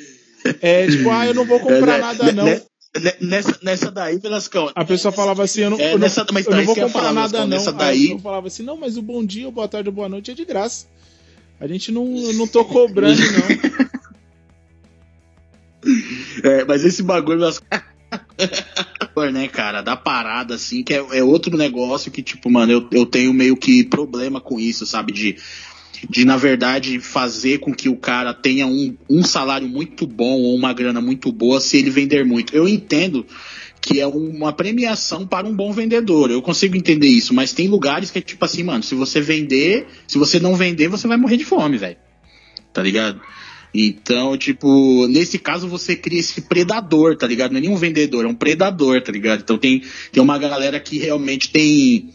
É 0.62 0.86
tipo, 0.86 1.10
ah, 1.10 1.26
eu 1.26 1.34
não 1.34 1.44
vou 1.44 1.60
comprar 1.60 1.98
nada, 1.98 2.32
não. 2.32 2.46
Nessa, 3.20 3.58
nessa 3.62 3.90
daí, 3.90 4.16
Velascão. 4.16 4.72
A 4.74 4.86
pessoa 4.86 5.12
falava 5.12 5.44
assim: 5.44 5.60
eu 5.60 5.70
não, 5.70 5.78
é, 5.78 5.88
eu 5.88 5.92
não, 5.92 5.98
nessa, 5.98 6.22
eu 6.22 6.56
não 6.56 6.64
vou 6.64 6.74
comprar 6.74 6.88
falar, 6.88 7.12
nada, 7.12 7.40
não. 7.40 7.46
Nessa 7.46 7.74
daí... 7.74 8.12
Eu 8.12 8.18
falava 8.20 8.46
assim: 8.46 8.62
não, 8.62 8.78
mas 8.78 8.96
o 8.96 9.02
bom 9.02 9.22
dia, 9.22 9.46
o 9.46 9.52
boa 9.52 9.68
tarde, 9.68 9.90
boa 9.90 10.08
noite 10.08 10.30
é 10.30 10.34
de 10.34 10.46
graça. 10.46 10.86
A 11.60 11.66
gente 11.66 11.92
não, 11.92 12.06
não 12.06 12.48
tô 12.48 12.64
cobrando, 12.64 13.20
não. 13.20 13.88
É, 16.42 16.64
mas 16.64 16.84
esse 16.84 17.02
bagulho. 17.02 17.40
né, 19.32 19.48
cara, 19.48 19.82
da 19.82 19.96
parada, 19.96 20.54
assim, 20.54 20.82
que 20.82 20.94
é, 20.94 21.04
é, 21.12 21.22
outro 21.22 21.56
negócio 21.56 22.10
que, 22.10 22.22
tipo, 22.22 22.50
mano, 22.50 22.72
eu, 22.72 22.88
eu 22.92 23.04
tenho 23.04 23.32
meio 23.32 23.56
que 23.56 23.84
problema 23.84 24.40
com 24.40 24.58
isso, 24.58 24.86
sabe? 24.86 25.12
De, 25.12 25.36
de, 26.08 26.24
na 26.24 26.36
verdade, 26.36 27.00
fazer 27.00 27.58
com 27.58 27.74
que 27.74 27.88
o 27.88 27.96
cara 27.96 28.32
tenha 28.32 28.66
um, 28.66 28.96
um 29.10 29.22
salário 29.24 29.68
muito 29.68 30.06
bom 30.06 30.40
ou 30.40 30.54
uma 30.54 30.72
grana 30.72 31.00
muito 31.00 31.32
boa 31.32 31.60
se 31.60 31.76
ele 31.78 31.90
vender 31.90 32.24
muito. 32.24 32.54
Eu 32.54 32.68
entendo 32.68 33.26
que 33.80 34.00
é 34.00 34.06
uma 34.06 34.52
premiação 34.52 35.26
para 35.26 35.46
um 35.46 35.54
bom 35.54 35.72
vendedor. 35.72 36.30
Eu 36.30 36.42
consigo 36.42 36.76
entender 36.76 37.08
isso, 37.08 37.34
mas 37.34 37.52
tem 37.52 37.68
lugares 37.68 38.10
que 38.10 38.18
é 38.18 38.22
tipo 38.22 38.44
assim, 38.44 38.62
mano, 38.62 38.82
se 38.82 38.94
você 38.94 39.20
vender, 39.20 39.86
se 40.06 40.18
você 40.18 40.38
não 40.38 40.54
vender, 40.54 40.88
você 40.88 41.08
vai 41.08 41.16
morrer 41.16 41.36
de 41.36 41.44
fome, 41.44 41.76
velho. 41.76 41.96
Tá 42.72 42.82
ligado? 42.82 43.20
Então, 43.72 44.36
tipo, 44.36 45.06
nesse 45.08 45.38
caso 45.38 45.68
você 45.68 45.94
cria 45.94 46.20
esse 46.20 46.40
predador, 46.42 47.16
tá 47.16 47.26
ligado? 47.26 47.52
Não 47.52 47.58
é 47.58 47.60
nenhum 47.60 47.76
vendedor, 47.76 48.24
é 48.24 48.28
um 48.28 48.34
predador, 48.34 49.02
tá 49.02 49.12
ligado? 49.12 49.40
Então 49.40 49.58
tem, 49.58 49.82
tem 50.10 50.22
uma 50.22 50.38
galera 50.38 50.80
que 50.80 50.98
realmente 50.98 51.50
tem. 51.50 52.10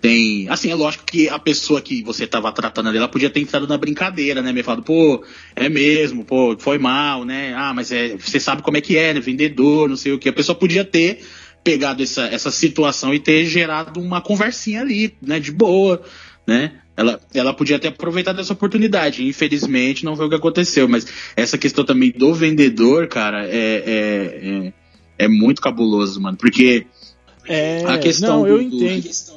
Tem. 0.00 0.48
Assim, 0.48 0.68
é 0.68 0.74
lógico 0.74 1.04
que 1.04 1.28
a 1.28 1.38
pessoa 1.38 1.80
que 1.80 2.02
você 2.02 2.26
tava 2.26 2.50
tratando 2.50 2.88
ali, 2.88 2.98
ela 2.98 3.06
podia 3.06 3.30
ter 3.30 3.38
entrado 3.38 3.68
na 3.68 3.78
brincadeira, 3.78 4.42
né? 4.42 4.52
Me 4.52 4.64
falado, 4.64 4.82
pô, 4.82 5.24
é 5.54 5.68
mesmo, 5.68 6.24
pô, 6.24 6.56
foi 6.58 6.76
mal, 6.76 7.24
né? 7.24 7.54
Ah, 7.54 7.72
mas 7.72 7.92
é, 7.92 8.16
você 8.16 8.40
sabe 8.40 8.62
como 8.62 8.76
é 8.76 8.80
que 8.80 8.96
é, 8.96 9.14
né? 9.14 9.20
Vendedor, 9.20 9.88
não 9.88 9.96
sei 9.96 10.12
o 10.12 10.18
que. 10.18 10.28
A 10.28 10.32
pessoa 10.32 10.58
podia 10.58 10.84
ter 10.84 11.20
pegado 11.62 12.02
essa, 12.02 12.26
essa 12.26 12.50
situação 12.50 13.14
e 13.14 13.20
ter 13.20 13.44
gerado 13.44 14.00
uma 14.00 14.20
conversinha 14.20 14.80
ali, 14.80 15.14
né? 15.22 15.38
De 15.38 15.52
boa, 15.52 16.02
né? 16.44 16.80
Ela, 16.96 17.20
ela 17.34 17.52
podia 17.52 17.78
ter 17.78 17.88
aproveitado 17.88 18.40
essa 18.40 18.54
oportunidade. 18.54 19.26
Infelizmente, 19.26 20.04
não 20.04 20.16
foi 20.16 20.26
o 20.26 20.28
que 20.28 20.34
aconteceu. 20.34 20.88
Mas 20.88 21.06
essa 21.36 21.58
questão 21.58 21.84
também 21.84 22.10
do 22.10 22.32
vendedor, 22.32 23.06
cara, 23.06 23.46
é, 23.46 23.82
é, 23.86 24.66
é, 24.66 24.72
é 25.18 25.28
muito 25.28 25.60
cabuloso, 25.60 26.20
mano. 26.20 26.38
Porque 26.38 26.86
é, 27.46 27.84
a 27.84 27.98
questão. 27.98 28.40
Não, 28.40 28.46
eu 28.46 28.56
do, 28.58 28.62
entendo. 28.62 29.02
Questão... 29.02 29.36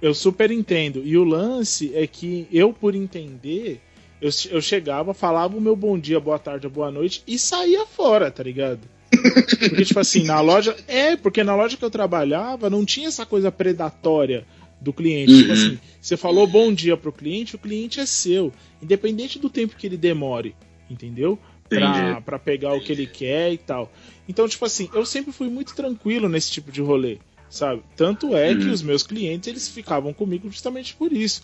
Eu 0.00 0.14
super 0.14 0.50
entendo. 0.52 1.02
E 1.04 1.18
o 1.18 1.24
lance 1.24 1.92
é 1.92 2.06
que 2.06 2.46
eu, 2.52 2.72
por 2.72 2.94
entender, 2.94 3.80
eu, 4.22 4.30
eu 4.50 4.62
chegava, 4.62 5.12
falava 5.12 5.56
o 5.56 5.60
meu 5.60 5.74
bom 5.74 5.98
dia, 5.98 6.20
boa 6.20 6.38
tarde, 6.38 6.68
boa 6.68 6.90
noite 6.90 7.22
e 7.26 7.36
saía 7.36 7.84
fora, 7.84 8.30
tá 8.30 8.44
ligado? 8.44 8.80
Porque, 9.10 9.84
tipo 9.84 9.98
assim, 9.98 10.22
na 10.22 10.40
loja. 10.40 10.76
É, 10.86 11.16
porque 11.16 11.42
na 11.42 11.56
loja 11.56 11.76
que 11.76 11.84
eu 11.84 11.90
trabalhava 11.90 12.70
não 12.70 12.84
tinha 12.84 13.08
essa 13.08 13.26
coisa 13.26 13.50
predatória 13.50 14.46
do 14.80 14.92
cliente. 14.92 15.34
Tipo 15.34 15.52
uhum. 15.52 15.54
Tipo 15.54 15.68
assim, 15.68 15.78
você 16.00 16.16
falou 16.16 16.46
bom 16.46 16.72
dia 16.72 16.96
pro 16.96 17.12
cliente, 17.12 17.56
o 17.56 17.58
cliente 17.58 18.00
é 18.00 18.06
seu, 18.06 18.52
independente 18.82 19.38
do 19.38 19.50
tempo 19.50 19.76
que 19.76 19.86
ele 19.86 19.96
demore, 19.96 20.54
entendeu? 20.88 21.38
Pra, 21.68 22.20
pra 22.22 22.38
pegar 22.38 22.72
o 22.74 22.80
que 22.80 22.92
ele 22.92 23.06
quer 23.06 23.52
e 23.52 23.58
tal. 23.58 23.92
Então, 24.28 24.48
tipo 24.48 24.64
assim, 24.64 24.88
eu 24.94 25.04
sempre 25.04 25.32
fui 25.32 25.48
muito 25.48 25.74
tranquilo 25.74 26.28
nesse 26.28 26.50
tipo 26.50 26.72
de 26.72 26.80
rolê, 26.80 27.18
sabe? 27.50 27.82
Tanto 27.96 28.34
é 28.36 28.52
uhum. 28.52 28.58
que 28.58 28.66
os 28.68 28.82
meus 28.82 29.02
clientes, 29.02 29.48
eles 29.48 29.68
ficavam 29.68 30.12
comigo 30.12 30.50
justamente 30.50 30.94
por 30.94 31.12
isso. 31.12 31.42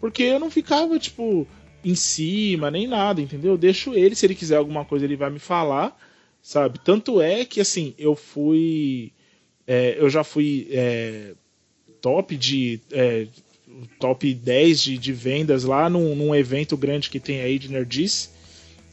Porque 0.00 0.24
eu 0.24 0.40
não 0.40 0.50
ficava, 0.50 0.98
tipo, 0.98 1.46
em 1.84 1.94
cima, 1.94 2.70
nem 2.70 2.86
nada, 2.86 3.20
entendeu? 3.20 3.52
Eu 3.52 3.58
deixo 3.58 3.94
ele, 3.94 4.14
se 4.14 4.26
ele 4.26 4.34
quiser 4.34 4.56
alguma 4.56 4.84
coisa, 4.84 5.04
ele 5.04 5.16
vai 5.16 5.30
me 5.30 5.38
falar, 5.38 5.96
sabe? 6.42 6.78
Tanto 6.80 7.20
é 7.20 7.44
que, 7.44 7.60
assim, 7.60 7.94
eu 7.98 8.14
fui. 8.14 9.12
É, 9.66 9.96
eu 9.98 10.10
já 10.10 10.24
fui 10.24 10.66
é, 10.70 11.34
top 12.02 12.36
de 12.36 12.80
é, 12.90 13.26
top 13.98 14.34
10 14.34 14.80
de, 14.80 14.98
de 14.98 15.12
vendas 15.12 15.64
lá 15.64 15.88
num, 15.88 16.14
num, 16.14 16.34
evento 16.34 16.76
grande 16.76 17.08
que 17.08 17.20
tem 17.20 17.40
aí 17.40 17.58
de 17.58 17.70
Nerdice. 17.70 18.28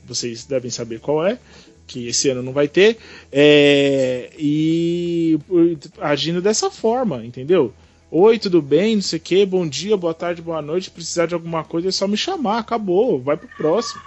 Vocês 0.05 0.45
devem 0.45 0.71
saber 0.71 0.99
qual 0.99 1.25
é, 1.25 1.37
que 1.85 2.07
esse 2.07 2.29
ano 2.29 2.41
não 2.41 2.53
vai 2.53 2.67
ter. 2.67 2.97
É, 3.31 4.29
e 4.37 5.37
agindo 5.99 6.41
dessa 6.41 6.69
forma, 6.69 7.25
entendeu? 7.25 7.73
Oi, 8.11 8.39
tudo 8.39 8.61
bem? 8.61 8.95
Não 8.95 9.03
sei 9.03 9.19
o 9.19 9.21
que, 9.21 9.45
bom 9.45 9.67
dia, 9.67 9.97
boa 9.97 10.13
tarde, 10.13 10.41
boa 10.41 10.61
noite. 10.61 10.89
Precisar 10.89 11.25
de 11.25 11.33
alguma 11.33 11.63
coisa 11.63 11.89
é 11.89 11.91
só 11.91 12.07
me 12.07 12.17
chamar, 12.17 12.59
acabou, 12.59 13.19
vai 13.21 13.37
pro 13.37 13.47
próximo, 13.49 14.01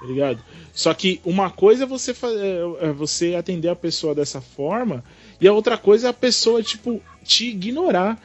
tá 0.00 0.06
ligado? 0.06 0.42
Só 0.72 0.94
que 0.94 1.20
uma 1.22 1.50
coisa 1.50 1.84
é 1.84 1.86
você, 1.86 2.12
é, 2.12 2.88
é 2.88 2.92
você 2.92 3.34
atender 3.34 3.68
a 3.68 3.76
pessoa 3.76 4.14
dessa 4.14 4.40
forma, 4.40 5.04
e 5.38 5.46
a 5.46 5.52
outra 5.52 5.76
coisa 5.76 6.06
é 6.06 6.10
a 6.10 6.14
pessoa, 6.14 6.62
tipo, 6.62 7.02
te 7.24 7.50
ignorar. 7.50 8.18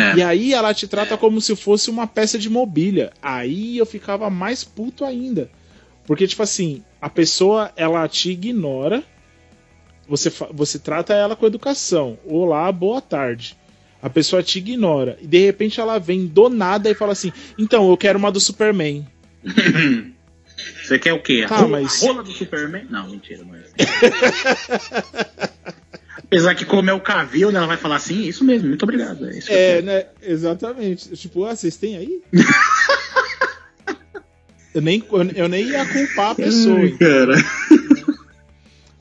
É. 0.00 0.16
E 0.16 0.22
aí 0.22 0.54
ela 0.54 0.74
te 0.74 0.86
trata 0.86 1.16
como 1.16 1.40
se 1.40 1.54
fosse 1.56 1.90
uma 1.90 2.06
peça 2.06 2.38
de 2.38 2.50
mobília. 2.50 3.12
Aí 3.22 3.78
eu 3.78 3.86
ficava 3.86 4.28
mais 4.30 4.64
puto 4.64 5.04
ainda. 5.04 5.50
Porque, 6.06 6.26
tipo 6.26 6.42
assim, 6.42 6.82
a 7.00 7.08
pessoa 7.08 7.72
ela 7.76 8.06
te 8.08 8.30
ignora, 8.30 9.02
você, 10.08 10.32
você 10.52 10.78
trata 10.78 11.14
ela 11.14 11.34
com 11.34 11.46
educação. 11.46 12.18
Olá, 12.24 12.70
boa 12.70 13.00
tarde. 13.00 13.56
A 14.00 14.08
pessoa 14.08 14.42
te 14.42 14.58
ignora. 14.58 15.18
E 15.20 15.26
de 15.26 15.38
repente 15.44 15.80
ela 15.80 15.98
vem 15.98 16.26
do 16.26 16.48
nada 16.48 16.88
e 16.90 16.94
fala 16.94 17.12
assim: 17.12 17.32
Então, 17.58 17.90
eu 17.90 17.96
quero 17.96 18.18
uma 18.18 18.30
do 18.30 18.38
Superman. 18.40 19.06
Você 20.82 20.98
quer 20.98 21.12
o 21.12 21.20
quê? 21.20 21.44
Tá, 21.48 21.58
a 21.58 21.68
mas... 21.68 22.00
rola 22.00 22.22
do 22.22 22.32
Superman? 22.32 22.86
Não, 22.88 23.08
mentira, 23.10 23.44
é. 23.52 23.66
Apesar 26.16 26.54
que 26.54 26.64
como 26.64 26.88
é 26.88 26.94
o 26.94 27.00
Cavil, 27.00 27.52
né, 27.52 27.58
ela 27.58 27.66
vai 27.66 27.76
falar 27.76 27.96
assim, 27.96 28.22
isso 28.22 28.42
mesmo, 28.42 28.68
muito 28.68 28.82
obrigado. 28.82 29.28
É, 29.48 29.78
é 29.78 29.82
né? 29.82 30.06
Exatamente. 30.22 31.14
Tipo, 31.16 31.44
ah, 31.44 31.54
vocês 31.54 31.76
têm 31.76 31.96
aí? 31.96 32.22
eu, 34.74 34.80
nem, 34.80 35.04
eu 35.34 35.48
nem 35.48 35.66
ia 35.66 35.86
culpar 35.86 36.30
a 36.30 36.34
pessoa. 36.34 36.78
Ai, 36.78 36.90
cara. 36.92 37.34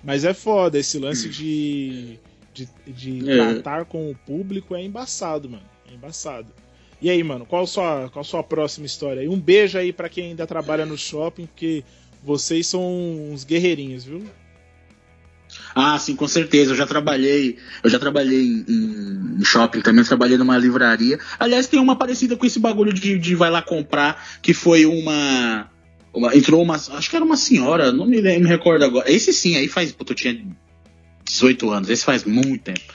Mas 0.04 0.26
é 0.26 0.34
foda, 0.34 0.78
esse 0.78 1.00
lance 1.00 1.30
de, 1.30 2.20
de, 2.54 2.70
de 2.86 3.30
é. 3.30 3.54
tratar 3.54 3.86
com 3.86 4.12
o 4.12 4.16
público 4.16 4.76
é 4.76 4.84
embaçado, 4.84 5.50
mano. 5.50 5.64
É 5.90 5.96
embaçado. 5.96 6.48
E 7.02 7.10
aí, 7.10 7.24
mano, 7.24 7.46
qual 7.46 7.64
a 7.64 7.68
sua, 7.68 8.10
qual 8.10 8.24
sua 8.24 8.44
próxima 8.44 8.86
história? 8.86 9.22
E 9.22 9.28
um 9.28 9.40
beijo 9.40 9.78
aí 9.78 9.94
para 9.94 10.10
quem 10.10 10.28
ainda 10.28 10.46
trabalha 10.46 10.86
no 10.86 10.98
shopping, 10.98 11.46
porque 11.46 11.84
vocês 12.24 12.68
são 12.68 12.84
uns 13.32 13.44
guerreirinhos, 13.44 14.04
viu? 14.04 14.24
Ah, 15.76 16.00
sim, 16.00 16.16
com 16.16 16.28
certeza. 16.28 16.72
Eu 16.72 16.76
já 16.76 16.88
trabalhei, 16.88 17.58
eu 17.84 17.90
já 17.90 18.00
trabalhei 18.00 18.64
em, 18.66 19.36
em 19.38 19.44
shopping 19.44 19.82
também, 19.82 20.06
trabalhei 20.06 20.38
numa 20.38 20.58
livraria. 20.58 21.20
Aliás, 21.38 21.68
tem 21.68 21.82
uma 21.82 21.98
parecida 21.98 22.38
com 22.38 22.46
esse 22.46 22.60
bagulho 22.60 22.94
de, 22.94 23.20
de 23.20 23.36
vai 23.36 23.52
lá 23.52 23.62
comprar, 23.62 24.40
que 24.42 24.54
foi 24.54 24.86
uma, 24.86 25.70
uma, 26.14 26.36
Entrou 26.36 26.64
uma. 26.64 26.76
Acho 26.76 27.10
que 27.10 27.16
era 27.16 27.26
uma 27.26 27.36
senhora, 27.36 27.92
não 27.92 28.06
me, 28.06 28.22
me 28.22 28.48
recordo 28.48 28.86
agora. 28.86 29.12
Esse 29.12 29.34
sim, 29.34 29.58
aí 29.58 29.68
faz. 29.68 29.92
Puta, 29.92 30.14
eu 30.14 30.16
tinha 30.16 30.42
18 31.26 31.70
anos, 31.70 31.90
esse 31.90 32.06
faz 32.06 32.24
muito 32.24 32.64
tempo. 32.64 32.94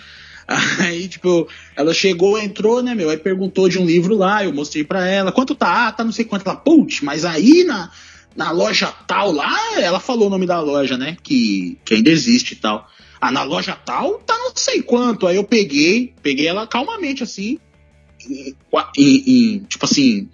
Aí, 0.80 1.06
tipo, 1.06 1.48
ela 1.76 1.94
chegou, 1.94 2.36
entrou, 2.36 2.82
né, 2.82 2.92
meu? 2.92 3.08
Aí 3.08 3.16
perguntou 3.16 3.68
de 3.68 3.78
um 3.78 3.86
livro 3.86 4.16
lá, 4.16 4.44
eu 4.44 4.52
mostrei 4.52 4.82
pra 4.82 5.06
ela. 5.06 5.30
Quanto 5.30 5.54
tá? 5.54 5.86
Ah, 5.86 5.92
tá 5.92 6.02
não 6.02 6.10
sei 6.10 6.24
quanto. 6.24 6.44
Ela, 6.44 6.56
putz, 6.56 7.02
mas 7.02 7.24
aí 7.24 7.62
na, 7.62 7.88
na 8.36 8.50
loja 8.50 8.92
tal 9.06 9.32
lá, 9.32 9.78
ela 9.78 10.00
falou 10.00 10.26
o 10.26 10.30
nome 10.30 10.46
da 10.46 10.60
loja, 10.60 10.96
né? 10.96 11.16
Que, 11.22 11.78
que 11.84 11.94
ainda 11.94 12.10
existe 12.10 12.52
e 12.52 12.56
tal. 12.56 12.88
Ah, 13.20 13.30
na 13.30 13.42
loja 13.42 13.74
tal 13.74 14.18
tá 14.18 14.36
não 14.38 14.52
sei 14.54 14.82
quanto. 14.82 15.26
Aí 15.26 15.36
eu 15.36 15.44
peguei, 15.44 16.14
peguei 16.22 16.46
ela 16.46 16.66
calmamente 16.66 17.22
assim, 17.22 17.58
e, 18.28 18.54
e, 18.96 19.56
e 19.56 19.60
tipo 19.60 19.84
assim, 19.84 20.28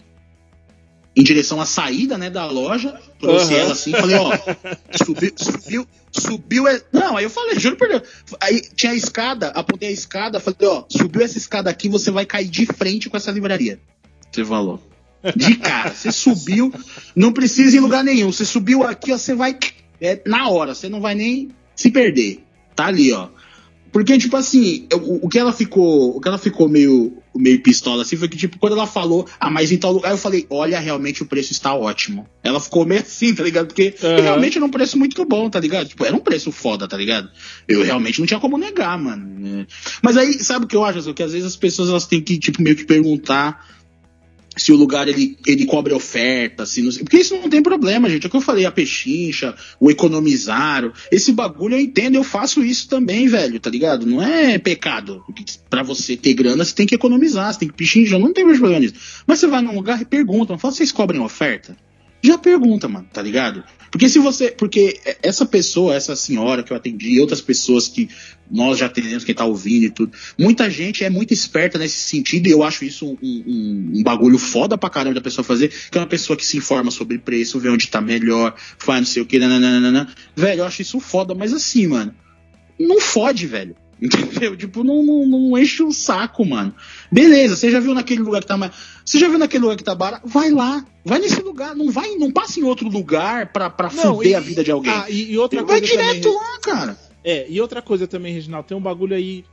em 1.16 1.22
direção 1.22 1.61
à 1.61 1.66
saída, 1.66 2.18
né, 2.18 2.28
da 2.28 2.44
loja, 2.44 3.01
trouxe 3.18 3.55
uhum. 3.55 3.61
ela 3.61 3.72
assim, 3.72 3.90
falei, 3.92 4.16
ó, 4.16 4.30
subiu, 5.03 5.32
subiu, 5.36 5.88
subiu, 6.12 6.68
é... 6.68 6.82
não, 6.92 7.16
aí 7.16 7.24
eu 7.24 7.30
falei, 7.30 7.59
juro 7.59 7.76
por 7.76 7.88
Deus, 7.88 8.03
aí 8.38 8.61
tinha 8.61 8.92
a 8.92 8.94
escada, 8.94 9.49
apontei 9.49 9.88
a 9.88 9.92
escada, 9.92 10.38
falei, 10.38 10.68
ó, 10.68 10.84
subiu 10.88 11.22
essa 11.22 11.38
escada 11.38 11.70
aqui, 11.70 11.88
você 11.88 12.11
vai 12.11 12.26
cair 12.26 12.49
de 12.49 12.66
frente 12.66 13.09
com 13.09 13.16
essa 13.16 13.30
livraria. 13.30 13.80
Você 14.30 14.44
falou. 14.44 14.80
De 15.35 15.57
cara. 15.57 15.93
Você 15.93 16.12
subiu, 16.12 16.73
não 17.14 17.33
precisa 17.33 17.77
ir 17.77 17.79
em 17.79 17.83
lugar 17.83 18.05
nenhum. 18.05 18.33
Você 18.33 18.45
subiu 18.45 18.83
aqui, 18.83 19.12
ó, 19.12 19.19
você 19.19 19.35
vai. 19.35 19.57
É 20.01 20.21
na 20.27 20.49
hora, 20.49 20.75
você 20.75 20.89
não 20.89 21.01
vai 21.01 21.14
nem 21.14 21.51
se 21.75 21.91
perder. 21.91 22.45
Tá 22.75 22.87
ali, 22.87 23.12
ó. 23.12 23.29
Porque, 23.97 24.19
tipo 24.19 24.37
assim, 24.37 24.87
o, 24.93 25.25
o, 25.25 25.29
que 25.31 25.39
ela 25.39 25.55
ficou. 25.55 26.14
O 26.14 26.21
que 26.21 26.29
ela 26.29 26.37
ficou 26.37 26.69
meio. 26.69 27.17
meio 27.35 27.62
pistola 27.62 28.03
assim 28.03 28.14
foi 28.14 28.29
que, 28.29 28.37
tipo, 28.37 28.59
quando 28.59 28.75
ela 28.75 28.87
falou, 28.87 29.27
ah, 29.41 29.49
mas 29.49 29.73
em 29.73 29.79
tal 29.79 29.91
lugar, 29.91 30.11
eu 30.11 30.19
falei, 30.19 30.47
olha, 30.51 30.79
realmente 30.79 31.23
o 31.23 31.27
preço 31.27 31.53
está 31.53 31.75
ótimo. 31.75 32.29
Ela 32.43 32.61
ficou 32.61 32.85
meio 32.85 33.01
assim, 33.01 33.35
tá 33.35 33.43
ligado? 33.43 33.69
Porque 33.69 33.95
Aham. 34.03 34.21
realmente 34.21 34.59
era 34.59 34.67
um 34.67 34.71
preço 34.71 34.99
muito 34.99 35.25
bom, 35.25 35.49
tá 35.49 35.59
ligado? 35.59 35.89
Tipo, 35.89 36.05
era 36.05 36.14
um 36.14 36.21
preço 36.21 36.53
foda, 36.53 36.87
tá 36.87 36.95
ligado? 36.95 37.31
Eu 37.67 37.83
realmente 37.83 38.19
não 38.19 38.27
tinha 38.27 38.39
como 38.39 38.59
negar, 38.59 38.99
mano. 38.99 39.67
Mas 40.03 40.19
aí, 40.19 40.35
sabe 40.45 40.67
o 40.67 40.69
que 40.69 40.77
eu 40.77 40.85
acho? 40.85 41.14
Que 41.14 41.23
às 41.23 41.33
vezes 41.33 41.47
as 41.47 41.57
pessoas 41.57 41.89
elas 41.89 42.07
têm 42.07 42.21
que, 42.21 42.39
tipo, 42.39 42.61
meio 42.61 42.77
que 42.77 42.85
perguntar 42.85 43.76
se 44.57 44.73
o 44.73 44.77
lugar 44.77 45.07
ele, 45.07 45.37
ele 45.47 45.67
cobre 45.67 45.93
oferta, 45.93 46.65
se 46.65 46.81
não 46.83 46.91
porque 46.91 47.19
isso 47.19 47.35
não 47.35 47.49
tem 47.49 47.63
problema, 47.63 48.09
gente. 48.09 48.25
É 48.25 48.27
o 48.27 48.31
que 48.31 48.37
eu 48.37 48.41
falei, 48.41 48.65
a 48.65 48.71
pechincha, 48.71 49.55
o 49.79 49.91
economizar, 49.91 50.91
esse 51.13 51.33
bagulho 51.33 51.75
eu 51.75 51.81
entendo, 51.81 52.15
eu 52.15 52.25
faço 52.25 52.63
isso 52.65 52.89
também, 52.89 53.29
velho, 53.29 53.61
tá 53.61 53.69
ligado? 53.69 54.07
Não 54.07 54.23
é 54.23 54.59
pecado. 54.59 55.23
Pra 55.69 55.83
você 55.83 56.17
ter 56.17 56.33
grana, 56.35 56.65
você 56.65 56.75
tem 56.75 56.87
que 56.87 56.95
economizar, 56.95 57.53
você 57.53 57.61
tem 57.61 57.69
que 57.69 57.75
pechinchar, 57.75 58.19
não 58.19 58.33
tem 58.33 58.47
problema 58.47 58.81
nisso. 58.81 58.95
Mas 59.27 59.39
você 59.41 59.47
vai 59.47 59.61
num 59.61 59.75
lugar 59.75 60.01
e 60.01 60.05
pergunta, 60.05 60.53
não 60.53 60.59
fala, 60.59 60.73
vocês 60.73 60.91
cobrem 60.91 61.21
oferta? 61.21 61.77
Já 62.23 62.39
pergunta, 62.39 62.89
mano, 62.89 63.07
tá 63.13 63.23
ligado? 63.23 63.63
Porque 63.91 64.09
se 64.09 64.19
você. 64.19 64.51
Porque 64.51 64.99
essa 65.23 65.47
pessoa, 65.47 65.95
essa 65.95 66.17
senhora 66.17 66.63
que 66.63 66.73
eu 66.73 66.77
atendi, 66.77 67.11
e 67.11 67.21
outras 67.21 67.41
pessoas 67.41 67.89
que 67.89 68.09
nós 68.51 68.78
já 68.78 68.86
atendemos, 68.86 69.24
quem 69.24 69.34
tá 69.34 69.44
ouvindo 69.44 69.84
e 69.84 69.90
tudo, 69.90 70.12
muita 70.38 70.68
gente 70.70 71.03
é 71.05 71.11
muito 71.11 71.32
esperta 71.34 71.78
nesse 71.78 71.99
sentido, 71.99 72.47
e 72.47 72.51
eu 72.51 72.62
acho 72.62 72.84
isso 72.84 73.07
um, 73.07 73.16
um- 73.22 73.90
um 73.97 74.03
bagulho 74.03 74.38
foda 74.38 74.76
pra 74.78 74.88
caramba 74.90 75.14
da 75.16 75.20
pessoa 75.20 75.44
fazer, 75.44 75.68
que 75.90 75.97
é 75.97 76.01
uma 76.01 76.07
pessoa 76.07 76.36
que 76.36 76.44
se 76.44 76.57
informa 76.57 76.90
sobre 76.90 77.18
preço, 77.18 77.59
vê 77.59 77.68
onde 77.68 77.88
tá 77.88 78.01
melhor, 78.01 78.55
faz 78.78 79.01
não 79.01 79.07
sei 79.07 79.22
o 79.22 79.26
que, 79.26 79.38
nananana. 79.38 80.09
Velho, 80.34 80.61
eu 80.61 80.64
acho 80.64 80.82
isso 80.82 81.01
foda, 81.01 81.34
mas 81.34 81.53
assim, 81.53 81.86
mano, 81.86 82.14
não 82.78 83.01
fode, 83.01 83.47
velho. 83.47 83.74
Entendeu? 83.99 84.55
Tipo, 84.55 84.84
não, 84.84 85.03
não, 85.03 85.26
não 85.26 85.59
enche 85.59 85.82
o 85.82 85.90
saco, 85.90 86.44
mano. 86.44 86.74
Beleza, 87.11 87.57
você 87.57 87.70
já 87.70 87.80
viu 87.80 87.94
naquele 87.94 88.20
lugar 88.20 88.42
que 88.42 88.47
tá 88.47 88.55
mais. 88.55 88.70
Você 89.03 89.18
já 89.18 89.26
viu 89.26 89.38
naquele 89.38 89.62
lugar 89.62 89.76
que 89.78 89.82
tá 89.84 89.94
barato? 89.94 90.28
Vai 90.28 90.51
lá. 90.51 90.84
Vai 91.03 91.18
nesse 91.18 91.40
lugar. 91.40 91.74
Não 91.74 91.90
vai, 91.90 92.14
não 92.16 92.30
passa 92.30 92.61
em 92.61 92.62
outro 92.62 92.90
lugar 92.90 93.51
pra, 93.55 93.70
pra 93.70 93.88
fuder 93.88 94.32
e- 94.32 94.34
a 94.34 94.40
vida 94.40 94.62
de 94.62 94.70
alguém. 94.70 94.92
Ah, 94.92 95.07
e, 95.09 95.32
e 95.32 95.38
outra 95.38 95.64
vai 95.64 95.80
coisa 95.80 95.86
direto 95.94 96.24
também. 96.24 96.36
lá, 96.38 96.59
cara. 96.61 96.99
É, 97.27 97.45
e 97.49 97.61
outra 97.61 97.83
coisa 97.83 98.07
também, 98.07 98.33
Reginaldo, 98.33 98.68
tem 98.68 98.77
um 98.77 98.81
bagulho 98.81 99.16
aí. 99.16 99.45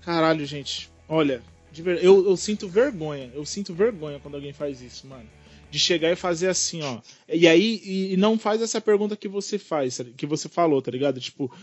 Caralho, 0.00 0.46
gente. 0.46 0.90
Olha, 1.06 1.42
ver- 1.70 2.02
eu, 2.02 2.24
eu 2.26 2.34
sinto 2.38 2.66
vergonha. 2.66 3.30
Eu 3.34 3.44
sinto 3.44 3.74
vergonha 3.74 4.18
quando 4.18 4.36
alguém 4.36 4.54
faz 4.54 4.80
isso, 4.80 5.06
mano. 5.06 5.28
De 5.70 5.78
chegar 5.78 6.10
e 6.10 6.16
fazer 6.16 6.48
assim, 6.48 6.80
ó. 6.82 7.00
E 7.28 7.46
aí, 7.46 7.82
e, 7.84 8.16
não 8.16 8.38
faz 8.38 8.62
essa 8.62 8.80
pergunta 8.80 9.14
que 9.14 9.28
você 9.28 9.58
faz, 9.58 10.00
que 10.16 10.24
você 10.24 10.48
falou, 10.48 10.80
tá 10.80 10.90
ligado? 10.90 11.20
Tipo, 11.20 11.54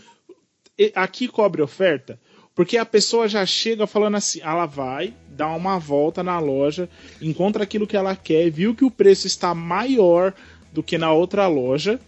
aqui 0.94 1.26
cobre 1.26 1.60
oferta? 1.62 2.20
Porque 2.54 2.76
a 2.76 2.86
pessoa 2.86 3.28
já 3.28 3.44
chega 3.44 3.88
falando 3.88 4.16
assim, 4.16 4.40
ela 4.42 4.66
vai, 4.66 5.14
dá 5.30 5.48
uma 5.48 5.80
volta 5.80 6.22
na 6.22 6.38
loja, 6.38 6.88
encontra 7.20 7.64
aquilo 7.64 7.88
que 7.88 7.96
ela 7.96 8.14
quer, 8.14 8.50
viu 8.50 8.72
que 8.72 8.84
o 8.84 8.90
preço 8.90 9.26
está 9.26 9.52
maior 9.52 10.32
do 10.72 10.80
que 10.82 10.96
na 10.96 11.12
outra 11.12 11.48
loja, 11.48 11.98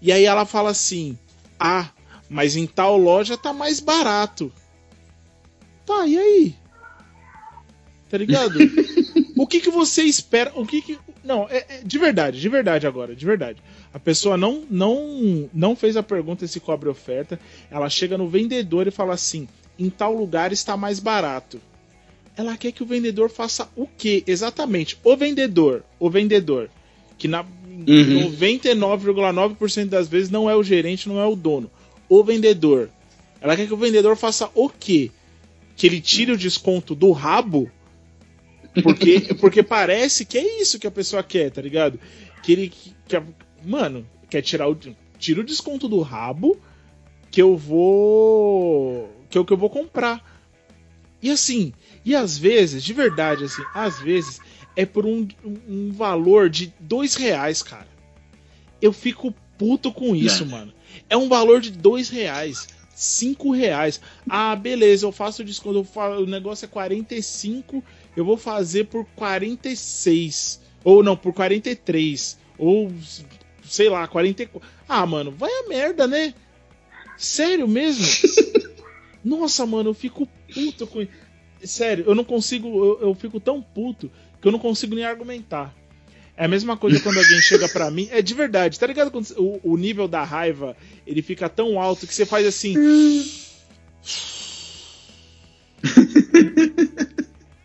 e 0.00 0.12
aí 0.12 0.24
ela 0.24 0.44
fala 0.44 0.70
assim: 0.70 1.18
"Ah, 1.58 1.90
mas 2.28 2.56
em 2.56 2.66
tal 2.66 2.96
loja 2.96 3.36
tá 3.36 3.52
mais 3.52 3.80
barato". 3.80 4.52
Tá, 5.84 6.06
e 6.06 6.18
aí? 6.18 6.54
Tá 8.10 8.18
ligado? 8.18 8.58
o 9.36 9.46
que 9.46 9.60
que 9.60 9.70
você 9.70 10.02
espera? 10.02 10.52
O 10.54 10.66
que 10.66 10.82
que 10.82 10.98
não, 11.22 11.48
é, 11.50 11.66
é 11.68 11.80
de 11.84 11.98
verdade, 11.98 12.40
de 12.40 12.48
verdade 12.48 12.86
agora, 12.86 13.14
de 13.14 13.26
verdade. 13.26 13.62
A 13.92 13.98
pessoa 13.98 14.36
não 14.36 14.64
não 14.70 15.48
não 15.52 15.76
fez 15.76 15.96
a 15.96 16.02
pergunta 16.02 16.46
se 16.46 16.60
cobre 16.60 16.88
oferta. 16.88 17.38
Ela 17.70 17.88
chega 17.88 18.16
no 18.16 18.28
vendedor 18.28 18.86
e 18.86 18.92
fala 18.92 19.14
assim: 19.14 19.48
"Em 19.78 19.90
tal 19.90 20.14
lugar 20.14 20.52
está 20.52 20.76
mais 20.76 21.00
barato". 21.00 21.60
Ela 22.36 22.56
quer 22.56 22.70
que 22.70 22.82
o 22.82 22.86
vendedor 22.86 23.30
faça 23.30 23.68
o 23.74 23.86
quê? 23.86 24.22
Exatamente. 24.26 24.98
O 25.02 25.16
vendedor, 25.16 25.82
o 25.98 26.10
vendedor, 26.10 26.70
que 27.16 27.26
na 27.26 27.44
Uhum. 27.86 28.30
99,9% 28.32 29.88
das 29.88 30.08
vezes 30.08 30.30
não 30.30 30.48
é 30.48 30.56
o 30.56 30.62
gerente, 30.62 31.08
não 31.08 31.20
é 31.20 31.26
o 31.26 31.36
dono. 31.36 31.70
O 32.08 32.22
vendedor. 32.24 32.90
Ela 33.40 33.56
quer 33.56 33.66
que 33.66 33.74
o 33.74 33.76
vendedor 33.76 34.16
faça 34.16 34.50
o 34.54 34.68
quê? 34.68 35.10
Que 35.76 35.86
ele 35.86 36.00
tire 36.00 36.32
o 36.32 36.36
desconto 36.38 36.94
do 36.94 37.10
rabo? 37.12 37.70
Porque, 38.82 39.20
porque 39.40 39.62
parece 39.62 40.24
que 40.24 40.38
é 40.38 40.60
isso 40.62 40.78
que 40.78 40.86
a 40.86 40.90
pessoa 40.90 41.22
quer, 41.22 41.50
tá 41.50 41.60
ligado? 41.62 41.98
Que 42.42 42.52
ele. 42.52 42.72
Que, 43.06 43.16
a- 43.16 43.22
mano, 43.64 44.06
quer 44.30 44.42
tirar 44.42 44.68
o. 44.70 44.78
Tira 45.18 45.40
o 45.40 45.44
desconto 45.44 45.88
do 45.88 46.00
rabo 46.00 46.58
que 47.30 47.40
eu 47.40 47.56
vou. 47.56 49.10
Que 49.30 49.38
é 49.38 49.40
o 49.40 49.44
que 49.44 49.52
eu 49.52 49.56
vou 49.56 49.70
comprar. 49.70 50.22
E 51.22 51.30
assim, 51.30 51.72
e 52.04 52.14
às 52.14 52.36
vezes, 52.38 52.84
de 52.84 52.92
verdade, 52.92 53.44
assim, 53.44 53.62
às 53.74 53.98
vezes 53.98 54.40
é 54.76 54.84
por 54.86 55.06
um, 55.06 55.26
um- 55.44 55.58
um 55.68 55.92
valor 55.92 56.48
de 56.50 56.72
dois 56.78 57.14
reais, 57.14 57.62
cara. 57.62 57.88
Eu 58.80 58.92
fico 58.92 59.34
puto 59.58 59.90
com 59.90 60.14
isso, 60.14 60.42
É. 60.42 60.46
mano. 60.46 60.72
É 61.08 61.16
um 61.16 61.28
valor 61.28 61.60
de 61.60 61.70
dois 61.70 62.08
reais. 62.08 62.68
Cinco 62.94 63.50
reais. 63.52 64.00
Ah, 64.28 64.56
beleza, 64.56 65.04
eu 65.06 65.12
faço 65.12 65.42
o 65.42 65.44
desconto. 65.44 65.78
eu 65.78 65.84
fa- 65.84 66.18
O 66.18 66.26
negócio 66.26 66.64
é 66.64 66.68
45, 66.68 67.82
eu 68.16 68.24
vou 68.24 68.36
fazer 68.36 68.84
por 68.84 69.04
46. 69.14 70.60
Ou 70.82 71.02
não, 71.02 71.16
por 71.16 71.32
43. 71.34 72.38
Ou, 72.58 72.90
sei 73.64 73.88
lá, 73.88 74.06
44. 74.08 74.68
Ah, 74.88 75.04
mano, 75.04 75.30
vai 75.30 75.50
a 75.50 75.68
merda, 75.68 76.06
né? 76.06 76.32
Sério 77.18 77.66
mesmo? 77.68 78.04
Nossa, 79.24 79.66
mano, 79.66 79.90
eu 79.90 79.94
fico 79.94 80.26
puto 80.54 80.86
com. 80.86 81.06
Sério, 81.62 82.04
eu 82.06 82.14
não 82.14 82.24
consigo. 82.24 82.68
Eu, 82.68 83.08
eu 83.08 83.14
fico 83.14 83.40
tão 83.40 83.60
puto 83.60 84.10
que 84.40 84.46
eu 84.48 84.52
não 84.52 84.58
consigo 84.58 84.94
nem 84.94 85.04
argumentar. 85.04 85.74
É 86.36 86.44
a 86.44 86.48
mesma 86.48 86.76
coisa 86.76 87.00
quando 87.00 87.18
alguém 87.18 87.40
chega 87.40 87.68
pra 87.68 87.90
mim. 87.90 88.08
É 88.10 88.20
de 88.20 88.34
verdade, 88.34 88.78
tá 88.78 88.86
ligado? 88.86 89.10
Quando 89.10 89.30
o, 89.38 89.72
o 89.72 89.76
nível 89.76 90.06
da 90.06 90.22
raiva 90.22 90.76
ele 91.06 91.22
fica 91.22 91.48
tão 91.48 91.80
alto 91.80 92.06
que 92.06 92.14
você 92.14 92.26
faz 92.26 92.46
assim. 92.46 92.74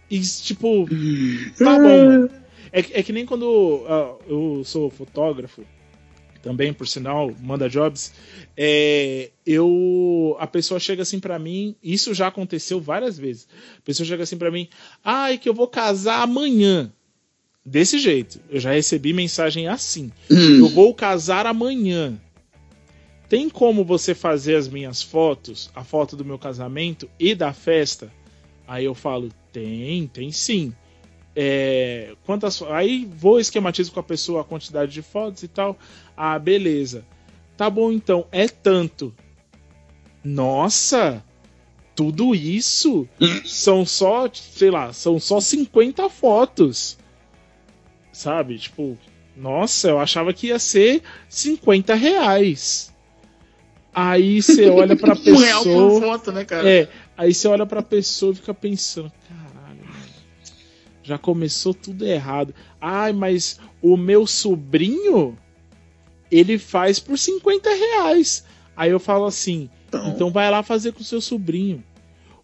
e 0.09 0.21
tipo. 0.21 0.87
Tá 1.57 1.79
bom. 1.79 2.29
É, 2.71 2.79
é 2.99 3.03
que 3.03 3.11
nem 3.11 3.25
quando 3.25 3.83
ah, 3.87 4.15
eu 4.27 4.61
sou 4.63 4.89
fotógrafo, 4.89 5.65
também, 6.41 6.73
por 6.73 6.87
sinal, 6.87 7.33
manda 7.39 7.69
jobs. 7.69 8.13
É, 8.57 9.31
eu 9.45 10.35
a 10.39 10.47
pessoa 10.47 10.79
chega 10.79 11.03
assim 11.03 11.19
pra 11.19 11.37
mim, 11.37 11.75
isso 11.81 12.13
já 12.13 12.27
aconteceu 12.27 12.79
várias 12.79 13.17
vezes. 13.17 13.47
A 13.77 13.81
pessoa 13.81 14.07
chega 14.07 14.23
assim 14.23 14.37
pra 14.37 14.51
mim, 14.51 14.67
ai 15.03 15.37
que 15.37 15.47
eu 15.47 15.53
vou 15.53 15.67
casar 15.67 16.21
amanhã. 16.21 16.91
Desse 17.63 17.99
jeito, 17.99 18.39
eu 18.49 18.59
já 18.59 18.71
recebi 18.71 19.13
mensagem 19.13 19.67
assim. 19.67 20.11
Eu 20.29 20.67
vou 20.69 20.93
casar 20.93 21.45
amanhã. 21.45 22.19
Tem 23.29 23.49
como 23.49 23.85
você 23.85 24.13
fazer 24.13 24.55
as 24.55 24.67
minhas 24.67 25.01
fotos, 25.01 25.69
a 25.75 25.83
foto 25.83 26.17
do 26.17 26.25
meu 26.25 26.37
casamento 26.37 27.09
e 27.19 27.33
da 27.35 27.53
festa? 27.53 28.11
Aí 28.67 28.83
eu 28.83 28.95
falo, 28.95 29.29
tem, 29.53 30.07
tem 30.07 30.31
sim. 30.31 30.73
É, 31.35 32.13
quantas 32.25 32.61
aí 32.63 33.05
vou 33.05 33.39
esquematizo 33.39 33.91
com 33.91 33.99
a 33.99 34.03
pessoa 34.03 34.41
a 34.41 34.43
quantidade 34.43 34.91
de 34.91 35.01
fotos 35.01 35.43
e 35.43 35.47
tal. 35.47 35.77
Ah, 36.17 36.37
beleza. 36.37 37.05
Tá 37.55 37.69
bom 37.69 37.91
então, 37.91 38.25
é 38.31 38.47
tanto. 38.47 39.13
Nossa, 40.23 41.23
tudo 41.95 42.35
isso 42.35 43.07
são 43.45 43.85
só, 43.85 44.29
sei 44.33 44.71
lá, 44.71 44.91
são 44.91 45.19
só 45.19 45.39
50 45.39 46.09
fotos. 46.09 46.97
Sabe? 48.11 48.57
Tipo, 48.57 48.97
nossa, 49.35 49.89
eu 49.89 49.99
achava 49.99 50.33
que 50.33 50.47
ia 50.47 50.59
ser 50.59 51.01
50 51.29 51.93
reais. 51.95 52.91
Aí 53.93 54.41
você 54.41 54.69
olha 54.69 54.95
pra 54.95 55.13
Um 55.27 55.37
real 55.37 55.63
por 55.63 55.69
pessoa. 55.69 56.01
foto, 56.01 56.31
né, 56.31 56.45
cara? 56.45 56.69
É, 56.69 56.87
aí 57.17 57.33
você 57.33 57.47
olha 57.47 57.65
pra 57.65 57.81
pessoa 57.81 58.31
e 58.31 58.35
fica 58.35 58.53
pensando, 58.53 59.11
caralho, 59.27 59.79
mano, 59.79 60.05
já 61.03 61.17
começou 61.17 61.73
tudo 61.73 62.05
errado. 62.05 62.53
Ai, 62.79 63.11
mas 63.11 63.59
o 63.81 63.97
meu 63.97 64.25
sobrinho, 64.25 65.37
ele 66.31 66.57
faz 66.57 66.99
por 66.99 67.17
50 67.17 67.69
reais. 67.69 68.45
Aí 68.77 68.91
eu 68.91 68.99
falo 68.99 69.25
assim, 69.25 69.69
Então, 69.89 70.07
então 70.09 70.31
vai 70.31 70.49
lá 70.49 70.63
fazer 70.63 70.93
com 70.93 71.01
o 71.01 71.05
seu 71.05 71.19
sobrinho. 71.19 71.83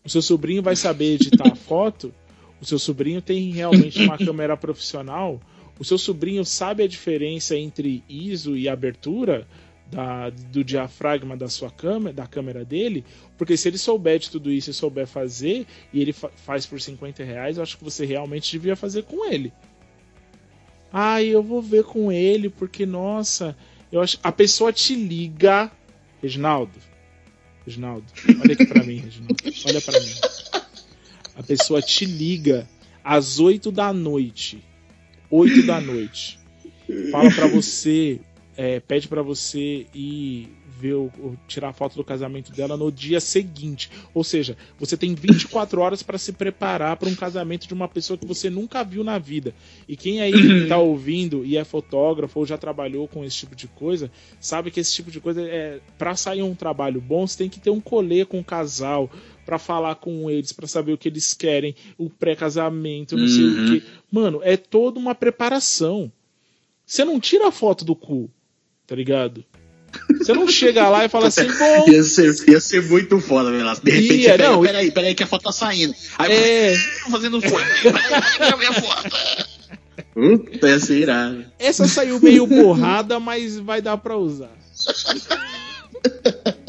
O 0.04 0.10
seu 0.10 0.22
sobrinho 0.22 0.62
vai 0.62 0.76
saber 0.76 1.16
editar 1.16 1.48
a 1.52 1.56
foto. 1.56 2.14
O 2.62 2.66
seu 2.66 2.80
sobrinho 2.80 3.22
tem 3.22 3.52
realmente 3.52 4.04
uma 4.04 4.18
câmera 4.20 4.58
profissional. 4.58 5.40
O 5.80 5.84
seu 5.86 5.98
sobrinho 5.98 6.44
sabe 6.44 6.84
a 6.84 6.88
diferença 6.88 7.56
entre 7.56 8.04
ISO 8.10 8.56
e 8.58 8.68
abertura 8.68 9.48
da- 9.92 10.30
do 10.30 10.64
diafragma 10.64 11.38
da 11.38 11.48
sua 11.48 11.70
câmera, 11.70 12.14
da 12.14 12.28
câmera 12.28 12.66
dele. 12.66 13.06
Porque 13.38 13.56
se 13.56 13.68
ele 13.70 13.78
souber 13.78 14.20
de 14.20 14.30
tudo 14.30 14.52
isso 14.52 14.70
e 14.70 14.74
souber 14.74 15.08
fazer, 15.08 15.66
e 15.94 16.02
ele 16.02 16.12
fa- 16.14 16.32
faz 16.36 16.66
por 16.66 16.82
50 16.82 17.24
reais, 17.24 17.58
eu 17.58 17.64
acho 17.64 17.78
que 17.78 17.84
você 17.84 18.06
realmente 18.06 18.52
devia 18.52 18.76
fazer 18.76 19.04
com 19.04 19.26
ele. 19.32 19.54
Ah, 20.92 21.22
eu 21.22 21.44
vou 21.44 21.62
ver 21.62 21.84
com 21.84 22.12
ele, 22.12 22.50
porque, 22.50 22.86
nossa, 22.86 23.56
eu 23.92 24.02
acho. 24.02 24.18
A 24.24 24.32
pessoa 24.32 24.72
te 24.74 24.96
liga. 24.96 25.72
Reginaldo. 26.22 26.74
Reginaldo, 27.66 28.06
olha 28.42 28.54
aqui 28.54 28.66
pra 28.66 28.84
mim, 28.84 28.96
Reginaldo. 28.98 29.36
Olha 29.66 29.82
pra 29.82 30.00
mim. 30.00 30.12
A 31.36 31.44
pessoa 31.44 31.82
te 31.82 32.06
liga 32.06 32.68
às 33.04 33.40
8 33.40 33.72
da 33.72 33.92
noite. 33.94 34.64
8 35.30 35.64
da 35.64 35.82
noite. 35.82 36.40
Fala 37.12 37.30
pra 37.32 37.48
você, 37.48 38.20
é, 38.56 38.80
pede 38.80 39.08
para 39.08 39.22
você 39.22 39.86
ir 39.94 40.50
ver 40.80 40.94
o, 40.94 41.36
tirar 41.48 41.70
a 41.70 41.74
foto 41.74 41.96
do 41.96 42.04
casamento 42.04 42.52
dela 42.52 42.78
no 42.78 42.92
dia 42.92 43.20
seguinte. 43.20 43.90
Ou 44.14 44.24
seja, 44.24 44.56
você 44.80 44.96
tem 44.96 45.16
24 45.16 45.82
horas 45.82 46.04
para 46.04 46.18
se 46.18 46.32
preparar 46.32 46.96
para 46.98 47.10
um 47.10 47.16
casamento 47.16 47.68
de 47.68 47.74
uma 47.74 47.88
pessoa 47.88 48.18
que 48.18 48.26
você 48.26 48.50
nunca 48.50 48.84
viu 48.84 49.04
na 49.04 49.18
vida. 49.18 49.54
E 49.88 49.96
quem 49.98 50.22
aí 50.22 50.68
tá 50.70 50.78
ouvindo 50.78 51.44
e 51.44 51.58
é 51.58 51.64
fotógrafo 51.64 52.40
ou 52.40 52.46
já 52.46 52.58
trabalhou 52.58 53.08
com 53.08 53.26
esse 53.26 53.38
tipo 53.38 53.56
de 53.56 53.68
coisa, 53.68 54.12
sabe 54.40 54.70
que 54.70 54.80
esse 54.80 54.94
tipo 54.94 55.10
de 55.10 55.20
coisa 55.20 55.42
é 55.42 55.80
para 55.98 56.16
sair 56.16 56.44
um 56.44 56.54
trabalho 56.54 57.02
bom, 57.02 57.26
você 57.26 57.38
tem 57.38 57.50
que 57.50 57.60
ter 57.60 57.72
um 57.72 57.82
colê 57.82 58.24
com 58.24 58.40
o 58.40 58.44
casal, 58.44 59.10
para 59.48 59.58
falar 59.58 59.96
com 59.96 60.30
eles, 60.30 60.52
para 60.52 60.68
saber 60.68 60.92
o 60.92 60.98
que 60.98 61.08
eles 61.08 61.34
querem, 61.34 61.74
o 61.98 62.10
pré-casamento, 62.10 63.16
não 63.16 63.24
uhum. 63.24 63.30
sei 63.30 63.44
o 63.46 63.48
uhum. 63.48 63.80
que. 63.80 63.84
Mano, 64.12 64.42
é 64.44 64.58
toda 64.58 65.00
uma 65.00 65.16
preparação. 65.16 66.12
Você 66.86 67.06
não 67.06 67.18
tira 67.18 67.48
a 67.48 67.52
foto 67.52 67.86
do 67.86 67.96
cu, 67.96 68.30
tá 68.86 68.94
ligado? 68.94 69.46
Você 70.18 70.34
não 70.34 70.50
chega 70.50 70.90
lá 70.90 71.06
e 71.06 71.10
fala 71.10 71.28
assim, 71.28 71.48
bom. 71.58 71.90
Ia 71.90 72.04
ser, 72.04 72.50
ia 72.50 72.60
ser 72.60 72.84
muito 72.90 73.22
foda, 73.22 73.50
Velasco. 73.50 73.86
De 73.86 73.92
repente, 73.92 74.24
ia, 74.24 74.32
pera, 74.32 74.50
não, 74.50 74.62
peraí, 74.62 74.92
peraí, 74.92 75.16
que 75.16 75.24
a 75.24 75.28
foto 75.28 75.44
tá 75.44 75.54
saindo. 75.54 75.96
Aí 76.18 76.30
é... 76.30 76.76
fazendo 77.10 77.42
foto. 77.42 77.64
Peraí, 78.38 78.58
minha 78.58 78.74
foto. 78.74 79.10
Puta, 80.14 80.68
ia 80.68 80.80
ser 80.80 81.00
irado. 81.00 81.46
Essa 81.58 81.88
saiu 81.88 82.20
meio 82.20 82.46
borrada, 82.46 83.18
mas 83.18 83.58
vai 83.58 83.82
dar 83.82 83.98
pra 83.98 84.18
usar. 84.18 84.52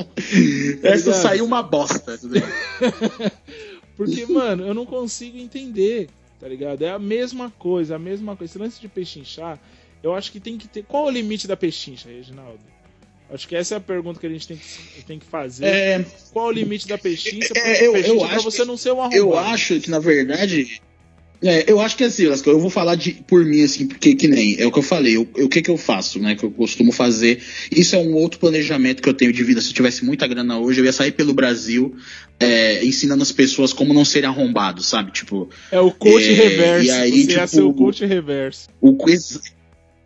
Essa 0.83 1.13
saiu 1.13 1.45
uma 1.45 1.63
bosta. 1.63 2.19
Porque, 3.97 4.27
mano, 4.27 4.67
eu 4.67 4.75
não 4.75 4.87
consigo 4.87 5.37
entender, 5.39 6.09
tá 6.39 6.47
ligado? 6.47 6.83
É 6.83 6.91
a 6.91 6.99
mesma 6.99 7.51
coisa, 7.59 7.97
a 7.97 7.99
mesma 7.99 8.37
coisa. 8.37 8.53
Esse 8.53 8.59
lance 8.59 8.81
de 8.81 8.89
pechinchar, 8.89 9.59
eu 10.03 10.15
acho 10.15 10.31
que 10.31 10.39
tem 10.39 10.57
que 10.57 10.69
ter. 10.69 10.85
Qual 10.85 11.07
é 11.07 11.09
o 11.09 11.11
limite 11.11 11.49
da 11.49 11.57
pechincha, 11.57 12.09
Reginaldo? 12.09 12.61
Acho 13.31 13.47
que 13.47 13.57
essa 13.57 13.75
é 13.75 13.77
a 13.77 13.81
pergunta 13.81 14.19
que 14.19 14.27
a 14.27 14.31
gente 14.31 14.49
tem 14.49 14.57
que, 14.57 15.05
tem 15.05 15.19
que 15.19 15.27
fazer. 15.27 15.67
É... 15.67 16.07
Qual 16.33 16.47
é 16.47 16.49
o 16.49 16.53
limite 16.53 16.89
da 16.89 16.97
pechincha, 16.97 17.53
é, 17.57 17.87
eu, 17.87 17.93
pechincha 17.93 18.15
eu 18.15 18.29
pra 18.29 18.41
você 18.41 18.65
não 18.65 18.77
ser 18.77 18.93
um 18.93 19.01
arrombado? 19.01 19.17
Eu 19.17 19.37
acho 19.37 19.81
que, 19.81 19.91
na 19.91 19.99
verdade, 19.99 20.81
é, 21.41 21.71
eu 21.71 21.81
acho 21.81 21.97
que 21.97 22.03
assim, 22.03 22.25
eu 22.25 22.59
vou 22.59 22.71
falar 22.71 22.97
de, 22.97 23.13
por 23.13 23.45
mim, 23.45 23.63
assim, 23.63 23.87
porque 23.87 24.15
que 24.15 24.27
nem, 24.27 24.57
é 24.59 24.67
o 24.67 24.73
que 24.73 24.79
eu 24.79 24.83
falei, 24.83 25.17
o 25.17 25.49
que 25.49 25.63
que 25.63 25.71
eu 25.71 25.77
faço, 25.77 26.19
né, 26.19 26.35
que 26.35 26.45
eu 26.45 26.51
costumo 26.51 26.91
fazer, 26.91 27.41
isso 27.71 27.95
é 27.95 27.99
um 27.99 28.15
outro 28.15 28.41
planejamento 28.41 29.01
que 29.01 29.09
eu 29.09 29.15
tenho 29.15 29.33
de 29.33 29.45
vida, 29.45 29.61
se 29.61 29.69
eu 29.69 29.75
tivesse 29.75 30.05
muita 30.05 30.27
grana 30.27 30.59
hoje, 30.59 30.81
eu 30.81 30.85
ia 30.85 30.93
sair 30.93 31.13
pelo 31.13 31.33
Brasil, 31.33 31.95
é, 32.41 32.85
ensinando 32.85 33.23
as 33.23 33.31
pessoas 33.31 33.73
como 33.73 33.95
não 33.95 34.05
serem 34.05 34.29
arrombados, 34.29 34.87
sabe, 34.87 35.13
tipo... 35.13 35.49
É 35.71 35.79
o 35.79 35.93
coach 35.93 36.29
é, 36.29 36.33
reverso, 36.33 36.87
e 36.87 36.91
aí, 36.91 37.11
você 37.11 37.27
tipo, 37.29 37.33
ia 37.33 37.47
ser 37.47 37.63
o 37.63 37.73
coach 37.73 38.05
reverso. 38.05 38.69
O, 38.81 38.97
ex, 39.09 39.41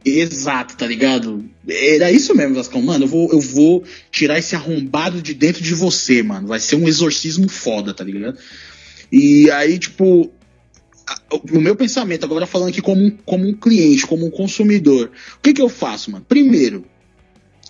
exato, 0.05 0.77
tá 0.77 0.87
ligado? 0.87 1.43
Era 1.67 2.13
isso 2.13 2.35
mesmo, 2.35 2.57
Vascão, 2.57 2.83
mano, 2.83 3.05
eu 3.05 3.09
vou, 3.09 3.33
eu 3.33 3.41
vou 3.41 3.85
tirar 4.11 4.39
esse 4.39 4.55
arrombado 4.55 5.23
de 5.23 5.33
dentro 5.33 5.63
de 5.63 5.75
você, 5.75 6.23
mano, 6.23 6.49
vai 6.49 6.61
ser 6.61 6.77
um 6.77 6.87
exorcismo 6.87 7.49
foda, 7.49 7.95
tá 7.95 8.05
ligado? 8.05 8.37
E 9.11 9.51
aí, 9.51 9.79
tipo, 9.79 10.31
o 11.31 11.61
meu 11.61 11.75
pensamento, 11.77 12.25
agora 12.25 12.47
falando 12.47 12.69
aqui 12.69 12.83
como 12.83 13.03
um, 13.03 13.11
como 13.25 13.49
um 13.49 13.55
cliente, 13.55 14.07
como 14.07 14.27
um 14.27 14.31
consumidor, 14.31 15.11
o 15.37 15.41
que, 15.41 15.53
que 15.53 15.63
eu 15.63 15.69
faço, 15.69 16.11
mano? 16.11 16.25
Primeiro, 16.29 16.85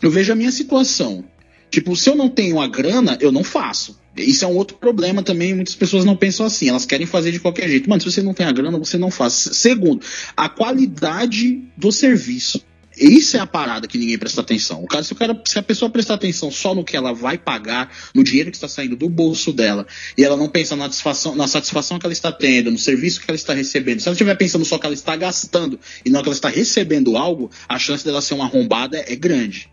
eu 0.01 0.11
vejo 0.11 0.33
a 0.33 0.37
minha 0.37 0.51
situação. 0.51 1.25
Tipo, 1.71 1.97
se 1.97 2.11
eu 2.11 2.15
não 2.15 2.29
tenho 2.29 2.61
a 2.61 2.67
grana, 2.67 3.17
eu 3.21 3.33
não 3.33 3.43
faço. 3.43 3.99
Isso 4.15 4.45
é 4.45 4.49
um 4.49 4.57
outro 4.57 4.77
problema 4.77 5.23
também, 5.23 5.55
muitas 5.55 5.75
pessoas 5.75 6.05
não 6.05 6.15
pensam 6.15 6.45
assim, 6.45 6.69
elas 6.69 6.85
querem 6.85 7.07
fazer 7.07 7.33
de 7.33 7.41
qualquer 7.41 7.69
jeito. 7.69 7.89
Mano, 7.89 8.03
se 8.03 8.11
você 8.11 8.23
não 8.23 8.35
tem 8.35 8.45
a 8.45 8.53
grana, 8.53 8.79
você 8.79 8.99
não 8.99 9.11
faz. 9.11 9.33
Segundo, 9.33 10.05
a 10.37 10.49
qualidade 10.49 11.63
do 11.77 11.91
serviço. 11.91 12.63
Isso 12.97 13.37
é 13.37 13.41
a 13.41 13.47
parada 13.47 13.87
que 13.89 13.99
ninguém 13.99 14.19
presta 14.19 14.41
atenção. 14.41 14.83
O 14.83 14.87
cara, 14.87 15.03
se, 15.03 15.13
o 15.13 15.17
cara, 15.17 15.41
se 15.47 15.59
a 15.59 15.63
pessoa 15.63 15.91
prestar 15.91 16.15
atenção 16.15 16.51
só 16.51 16.75
no 16.75 16.85
que 16.85 16.97
ela 16.97 17.13
vai 17.13 17.39
pagar, 17.39 17.91
no 18.15 18.23
dinheiro 18.23 18.51
que 18.51 18.57
está 18.57 18.69
saindo 18.69 18.97
do 18.97 19.09
bolso 19.09 19.53
dela, 19.53 19.87
e 20.17 20.25
ela 20.25 20.37
não 20.37 20.49
pensa 20.49 20.77
na 20.77 20.85
satisfação, 20.85 21.35
na 21.35 21.49
satisfação 21.49 21.99
que 21.99 22.07
ela 22.07 22.13
está 22.13 22.31
tendo, 22.31 22.71
no 22.71 22.79
serviço 22.79 23.21
que 23.21 23.27
ela 23.29 23.37
está 23.37 23.55
recebendo, 23.55 24.01
se 24.01 24.09
ela 24.09 24.15
estiver 24.15 24.35
pensando 24.37 24.65
só 24.65 24.79
que 24.79 24.87
ela 24.87 24.95
está 24.95 25.17
gastando 25.17 25.79
e 26.05 26.11
não 26.11 26.23
que 26.23 26.29
ela 26.29 26.35
está 26.35 26.49
recebendo 26.49 27.17
algo, 27.17 27.51
a 27.69 27.79
chance 27.79 28.05
dela 28.05 28.21
ser 28.21 28.35
uma 28.35 28.45
arrombada 28.45 29.03
é 29.07 29.17
grande. 29.17 29.71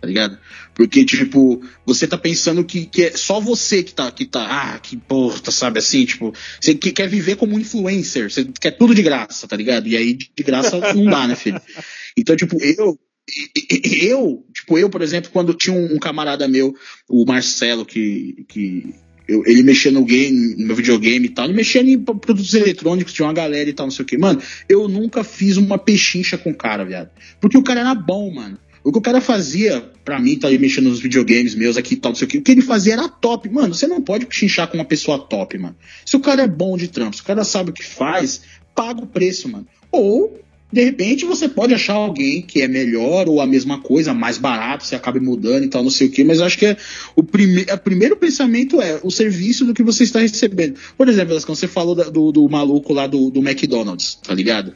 Tá 0.00 0.06
ligado? 0.06 0.38
Porque, 0.74 1.04
tipo, 1.06 1.62
você 1.84 2.06
tá 2.06 2.18
pensando 2.18 2.62
que, 2.62 2.84
que 2.84 3.04
é 3.04 3.16
só 3.16 3.40
você 3.40 3.82
que 3.82 3.94
tá, 3.94 4.10
que 4.10 4.26
tá, 4.26 4.46
ah, 4.46 4.78
que 4.78 4.96
porra, 4.96 5.40
sabe 5.50 5.78
assim, 5.78 6.04
tipo, 6.04 6.34
você 6.60 6.74
que 6.74 6.92
quer 6.92 7.08
viver 7.08 7.36
como 7.36 7.58
influencer, 7.58 8.30
você 8.30 8.44
quer 8.60 8.72
tudo 8.72 8.94
de 8.94 9.02
graça, 9.02 9.48
tá 9.48 9.56
ligado? 9.56 9.88
E 9.88 9.96
aí 9.96 10.12
de 10.12 10.42
graça 10.44 10.78
não 10.94 11.06
dá, 11.06 11.26
né, 11.26 11.34
filho? 11.34 11.60
Então, 12.16 12.34
tipo, 12.34 12.56
eu, 12.62 12.98
eu, 14.02 14.44
tipo, 14.54 14.78
eu, 14.78 14.88
por 14.88 15.02
exemplo, 15.02 15.30
quando 15.32 15.54
tinha 15.54 15.76
um, 15.76 15.98
camarada 15.98 16.46
meu, 16.46 16.74
o 17.08 17.24
Marcelo, 17.26 17.84
que, 17.84 18.44
que 18.48 18.94
eu, 19.28 19.42
ele 19.46 19.62
mexia 19.62 19.90
no 19.90 20.04
game, 20.04 20.54
no 20.56 20.74
videogame 20.74 21.26
e 21.26 21.30
tal, 21.30 21.46
ele 21.46 21.54
mexia 21.54 21.82
em 21.82 21.98
produtos 21.98 22.54
eletrônicos, 22.54 23.12
tinha 23.12 23.26
uma 23.26 23.34
galera 23.34 23.68
e 23.68 23.72
tal, 23.72 23.86
não 23.86 23.90
sei 23.90 24.04
o 24.04 24.06
que. 24.06 24.16
Mano, 24.16 24.40
eu 24.68 24.88
nunca 24.88 25.24
fiz 25.24 25.56
uma 25.56 25.76
pechincha 25.76 26.38
com 26.38 26.50
o 26.50 26.54
cara, 26.54 26.84
viado. 26.84 27.10
Porque 27.40 27.58
o 27.58 27.62
cara 27.62 27.80
era 27.80 27.94
bom, 27.94 28.32
mano. 28.32 28.58
O 28.84 28.92
que 28.92 28.98
o 28.98 29.02
cara 29.02 29.20
fazia, 29.20 29.80
pra 30.04 30.20
mim, 30.20 30.38
tá 30.38 30.46
aí 30.46 30.56
mexendo 30.60 30.88
nos 30.88 31.00
videogames 31.00 31.56
meus 31.56 31.76
aqui 31.76 31.94
e 31.94 31.96
tal, 31.96 32.12
não 32.12 32.16
sei 32.16 32.26
o 32.26 32.28
que, 32.28 32.38
o 32.38 32.42
que 32.42 32.52
ele 32.52 32.62
fazia 32.62 32.92
era 32.92 33.08
top. 33.08 33.48
Mano, 33.48 33.74
você 33.74 33.88
não 33.88 34.00
pode 34.00 34.26
pechinchar 34.26 34.68
com 34.68 34.78
uma 34.78 34.84
pessoa 34.84 35.18
top, 35.18 35.58
mano. 35.58 35.74
Se 36.04 36.14
o 36.14 36.20
cara 36.20 36.42
é 36.42 36.46
bom 36.46 36.76
de 36.76 36.86
trampo, 36.86 37.16
se 37.16 37.22
o 37.22 37.24
cara 37.24 37.42
sabe 37.42 37.70
o 37.70 37.72
que 37.72 37.84
faz, 37.84 38.42
paga 38.76 39.02
o 39.02 39.06
preço, 39.08 39.48
mano. 39.48 39.66
Ou 39.90 40.38
de 40.72 40.82
repente 40.82 41.24
você 41.24 41.48
pode 41.48 41.72
achar 41.72 41.94
alguém 41.94 42.42
que 42.42 42.60
é 42.60 42.68
melhor 42.68 43.28
ou 43.28 43.40
a 43.40 43.46
mesma 43.46 43.80
coisa, 43.80 44.12
mais 44.12 44.36
barato, 44.36 44.84
você 44.84 44.96
acaba 44.96 45.20
mudando 45.20 45.64
e 45.64 45.68
tal, 45.68 45.82
não 45.82 45.90
sei 45.90 46.08
o 46.08 46.10
que, 46.10 46.24
mas 46.24 46.40
acho 46.40 46.58
que 46.58 46.66
é 46.66 46.76
o, 47.14 47.22
prime 47.22 47.62
o 47.72 47.78
primeiro 47.78 48.16
pensamento 48.16 48.80
é 48.80 49.00
o 49.02 49.10
serviço 49.10 49.64
do 49.64 49.72
que 49.72 49.82
você 49.82 50.02
está 50.02 50.20
recebendo. 50.20 50.76
Por 50.96 51.08
exemplo, 51.08 51.40
quando 51.42 51.56
você 51.56 51.68
falou 51.68 51.94
do, 51.94 52.32
do 52.32 52.48
maluco 52.48 52.92
lá 52.92 53.06
do, 53.06 53.30
do 53.30 53.40
McDonald's, 53.40 54.16
tá 54.16 54.34
ligado? 54.34 54.74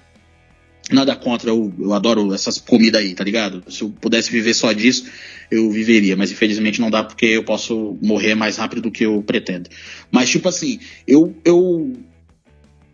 Nada 0.93 1.15
contra, 1.15 1.51
eu, 1.51 1.73
eu 1.79 1.93
adoro 1.93 2.33
essas 2.35 2.59
comidas 2.59 3.01
aí, 3.01 3.15
tá 3.15 3.23
ligado? 3.23 3.63
Se 3.69 3.83
eu 3.83 3.91
pudesse 3.91 4.31
viver 4.31 4.55
só 4.55 4.73
disso, 4.73 5.05
eu 5.51 5.71
viveria, 5.71 6.17
mas 6.17 6.33
infelizmente 6.33 6.81
não 6.81 6.91
dá 6.91 7.05
porque 7.05 7.27
eu 7.27 7.45
posso 7.45 7.97
morrer 8.03 8.35
mais 8.35 8.57
rápido 8.57 8.83
do 8.83 8.91
que 8.91 9.05
eu 9.05 9.23
pretendo. 9.23 9.69
Mas, 10.11 10.31
tipo 10.31 10.49
assim, 10.49 10.81
eu, 11.07 11.35
eu 11.45 11.97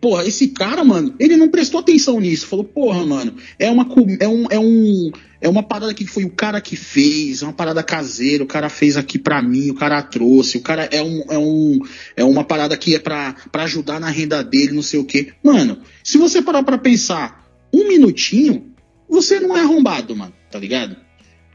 porra, 0.00 0.26
esse 0.26 0.48
cara, 0.48 0.84
mano, 0.84 1.14
ele 1.18 1.36
não 1.36 1.48
prestou 1.48 1.80
atenção 1.80 2.20
nisso. 2.20 2.46
Falou, 2.46 2.64
porra, 2.64 3.04
mano, 3.04 3.34
é 3.58 3.70
uma, 3.70 3.86
é 4.20 4.28
um, 4.28 4.46
é 4.50 4.58
um, 4.58 5.10
é 5.40 5.48
uma 5.48 5.62
parada 5.62 5.94
que 5.94 6.06
foi 6.06 6.24
o 6.24 6.30
cara 6.30 6.60
que 6.60 6.76
fez, 6.76 7.42
uma 7.42 7.52
parada 7.52 7.82
caseira, 7.82 8.44
o 8.44 8.46
cara 8.46 8.68
fez 8.68 8.96
aqui 8.96 9.18
pra 9.18 9.42
mim, 9.42 9.70
o 9.70 9.74
cara 9.74 10.02
trouxe, 10.02 10.58
o 10.58 10.62
cara 10.62 10.84
é 10.84 11.02
um, 11.02 11.22
é 11.30 11.38
um, 11.38 11.80
é 12.16 12.24
uma 12.24 12.44
parada 12.44 12.76
que 12.76 12.94
é 12.94 12.98
pra, 12.98 13.34
pra 13.50 13.64
ajudar 13.64 14.00
na 14.00 14.10
renda 14.10 14.42
dele, 14.42 14.72
não 14.72 14.82
sei 14.82 15.00
o 15.00 15.04
quê. 15.04 15.32
Mano, 15.42 15.78
se 16.02 16.18
você 16.18 16.42
parar 16.42 16.62
pra 16.62 16.78
pensar 16.78 17.46
um 17.72 17.88
minutinho, 17.88 18.72
você 19.08 19.38
não 19.40 19.56
é 19.56 19.60
arrombado, 19.60 20.16
mano, 20.16 20.32
tá 20.50 20.58
ligado? 20.58 21.05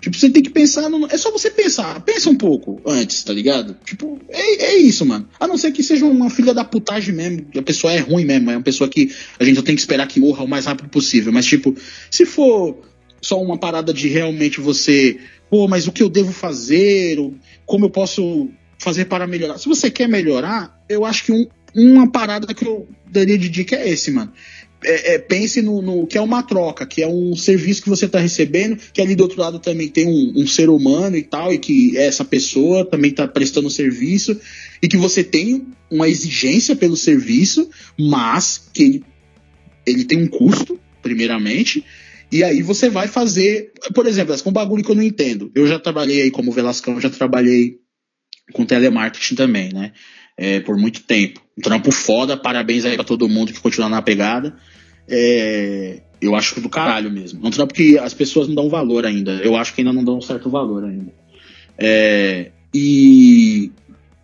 Tipo, 0.01 0.17
você 0.17 0.29
tem 0.31 0.41
que 0.41 0.49
pensar. 0.49 0.89
No... 0.89 1.05
É 1.05 1.17
só 1.17 1.31
você 1.31 1.51
pensar. 1.51 2.01
Pensa 2.01 2.29
um 2.29 2.35
pouco 2.35 2.81
antes, 2.85 3.23
tá 3.23 3.31
ligado? 3.31 3.77
Tipo, 3.85 4.19
é, 4.29 4.65
é 4.65 4.77
isso, 4.77 5.05
mano. 5.05 5.29
A 5.39 5.47
não 5.47 5.57
ser 5.57 5.71
que 5.71 5.83
seja 5.83 6.05
uma 6.05 6.29
filha 6.29 6.55
da 6.55 6.65
putagem 6.65 7.13
mesmo. 7.13 7.45
A 7.55 7.61
pessoa 7.61 7.93
é 7.93 7.99
ruim 7.99 8.25
mesmo. 8.25 8.49
É 8.49 8.57
uma 8.57 8.63
pessoa 8.63 8.89
que 8.89 9.13
a 9.39 9.43
gente 9.43 9.61
tem 9.61 9.75
que 9.75 9.81
esperar 9.81 10.07
que 10.07 10.19
morra 10.19 10.43
o 10.43 10.47
mais 10.47 10.65
rápido 10.65 10.89
possível. 10.89 11.31
Mas, 11.31 11.45
tipo, 11.45 11.75
se 12.09 12.25
for 12.25 12.81
só 13.21 13.39
uma 13.39 13.57
parada 13.57 13.93
de 13.93 14.07
realmente 14.07 14.59
você. 14.59 15.19
Pô, 15.51 15.67
mas 15.67 15.87
o 15.87 15.91
que 15.91 16.01
eu 16.01 16.09
devo 16.09 16.33
fazer? 16.33 17.19
Como 17.65 17.85
eu 17.85 17.89
posso 17.91 18.49
fazer 18.79 19.05
para 19.05 19.27
melhorar? 19.27 19.59
Se 19.59 19.69
você 19.69 19.91
quer 19.91 20.09
melhorar, 20.09 20.83
eu 20.89 21.05
acho 21.05 21.25
que 21.25 21.31
um, 21.31 21.47
uma 21.75 22.11
parada 22.11 22.51
que 22.55 22.65
eu 22.65 22.87
daria 23.07 23.37
de 23.37 23.49
dica 23.49 23.75
é 23.75 23.89
esse, 23.89 24.09
mano 24.09 24.33
é, 24.83 25.13
é, 25.13 25.17
pense 25.19 25.61
no, 25.61 25.81
no, 25.81 26.07
que 26.07 26.17
é 26.17 26.21
uma 26.21 26.41
troca, 26.43 26.85
que 26.85 27.01
é 27.01 27.07
um 27.07 27.35
serviço 27.35 27.83
que 27.83 27.89
você 27.89 28.05
está 28.05 28.19
recebendo, 28.19 28.77
que 28.91 29.01
ali 29.01 29.15
do 29.15 29.23
outro 29.23 29.39
lado 29.39 29.59
também 29.59 29.87
tem 29.87 30.07
um, 30.07 30.41
um, 30.41 30.47
ser 30.47 30.69
humano 30.69 31.15
e 31.15 31.23
tal, 31.23 31.53
e 31.53 31.57
que 31.57 31.97
essa 31.97 32.25
pessoa 32.25 32.85
também 32.85 33.11
está 33.11 33.27
prestando 33.27 33.69
serviço, 33.69 34.39
e 34.81 34.87
que 34.87 34.97
você 34.97 35.23
tem 35.23 35.67
uma 35.89 36.09
exigência 36.09 36.75
pelo 36.75 36.97
serviço, 36.97 37.69
mas 37.99 38.69
que 38.73 38.83
ele, 38.83 39.03
ele 39.85 40.03
tem 40.03 40.17
um 40.17 40.27
custo, 40.27 40.79
primeiramente, 41.01 41.83
e 42.31 42.43
aí 42.43 42.61
você 42.61 42.89
vai 42.89 43.07
fazer, 43.07 43.71
por 43.93 44.07
exemplo, 44.07 44.35
com 44.41 44.49
um 44.49 44.53
bagulho 44.53 44.83
que 44.83 44.89
eu 44.89 44.95
não 44.95 45.03
entendo. 45.03 45.51
Eu 45.53 45.67
já 45.67 45.77
trabalhei 45.77 46.21
aí 46.21 46.31
como 46.31 46.51
Velascão, 46.51 46.99
já 46.99 47.09
trabalhei 47.09 47.77
com 48.53 48.65
telemarketing 48.65 49.35
também, 49.35 49.71
né? 49.73 49.91
é, 50.41 50.59
por 50.59 50.77
muito 50.77 51.03
tempo. 51.03 51.39
Um 51.61 51.69
trampo 51.69 51.91
foda, 51.91 52.35
parabéns 52.35 52.85
aí 52.85 52.95
pra 52.95 53.03
todo 53.03 53.29
mundo 53.29 53.53
que 53.53 53.59
continua 53.59 53.87
na 53.87 54.01
pegada. 54.01 54.55
É, 55.07 56.01
eu 56.19 56.35
acho 56.35 56.59
do 56.59 56.69
caralho 56.69 57.11
mesmo. 57.11 57.39
É 57.43 57.47
um 57.47 57.51
trampo 57.51 57.73
que 57.73 57.99
as 57.99 58.13
pessoas 58.13 58.47
não 58.47 58.55
dão 58.55 58.69
valor 58.69 59.05
ainda. 59.05 59.33
Eu 59.43 59.55
acho 59.55 59.73
que 59.73 59.81
ainda 59.81 59.93
não 59.93 60.03
dão 60.03 60.17
um 60.17 60.21
certo 60.21 60.49
valor 60.49 60.83
ainda. 60.83 61.13
É, 61.77 62.51
e 62.73 63.71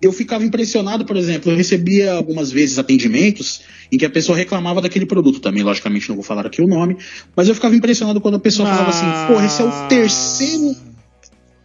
eu 0.02 0.12
ficava 0.12 0.44
impressionado, 0.44 1.06
por 1.06 1.16
exemplo, 1.16 1.52
eu 1.52 1.56
recebia 1.56 2.14
algumas 2.14 2.52
vezes 2.52 2.80
atendimentos 2.80 3.62
em 3.92 3.98
que 3.98 4.06
a 4.06 4.10
pessoa 4.10 4.38
reclamava 4.38 4.82
daquele 4.82 5.06
produto 5.06 5.40
também, 5.40 5.64
logicamente 5.64 6.10
não 6.10 6.16
vou 6.16 6.24
falar 6.24 6.46
aqui 6.46 6.62
o 6.62 6.68
nome, 6.68 6.98
mas 7.36 7.48
eu 7.48 7.56
ficava 7.56 7.76
impressionado 7.76 8.20
quando 8.20 8.36
a 8.36 8.40
pessoa 8.40 8.68
falava 8.68 8.90
assim, 8.90 9.06
pô, 9.28 9.42
esse 9.42 9.62
é 9.62 9.66
o 9.66 9.88
terceiro. 9.88 10.76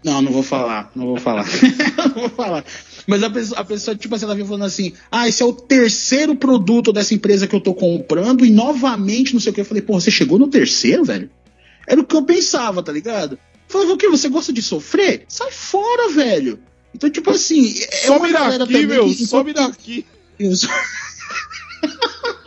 Não, 0.05 0.21
não 0.21 0.33
vou 0.33 0.43
falar, 0.43 0.91
não 0.97 1.07
vou 1.07 1.17
falar. 1.17 1.47
não 2.15 2.23
vou 2.23 2.31
falar. 2.31 2.65
Mas 3.07 3.23
a 3.23 3.31
pessoa, 3.31 3.61
a 3.61 3.65
pessoa, 3.65 3.97
tipo 3.97 4.15
assim, 4.15 4.25
ela 4.25 4.35
vinha 4.35 4.47
falando 4.47 4.65
assim: 4.65 4.93
ah, 5.11 5.29
esse 5.29 5.43
é 5.43 5.47
o 5.47 5.53
terceiro 5.53 6.35
produto 6.35 6.93
dessa 6.93 7.15
empresa 7.15 7.47
que 7.47 7.55
eu 7.55 7.61
tô 7.61 7.73
comprando, 7.73 8.45
e 8.45 8.51
novamente, 8.51 9.33
não 9.33 9.41
sei 9.41 9.53
o 9.53 9.55
que. 9.55 9.61
Eu 9.61 9.65
falei, 9.65 9.83
pô, 9.83 10.01
você 10.01 10.11
chegou 10.11 10.39
no 10.39 10.49
terceiro, 10.49 11.05
velho? 11.05 11.31
Era 11.87 12.01
o 12.01 12.05
que 12.05 12.17
eu 12.17 12.23
pensava, 12.23 12.83
tá 12.83 12.91
ligado? 12.91 13.35
Eu 13.35 13.39
falei, 13.69 13.89
o 13.89 13.97
que? 13.97 14.09
Você 14.09 14.29
gosta 14.29 14.53
de 14.53 14.63
sofrer? 14.63 15.25
Sai 15.29 15.53
fora, 15.53 16.11
velho. 16.11 16.59
Então, 16.95 17.09
tipo 17.09 17.31
assim, 17.31 17.73
é 17.81 18.07
sobe 18.07 18.29
uma 18.29 18.33
galera 18.33 18.67
daqui, 18.67 18.87
meu, 18.87 19.07
que, 19.07 19.27
sobe 19.27 19.53
daqui. 19.53 20.05
Isso. 20.39 20.69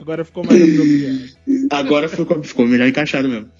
Agora 0.00 0.24
ficou 0.24 0.42
mais 0.44 0.62
apropriado. 0.62 1.66
Agora 1.70 2.08
ficou, 2.08 2.42
ficou 2.42 2.66
melhor 2.66 2.88
encaixado 2.88 3.28
mesmo. 3.28 3.50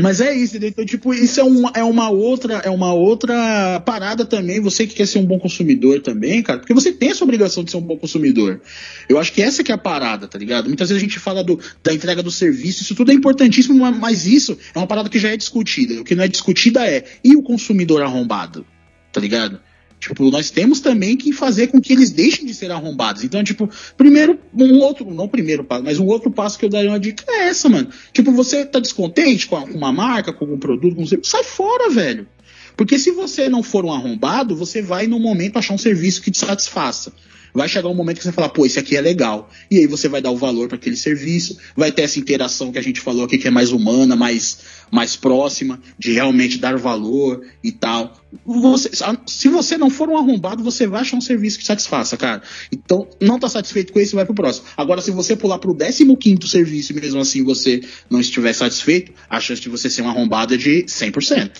Mas 0.00 0.20
é 0.20 0.32
isso, 0.32 0.56
então, 0.56 0.84
tipo, 0.84 1.12
isso 1.12 1.40
é 1.40 1.42
uma, 1.42 1.72
é 1.74 1.82
uma 1.82 2.08
outra 2.08 2.54
é 2.58 2.70
uma 2.70 2.92
outra 2.94 3.80
parada 3.80 4.24
também, 4.24 4.60
você 4.60 4.86
que 4.86 4.94
quer 4.94 5.06
ser 5.06 5.18
um 5.18 5.26
bom 5.26 5.38
consumidor 5.38 6.00
também, 6.00 6.42
cara, 6.42 6.60
porque 6.60 6.72
você 6.72 6.92
tem 6.92 7.10
essa 7.10 7.24
obrigação 7.24 7.64
de 7.64 7.70
ser 7.72 7.76
um 7.78 7.82
bom 7.82 7.96
consumidor. 7.96 8.60
Eu 9.08 9.18
acho 9.18 9.32
que 9.32 9.42
essa 9.42 9.64
que 9.64 9.72
é 9.72 9.74
a 9.74 9.78
parada, 9.78 10.28
tá 10.28 10.38
ligado? 10.38 10.68
Muitas 10.68 10.88
vezes 10.88 11.02
a 11.02 11.04
gente 11.04 11.18
fala 11.18 11.42
do, 11.42 11.58
da 11.82 11.92
entrega 11.92 12.22
do 12.22 12.30
serviço, 12.30 12.82
isso 12.82 12.94
tudo 12.94 13.10
é 13.10 13.14
importantíssimo, 13.14 13.76
mas 13.92 14.26
isso 14.26 14.56
é 14.74 14.78
uma 14.78 14.86
parada 14.86 15.08
que 15.08 15.18
já 15.18 15.30
é 15.30 15.36
discutida. 15.36 16.00
O 16.00 16.04
que 16.04 16.14
não 16.14 16.24
é 16.24 16.28
discutida 16.28 16.86
é, 16.86 17.04
e 17.24 17.34
o 17.34 17.42
consumidor 17.42 18.02
arrombado? 18.02 18.64
Tá 19.12 19.20
ligado? 19.20 19.60
Tipo, 20.00 20.30
nós 20.30 20.50
temos 20.50 20.80
também 20.80 21.14
que 21.14 21.30
fazer 21.30 21.66
com 21.66 21.78
que 21.78 21.92
eles 21.92 22.10
deixem 22.10 22.46
de 22.46 22.54
ser 22.54 22.70
arrombados. 22.70 23.22
Então, 23.22 23.44
tipo, 23.44 23.68
primeiro, 23.98 24.38
um 24.54 24.78
outro, 24.78 25.04
não 25.10 25.28
primeiro 25.28 25.62
passo, 25.62 25.84
mas 25.84 25.98
um 25.98 26.06
outro 26.06 26.30
passo 26.30 26.58
que 26.58 26.64
eu 26.64 26.70
daria 26.70 26.90
uma 26.90 26.98
dica 26.98 27.22
é 27.28 27.48
essa, 27.48 27.68
mano. 27.68 27.88
Tipo, 28.10 28.32
você 28.32 28.64
tá 28.64 28.80
descontente 28.80 29.46
com 29.46 29.56
uma 29.56 29.92
marca, 29.92 30.32
com 30.32 30.46
algum 30.46 30.58
produto, 30.58 30.96
com 30.96 31.02
um 31.02 31.06
serviço, 31.06 31.30
sai 31.30 31.44
fora, 31.44 31.90
velho. 31.90 32.26
Porque 32.76 32.98
se 32.98 33.10
você 33.10 33.46
não 33.48 33.62
for 33.62 33.84
um 33.84 33.92
arrombado, 33.92 34.56
você 34.56 34.80
vai 34.80 35.06
no 35.06 35.20
momento 35.20 35.58
achar 35.58 35.74
um 35.74 35.78
serviço 35.78 36.22
que 36.22 36.30
te 36.30 36.38
satisfaça 36.38 37.12
vai 37.54 37.68
chegar 37.68 37.88
um 37.88 37.94
momento 37.94 38.18
que 38.18 38.24
você 38.24 38.32
fala, 38.32 38.48
pô, 38.48 38.66
esse 38.66 38.78
aqui 38.78 38.96
é 38.96 39.00
legal. 39.00 39.50
E 39.70 39.78
aí 39.78 39.86
você 39.86 40.08
vai 40.08 40.20
dar 40.20 40.30
o 40.30 40.36
valor 40.36 40.68
para 40.68 40.76
aquele 40.76 40.96
serviço, 40.96 41.58
vai 41.76 41.90
ter 41.92 42.02
essa 42.02 42.18
interação 42.18 42.72
que 42.72 42.78
a 42.78 42.82
gente 42.82 43.00
falou 43.00 43.24
aqui, 43.24 43.38
que 43.38 43.48
é 43.48 43.50
mais 43.50 43.72
humana, 43.72 44.16
mais, 44.16 44.58
mais 44.90 45.16
próxima, 45.16 45.80
de 45.98 46.12
realmente 46.12 46.58
dar 46.58 46.76
valor 46.76 47.44
e 47.62 47.72
tal. 47.72 48.20
Você, 48.44 48.90
se 49.26 49.48
você 49.48 49.76
não 49.76 49.90
for 49.90 50.08
um 50.08 50.16
arrombado, 50.16 50.62
você 50.62 50.86
vai 50.86 51.00
achar 51.00 51.16
um 51.16 51.20
serviço 51.20 51.58
que 51.58 51.64
satisfaça, 51.64 52.16
cara. 52.16 52.42
Então, 52.72 53.08
não 53.20 53.38
tá 53.38 53.48
satisfeito 53.48 53.92
com 53.92 53.98
esse, 53.98 54.14
vai 54.14 54.24
pro 54.24 54.34
próximo. 54.34 54.66
Agora, 54.76 55.00
se 55.00 55.10
você 55.10 55.34
pular 55.36 55.58
pro 55.58 55.76
15 55.76 56.04
serviço 56.46 56.92
e 56.92 57.00
mesmo 57.00 57.20
assim 57.20 57.42
você 57.44 57.80
não 58.08 58.20
estiver 58.20 58.52
satisfeito, 58.52 59.12
a 59.28 59.40
chance 59.40 59.60
de 59.60 59.68
você 59.68 59.90
ser 59.90 60.02
um 60.02 60.08
arrombado 60.08 60.54
é 60.54 60.56
de 60.56 60.84
100%. 60.84 61.50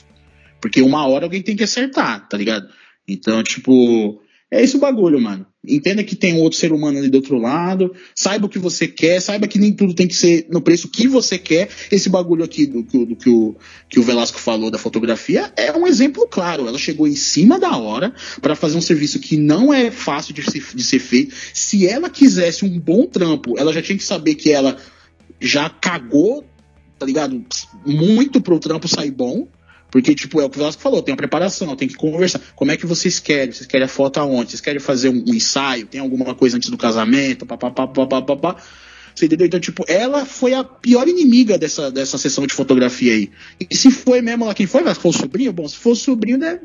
Porque 0.61 0.83
uma 0.83 1.07
hora 1.07 1.25
alguém 1.25 1.43
tem 1.43 1.57
que 1.57 1.65
acertar, 1.65 2.29
tá 2.29 2.37
ligado? 2.37 2.69
Então, 3.09 3.43
tipo, 3.43 4.21
é 4.51 4.63
esse 4.63 4.77
o 4.77 4.81
bagulho, 4.81 5.21
mano. 5.21 5.47
Entenda 5.67 6.03
que 6.03 6.17
tem 6.17 6.35
um 6.35 6.41
outro 6.41 6.59
ser 6.59 6.73
humano 6.73 6.99
ali 6.99 7.09
do 7.09 7.17
outro 7.17 7.39
lado. 7.39 7.95
Saiba 8.17 8.47
o 8.47 8.49
que 8.49 8.59
você 8.59 8.89
quer. 8.89 9.21
Saiba 9.21 9.47
que 9.47 9.61
nem 9.61 9.73
tudo 9.73 9.95
tem 9.95 10.09
que 10.09 10.15
ser 10.15 10.47
no 10.51 10.61
preço 10.61 10.89
que 10.89 11.07
você 11.07 11.39
quer. 11.39 11.69
Esse 11.93 12.09
bagulho 12.09 12.43
aqui 12.43 12.67
do, 12.67 12.83
do, 12.83 13.07
do 13.07 13.17
que, 13.17 13.31
o, 13.31 13.55
que 13.89 14.01
o 14.01 14.03
Velasco 14.03 14.41
falou 14.41 14.71
da 14.71 14.79
fotografia 14.79 15.53
é 15.57 15.73
um 15.77 15.87
exemplo 15.87 16.27
claro. 16.27 16.67
Ela 16.67 16.79
chegou 16.79 17.07
em 17.07 17.15
cima 17.15 17.61
da 17.61 17.77
hora 17.77 18.13
para 18.43 18.57
fazer 18.57 18.77
um 18.77 18.81
serviço 18.81 19.21
que 19.21 19.37
não 19.37 19.73
é 19.73 19.91
fácil 19.91 20.35
de 20.35 20.43
ser, 20.43 20.65
de 20.75 20.83
ser 20.83 20.99
feito. 20.99 21.33
Se 21.55 21.87
ela 21.87 22.11
quisesse 22.11 22.65
um 22.65 22.81
bom 22.81 23.07
trampo, 23.07 23.57
ela 23.57 23.73
já 23.73 23.81
tinha 23.81 23.97
que 23.97 24.05
saber 24.05 24.35
que 24.35 24.51
ela 24.51 24.79
já 25.41 25.71
cagou, 25.71 26.45
tá 26.99 27.07
ligado? 27.07 27.45
Muito 27.87 28.41
pro 28.41 28.59
trampo 28.59 28.89
sair 28.89 29.13
bom. 29.13 29.47
Porque, 29.91 30.15
tipo, 30.15 30.41
é 30.41 30.45
o 30.45 30.51
que 30.51 30.57
o 30.57 30.61
Velasco 30.61 30.81
falou, 30.81 31.03
tem 31.03 31.13
uma 31.13 31.19
preparação, 31.19 31.75
tem 31.75 31.89
que 31.89 31.95
conversar. 31.95 32.41
Como 32.55 32.71
é 32.71 32.77
que 32.77 32.87
vocês 32.87 33.19
querem? 33.19 33.53
Vocês 33.53 33.67
querem 33.67 33.85
a 33.85 33.89
foto 33.89 34.19
aonde? 34.19 34.51
Vocês 34.51 34.61
querem 34.61 34.81
fazer 34.81 35.09
um, 35.09 35.25
um 35.27 35.35
ensaio? 35.35 35.87
Tem 35.87 36.01
alguma 36.01 36.35
coisa 36.35 36.57
antes 36.57 36.71
do 36.71 36.79
casamento? 36.79 37.45
Papapá, 37.45 37.87
papapá. 37.87 38.57
Você 39.15 39.27
entendeu? 39.27 39.47
Então, 39.47 39.61
tipo, 39.61 39.85
ela 39.89 40.25
foi 40.25 40.55
a 40.55 40.63
pior 40.65 41.09
inimiga 41.09 41.59
dessa, 41.59 41.91
dessa 41.91 42.17
sessão 42.17 42.47
de 42.47 42.55
fotografia 42.55 43.13
aí. 43.13 43.31
E 43.69 43.77
se 43.77 43.91
foi 43.91 44.23
mesmo 44.23 44.47
lá 44.47 44.55
quem 44.55 44.67
foi, 44.67 44.83
mas 44.83 44.97
foi 44.97 45.11
o 45.11 45.15
sobrinho? 45.15 45.53
Bom, 45.53 45.69
se 45.69 45.77
for 45.77 45.91
o 45.91 45.97
sobrinho, 45.97 46.39
né, 46.39 46.59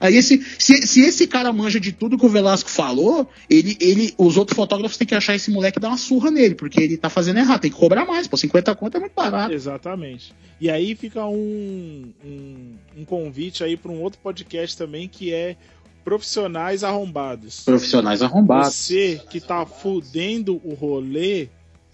Aí 0.00 0.16
esse, 0.16 0.42
se, 0.58 0.86
se 0.86 1.02
esse 1.02 1.26
cara 1.26 1.52
manja 1.52 1.78
de 1.78 1.92
tudo 1.92 2.16
que 2.16 2.24
o 2.24 2.28
Velasco 2.28 2.70
falou, 2.70 3.28
ele, 3.50 3.76
ele, 3.78 4.14
os 4.16 4.38
outros 4.38 4.56
fotógrafos 4.56 4.96
têm 4.96 5.06
que 5.06 5.14
achar 5.14 5.34
esse 5.34 5.50
moleque 5.50 5.78
e 5.78 5.80
dar 5.80 5.88
uma 5.88 5.98
surra 5.98 6.30
nele, 6.30 6.54
porque 6.54 6.80
ele 6.80 6.96
tá 6.96 7.10
fazendo 7.10 7.38
errado, 7.38 7.60
tem 7.60 7.70
que 7.70 7.76
cobrar 7.76 8.06
mais, 8.06 8.26
pô, 8.26 8.36
50 8.36 8.74
conto 8.74 8.96
é 8.96 9.00
muito 9.00 9.12
barato. 9.12 9.52
Exatamente. 9.52 10.32
E 10.58 10.70
aí 10.70 10.94
fica 10.94 11.26
um, 11.26 12.12
um, 12.24 12.72
um 12.98 13.04
convite 13.04 13.62
aí 13.62 13.76
para 13.76 13.92
um 13.92 14.00
outro 14.00 14.18
podcast 14.22 14.76
também 14.76 15.06
que 15.06 15.32
é 15.32 15.56
Profissionais 16.02 16.82
Arrombados. 16.82 17.60
Profissionais 17.64 18.22
Arrombados. 18.22 18.74
Você 18.74 19.20
que 19.28 19.40
tá 19.40 19.66
fudendo 19.66 20.60
o 20.64 20.72
rolê, 20.72 21.48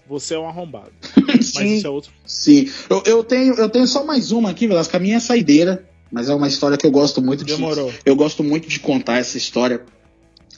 você 0.07 0.35
é 0.35 0.39
um 0.39 0.47
arrombado. 0.47 0.91
Mas 1.27 1.47
sim, 1.47 1.75
isso 1.75 1.87
é 1.87 1.89
outro. 1.89 2.11
Sim. 2.25 2.69
Eu, 2.89 3.03
eu, 3.05 3.23
tenho, 3.23 3.53
eu 3.55 3.69
tenho 3.69 3.85
só 3.85 4.05
mais 4.05 4.31
uma 4.31 4.51
aqui, 4.51 4.67
Velasco, 4.67 4.95
a 4.95 4.99
minha 4.99 5.17
é 5.17 5.19
saideira. 5.19 5.86
Mas 6.11 6.29
é 6.29 6.35
uma 6.35 6.47
história 6.47 6.77
que 6.77 6.85
eu 6.85 6.91
gosto 6.91 7.21
muito 7.21 7.43
Demorou. 7.43 7.91
de. 7.91 7.99
Eu 8.05 8.15
gosto 8.15 8.43
muito 8.43 8.67
de 8.67 8.79
contar 8.79 9.17
essa 9.17 9.37
história. 9.37 9.81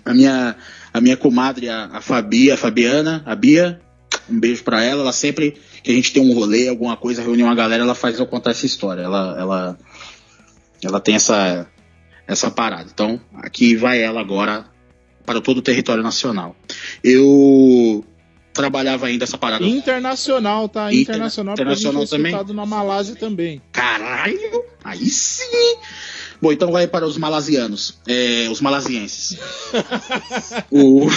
A 0.05 0.13
minha, 0.13 0.55
a 0.93 1.01
minha 1.01 1.17
comadre, 1.17 1.69
a, 1.69 1.85
a 1.85 2.01
Fabi, 2.01 2.51
a 2.51 2.57
Fabiana, 2.57 3.23
a 3.25 3.35
Bia, 3.35 3.81
um 4.29 4.39
beijo 4.39 4.63
para 4.63 4.83
ela. 4.83 5.01
Ela 5.01 5.13
sempre 5.13 5.57
que 5.83 5.91
a 5.91 5.93
gente 5.93 6.13
tem 6.13 6.21
um 6.21 6.33
rolê, 6.33 6.67
alguma 6.67 6.95
coisa, 6.95 7.21
reúne 7.21 7.43
uma 7.43 7.55
galera, 7.55 7.83
ela 7.83 7.95
faz 7.95 8.19
eu 8.19 8.25
contar 8.25 8.51
essa 8.51 8.65
história. 8.65 9.01
Ela, 9.01 9.35
ela, 9.39 9.77
ela 10.83 10.99
tem 10.99 11.15
essa, 11.15 11.67
essa 12.27 12.51
parada. 12.51 12.89
Então, 12.93 13.19
aqui 13.35 13.75
vai 13.75 14.01
ela 14.01 14.21
agora 14.21 14.65
para 15.25 15.41
todo 15.41 15.57
o 15.57 15.61
território 15.61 16.03
nacional. 16.03 16.55
Eu 17.03 18.03
trabalhava 18.59 19.07
ainda 19.07 19.23
essa 19.23 19.37
parada. 19.37 19.65
Internacional, 19.65 20.67
tá? 20.67 20.93
Internacional, 20.93 21.53
internacional 21.53 22.05
também. 22.05 22.33
na 22.53 22.65
Malásia 22.65 23.15
também. 23.15 23.61
Caralho! 23.71 24.65
Aí 24.83 25.09
sim! 25.09 25.77
Bom, 26.41 26.51
então 26.51 26.71
vai 26.71 26.87
para 26.87 27.05
os 27.05 27.17
malasianos, 27.17 27.99
é, 28.05 28.47
os 28.51 28.59
malasienses. 28.59 29.39
o... 30.69 31.07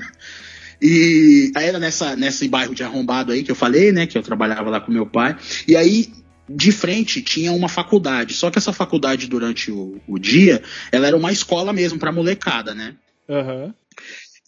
e 0.80 1.52
aí 1.54 1.66
era 1.66 1.78
nessa, 1.78 2.16
nesse 2.16 2.48
bairro 2.48 2.74
de 2.74 2.82
arrombado 2.82 3.32
aí 3.32 3.42
que 3.42 3.50
eu 3.50 3.56
falei, 3.56 3.92
né? 3.92 4.06
Que 4.06 4.16
eu 4.16 4.22
trabalhava 4.22 4.70
lá 4.70 4.80
com 4.80 4.90
meu 4.90 5.04
pai. 5.04 5.36
E 5.68 5.76
aí 5.76 6.10
de 6.48 6.72
frente 6.72 7.20
tinha 7.20 7.52
uma 7.52 7.68
faculdade. 7.68 8.32
Só 8.32 8.50
que 8.50 8.58
essa 8.58 8.72
faculdade, 8.72 9.26
durante 9.26 9.70
o, 9.70 10.00
o 10.08 10.18
dia, 10.18 10.62
ela 10.90 11.06
era 11.06 11.16
uma 11.16 11.30
escola 11.30 11.72
mesmo 11.72 11.98
para 11.98 12.10
molecada, 12.10 12.74
né? 12.74 12.96
Uhum. 13.28 13.72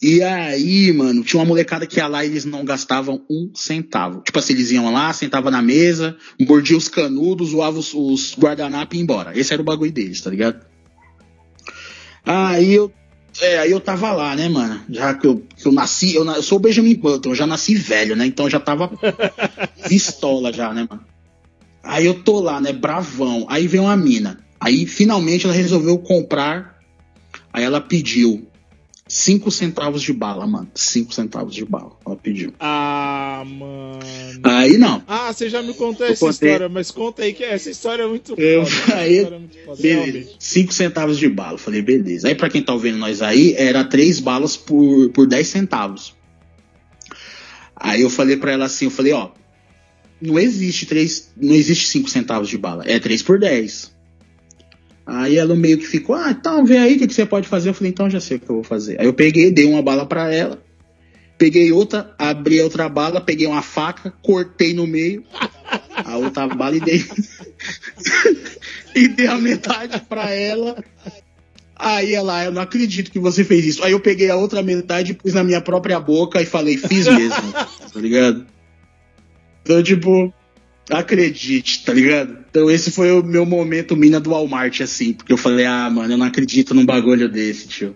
E 0.01 0.21
aí, 0.21 0.91
mano, 0.91 1.23
tinha 1.23 1.39
uma 1.39 1.47
molecada 1.47 1.87
que 1.87 1.97
ia 1.97 2.07
lá 2.07 2.25
e 2.25 2.27
eles 2.27 2.43
não 2.43 2.65
gastavam 2.65 3.23
um 3.29 3.51
centavo. 3.55 4.21
Tipo 4.21 4.39
assim, 4.39 4.53
eles 4.53 4.71
iam 4.71 4.91
lá, 4.91 5.13
sentavam 5.13 5.49
na 5.49 5.61
mesa, 5.61 6.17
mordiam 6.39 6.77
os 6.77 6.89
canudos, 6.89 7.51
zoavam 7.51 7.79
os, 7.79 7.93
os 7.93 8.35
guardanapos 8.37 8.95
e 8.95 8.97
ia 8.97 9.03
embora. 9.03 9.37
Esse 9.37 9.53
era 9.53 9.61
o 9.61 9.65
bagulho 9.65 9.91
deles, 9.91 10.19
tá 10.19 10.29
ligado? 10.29 10.65
Aí 12.25 12.73
eu. 12.73 12.91
É, 13.41 13.57
aí 13.57 13.71
eu 13.71 13.79
tava 13.79 14.11
lá, 14.11 14.35
né, 14.35 14.47
mano? 14.47 14.79
Já 14.89 15.13
que 15.15 15.25
eu, 15.25 15.43
que 15.57 15.67
eu 15.67 15.71
nasci, 15.71 16.13
eu, 16.13 16.23
eu 16.23 16.43
sou 16.43 16.59
o 16.59 16.61
Benjamin 16.61 16.93
Button, 16.95 17.29
eu 17.29 17.35
já 17.35 17.47
nasci 17.47 17.73
velho, 17.73 18.15
né? 18.15 18.27
Então 18.27 18.45
eu 18.45 18.49
já 18.49 18.59
tava 18.59 18.91
pistola 19.89 20.53
já, 20.53 20.71
né, 20.71 20.85
mano? 20.87 21.03
Aí 21.81 22.05
eu 22.05 22.13
tô 22.23 22.39
lá, 22.39 22.61
né, 22.61 22.71
bravão. 22.71 23.45
Aí 23.49 23.67
vem 23.67 23.81
uma 23.81 23.97
mina. 23.97 24.39
Aí 24.59 24.85
finalmente 24.85 25.45
ela 25.45 25.53
resolveu 25.53 25.97
comprar. 25.97 26.77
Aí 27.51 27.63
ela 27.63 27.81
pediu 27.81 28.47
5 29.07 29.51
centavos 29.51 30.01
de 30.01 30.13
bala, 30.13 30.47
mano. 30.47 30.71
5 30.73 31.13
centavos 31.13 31.53
de 31.53 31.65
bala. 31.65 31.91
Ela 32.05 32.15
pediu. 32.15 32.53
Ah, 32.59 33.43
mano. 33.45 33.99
Aí 34.43 34.77
não. 34.77 35.03
Ah, 35.07 35.31
você 35.31 35.49
já 35.49 35.61
me 35.61 35.73
contou 35.73 36.05
eu 36.07 36.13
essa 36.13 36.25
contei... 36.25 36.49
história, 36.49 36.69
mas 36.69 36.89
conta 36.89 37.23
aí 37.23 37.33
que 37.33 37.43
essa 37.43 37.69
história 37.69 38.03
é 38.03 38.07
muito 38.07 38.33
eu... 38.39 38.65
foda. 38.65 38.95
Aí, 38.99 39.17
é 39.17 39.29
muito 39.29 39.57
foda, 39.65 39.81
beleza. 39.81 40.31
5 40.39 40.73
centavos 40.73 41.17
de 41.17 41.29
bala. 41.29 41.57
Falei, 41.57 41.81
beleza. 41.81 42.27
Aí, 42.27 42.35
pra 42.35 42.49
quem 42.49 42.63
tá 42.63 42.73
ouvindo 42.73 42.97
nós 42.97 43.21
aí, 43.21 43.53
era 43.57 43.83
3 43.83 44.19
balas 44.19 44.55
por, 44.55 45.09
por 45.09 45.27
10 45.27 45.47
centavos. 45.47 46.15
Aí 47.75 48.01
eu 48.01 48.09
falei 48.09 48.37
pra 48.37 48.53
ela 48.53 48.65
assim, 48.65 48.85
eu 48.85 48.91
falei, 48.91 49.11
ó, 49.11 49.31
não 50.21 50.39
existe 50.39 50.85
3, 50.85 51.33
não 51.35 51.53
existe 51.53 51.87
5 51.87 52.09
centavos 52.09 52.47
de 52.47 52.57
bala, 52.57 52.83
é 52.87 52.97
3 52.97 53.21
por 53.21 53.37
10. 53.37 53.92
Aí 55.05 55.37
ela 55.37 55.55
meio 55.55 55.77
que 55.77 55.85
ficou, 55.85 56.15
ah, 56.15 56.31
então 56.31 56.65
vê 56.65 56.77
aí 56.77 56.95
o 56.95 56.99
que, 56.99 57.07
que 57.07 57.13
você 57.13 57.25
pode 57.25 57.47
fazer. 57.47 57.69
Eu 57.69 57.73
falei, 57.73 57.91
então 57.91 58.09
já 58.09 58.19
sei 58.19 58.37
o 58.37 58.39
que 58.39 58.49
eu 58.49 58.55
vou 58.55 58.63
fazer. 58.63 58.99
Aí 58.99 59.05
eu 59.05 59.13
peguei, 59.13 59.51
dei 59.51 59.65
uma 59.65 59.81
bala 59.81 60.05
para 60.05 60.33
ela, 60.33 60.63
peguei 61.37 61.71
outra, 61.71 62.15
abri 62.17 62.61
a 62.61 62.63
outra 62.63 62.87
bala, 62.87 63.19
peguei 63.19 63.45
uma 63.45 63.61
faca, 63.61 64.13
cortei 64.21 64.73
no 64.73 64.87
meio 64.87 65.23
a 66.05 66.17
outra 66.17 66.47
bala 66.47 66.77
e 66.77 66.79
dei, 66.79 67.03
e 68.95 69.07
dei 69.09 69.27
a 69.27 69.37
metade 69.37 70.01
para 70.07 70.31
ela 70.31 70.77
Aí 71.75 72.13
ela, 72.13 72.45
eu 72.45 72.51
não 72.51 72.61
acredito 72.61 73.11
que 73.11 73.19
você 73.19 73.43
fez 73.43 73.65
isso. 73.65 73.83
Aí 73.83 73.91
eu 73.91 73.99
peguei 73.99 74.29
a 74.29 74.37
outra 74.37 74.61
metade, 74.61 75.13
pus 75.13 75.33
na 75.33 75.43
minha 75.43 75.59
própria 75.59 75.99
boca 75.99 76.41
e 76.41 76.45
falei, 76.45 76.77
fiz 76.77 77.07
mesmo, 77.07 77.51
tá 77.51 77.99
ligado? 77.99 78.45
Então, 79.63 79.83
tipo, 79.83 80.33
acredite, 80.89 81.83
tá 81.85 81.93
ligado? 81.93 82.37
Então 82.49 82.69
esse 82.69 82.91
foi 82.91 83.11
o 83.11 83.23
meu 83.23 83.45
momento 83.45 83.95
mina 83.95 84.19
do 84.19 84.31
Walmart, 84.31 84.81
assim, 84.81 85.13
porque 85.13 85.31
eu 85.33 85.37
falei, 85.37 85.65
ah, 85.65 85.89
mano, 85.89 86.13
eu 86.13 86.17
não 86.17 86.25
acredito 86.25 86.73
num 86.73 86.85
bagulho 86.85 87.29
desse, 87.29 87.67
tio. 87.67 87.95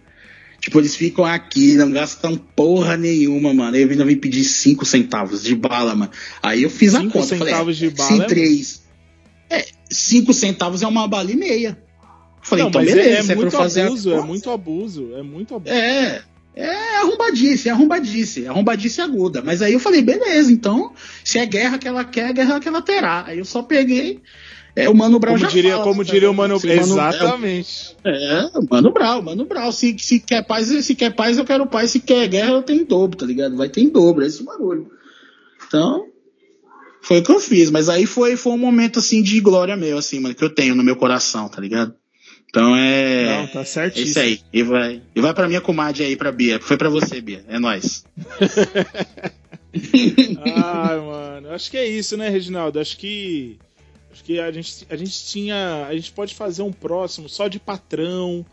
Tipo, 0.60 0.80
eles 0.80 0.96
ficam 0.96 1.24
aqui, 1.24 1.76
não 1.76 1.92
gastam 1.92 2.36
porra 2.36 2.98
nenhuma, 2.98 3.54
mano. 3.54 3.76
Aí 3.76 3.84
eu 3.84 3.90
ainda 3.90 4.04
vim 4.04 4.16
pedir 4.16 4.44
5 4.44 4.86
centavos 4.86 5.44
de 5.44 5.56
bala, 5.56 5.96
mano. 5.96 6.12
Aí 6.42 6.64
eu 6.64 6.70
fiz 6.70 6.94
Cinco 6.94 7.08
a 7.08 7.12
conta. 7.12 7.28
centavos 7.28 7.78
falei, 7.78 7.90
de 7.92 7.96
bala 7.96 8.10
Sim, 8.10 8.22
é 8.22 8.26
três. 8.26 8.84
É, 9.50 9.66
5 9.90 10.34
centavos 10.34 10.82
é 10.82 10.88
uma 10.88 11.08
bala 11.08 11.32
e 11.32 11.36
meia. 11.36 11.78
Falei, 12.42 12.64
Não, 12.64 12.70
então 12.70 12.82
mas 12.82 12.94
beleza, 12.94 13.10
é, 13.10 13.14
é 13.14 13.32
é 13.32 13.36
muito 13.36 13.58
abuso, 13.58 14.14
é 14.14 14.22
muito 14.22 14.52
abuso, 14.52 15.16
é 15.16 15.22
muito 15.22 15.56
abuso. 15.56 15.74
É, 15.74 16.24
é 16.58 16.98
arrombadice, 16.98 17.70
é 17.70 17.72
arrombadice, 17.72 18.46
é 18.46 18.48
arrombadice 18.48 19.00
aguda. 19.00 19.42
Mas 19.44 19.62
aí 19.62 19.74
eu 19.74 19.80
falei, 19.80 20.02
beleza, 20.02 20.52
então, 20.52 20.92
se 21.24 21.38
é 21.38 21.46
guerra 21.46 21.78
que 21.78 21.88
ela 21.88 22.04
quer, 22.04 22.32
é 22.32 22.34
guerra 22.34 22.60
que 22.60 22.68
ela 22.68 22.82
terá. 22.82 23.26
Aí 23.28 23.38
eu 23.38 23.46
só 23.46 23.62
peguei. 23.62 24.22
É, 24.76 24.88
o 24.90 24.94
Mano 24.94 25.20
Brown 25.20 25.34
Como 25.34 25.46
já 25.46 25.52
diria, 25.52 25.72
fala, 25.72 25.84
como 25.84 26.04
né, 26.04 26.10
diria 26.10 26.30
o 26.30 26.34
Mano, 26.34 26.60
Mano- 26.60 26.80
exatamente. 26.80 27.96
É, 28.04 28.50
Mano 28.70 28.92
Brown, 28.92 29.22
Mano 29.22 29.46
Brown. 29.46 29.72
Se, 29.72 29.96
se 30.00 30.20
quer 30.20 30.44
paz, 30.46 30.68
se 30.68 30.96
quer 30.96 31.16
paz, 31.16 31.38
eu 31.38 31.46
quero 31.46 31.66
paz. 31.66 31.92
Se 31.92 32.00
quer 32.00 32.28
guerra, 32.28 32.52
eu 32.52 32.64
tenho 32.64 32.86
dobro, 32.86 33.18
tá 33.18 33.26
ligado? 33.26 33.56
Vai 33.56 33.70
ter 33.70 33.82
em 33.82 33.90
dobro, 33.90 34.24
é 34.24 34.28
esse 34.28 34.44
bagulho. 34.44 34.92
Então, 35.68 36.06
foi 37.02 37.20
o 37.20 37.24
que 37.24 37.32
eu 37.32 37.40
fiz. 37.40 37.72
Mas 37.72 37.90
aí 37.90 38.06
foi, 38.06 38.36
foi 38.36 38.54
um 38.54 38.58
momento, 38.58 39.00
assim, 39.00 39.22
de 39.22 39.40
glória 39.40 39.76
meu, 39.76 39.98
assim, 39.98 40.20
mano, 40.20 40.36
que 40.36 40.44
eu 40.44 40.50
tenho 40.50 40.76
no 40.76 40.84
meu 40.84 40.96
coração, 40.96 41.50
tá 41.50 41.60
ligado? 41.62 41.96
Então 42.50 42.76
é. 42.76 43.26
Não, 43.26 43.48
tá 43.48 43.62
É 43.62 44.00
isso 44.00 44.20
aí. 44.20 44.42
E 44.52 44.64
vai, 44.64 45.02
e 45.16 45.22
vai 45.22 45.34
pra 45.34 45.48
minha 45.48 45.62
comadre 45.62 46.04
aí, 46.04 46.16
pra 46.16 46.32
Bia. 46.32 46.60
Foi 46.60 46.78
pra 46.78 46.90
você, 46.90 47.20
Bia. 47.22 47.44
É 47.48 47.60
nóis. 47.60 48.06
Ai, 50.56 50.98
mano, 50.98 51.52
acho 51.52 51.70
que 51.70 51.78
é 51.78 51.86
isso, 51.86 52.18
né, 52.18 52.30
Reginaldo? 52.30 52.80
Acho 52.80 52.98
que 52.98 53.60
acho 54.12 54.24
que 54.24 54.40
a 54.40 54.52
gente, 54.52 54.88
a 54.90 54.96
gente 54.96 55.26
tinha, 55.26 55.86
a 55.88 55.94
gente 55.94 56.12
pode 56.12 56.34
fazer 56.34 56.64
um 56.64 56.72
próximo 56.72 57.30
só 57.30 57.48
de 57.48 57.60
patrão, 57.60 58.44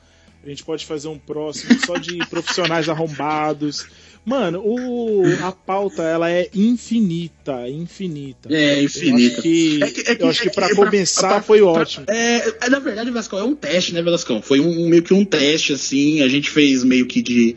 a 0.44 0.48
gente 0.48 0.62
pode 0.62 0.84
fazer 0.84 1.08
um 1.08 1.18
próximo 1.18 1.78
só 1.86 1.96
de 1.96 2.18
profissionais 2.26 2.88
arrombados. 2.88 3.86
Mano, 4.24 4.60
o, 4.64 5.22
a 5.42 5.52
pauta 5.52 6.02
ela 6.02 6.30
é 6.30 6.48
infinita, 6.54 7.68
infinita. 7.68 8.48
É, 8.50 8.78
Eu 8.80 8.84
infinita. 8.84 9.34
acho 9.34 9.42
que, 9.42 9.82
É 9.82 9.90
que- 9.90 10.00
é 10.10 10.14
que- 10.14 10.22
eu 10.22 10.28
acho 10.28 10.42
que 10.42 10.48
é 10.48 10.52
pra 10.52 10.74
começar 10.74 11.28
pra- 11.28 11.42
foi 11.42 11.58
pra- 11.58 11.66
ótimo. 11.68 12.06
É, 12.08 12.68
na 12.70 12.78
verdade, 12.78 13.10
Velascão, 13.10 13.38
é 13.38 13.44
um 13.44 13.54
teste, 13.54 13.92
né, 13.92 14.00
Velascão? 14.02 14.40
Foi 14.40 14.60
um, 14.60 14.88
meio 14.88 15.02
que 15.02 15.12
um 15.12 15.24
teste, 15.26 15.74
assim. 15.74 16.22
A 16.22 16.28
gente 16.28 16.48
fez 16.48 16.82
meio 16.84 17.06
que 17.06 17.20
de, 17.20 17.54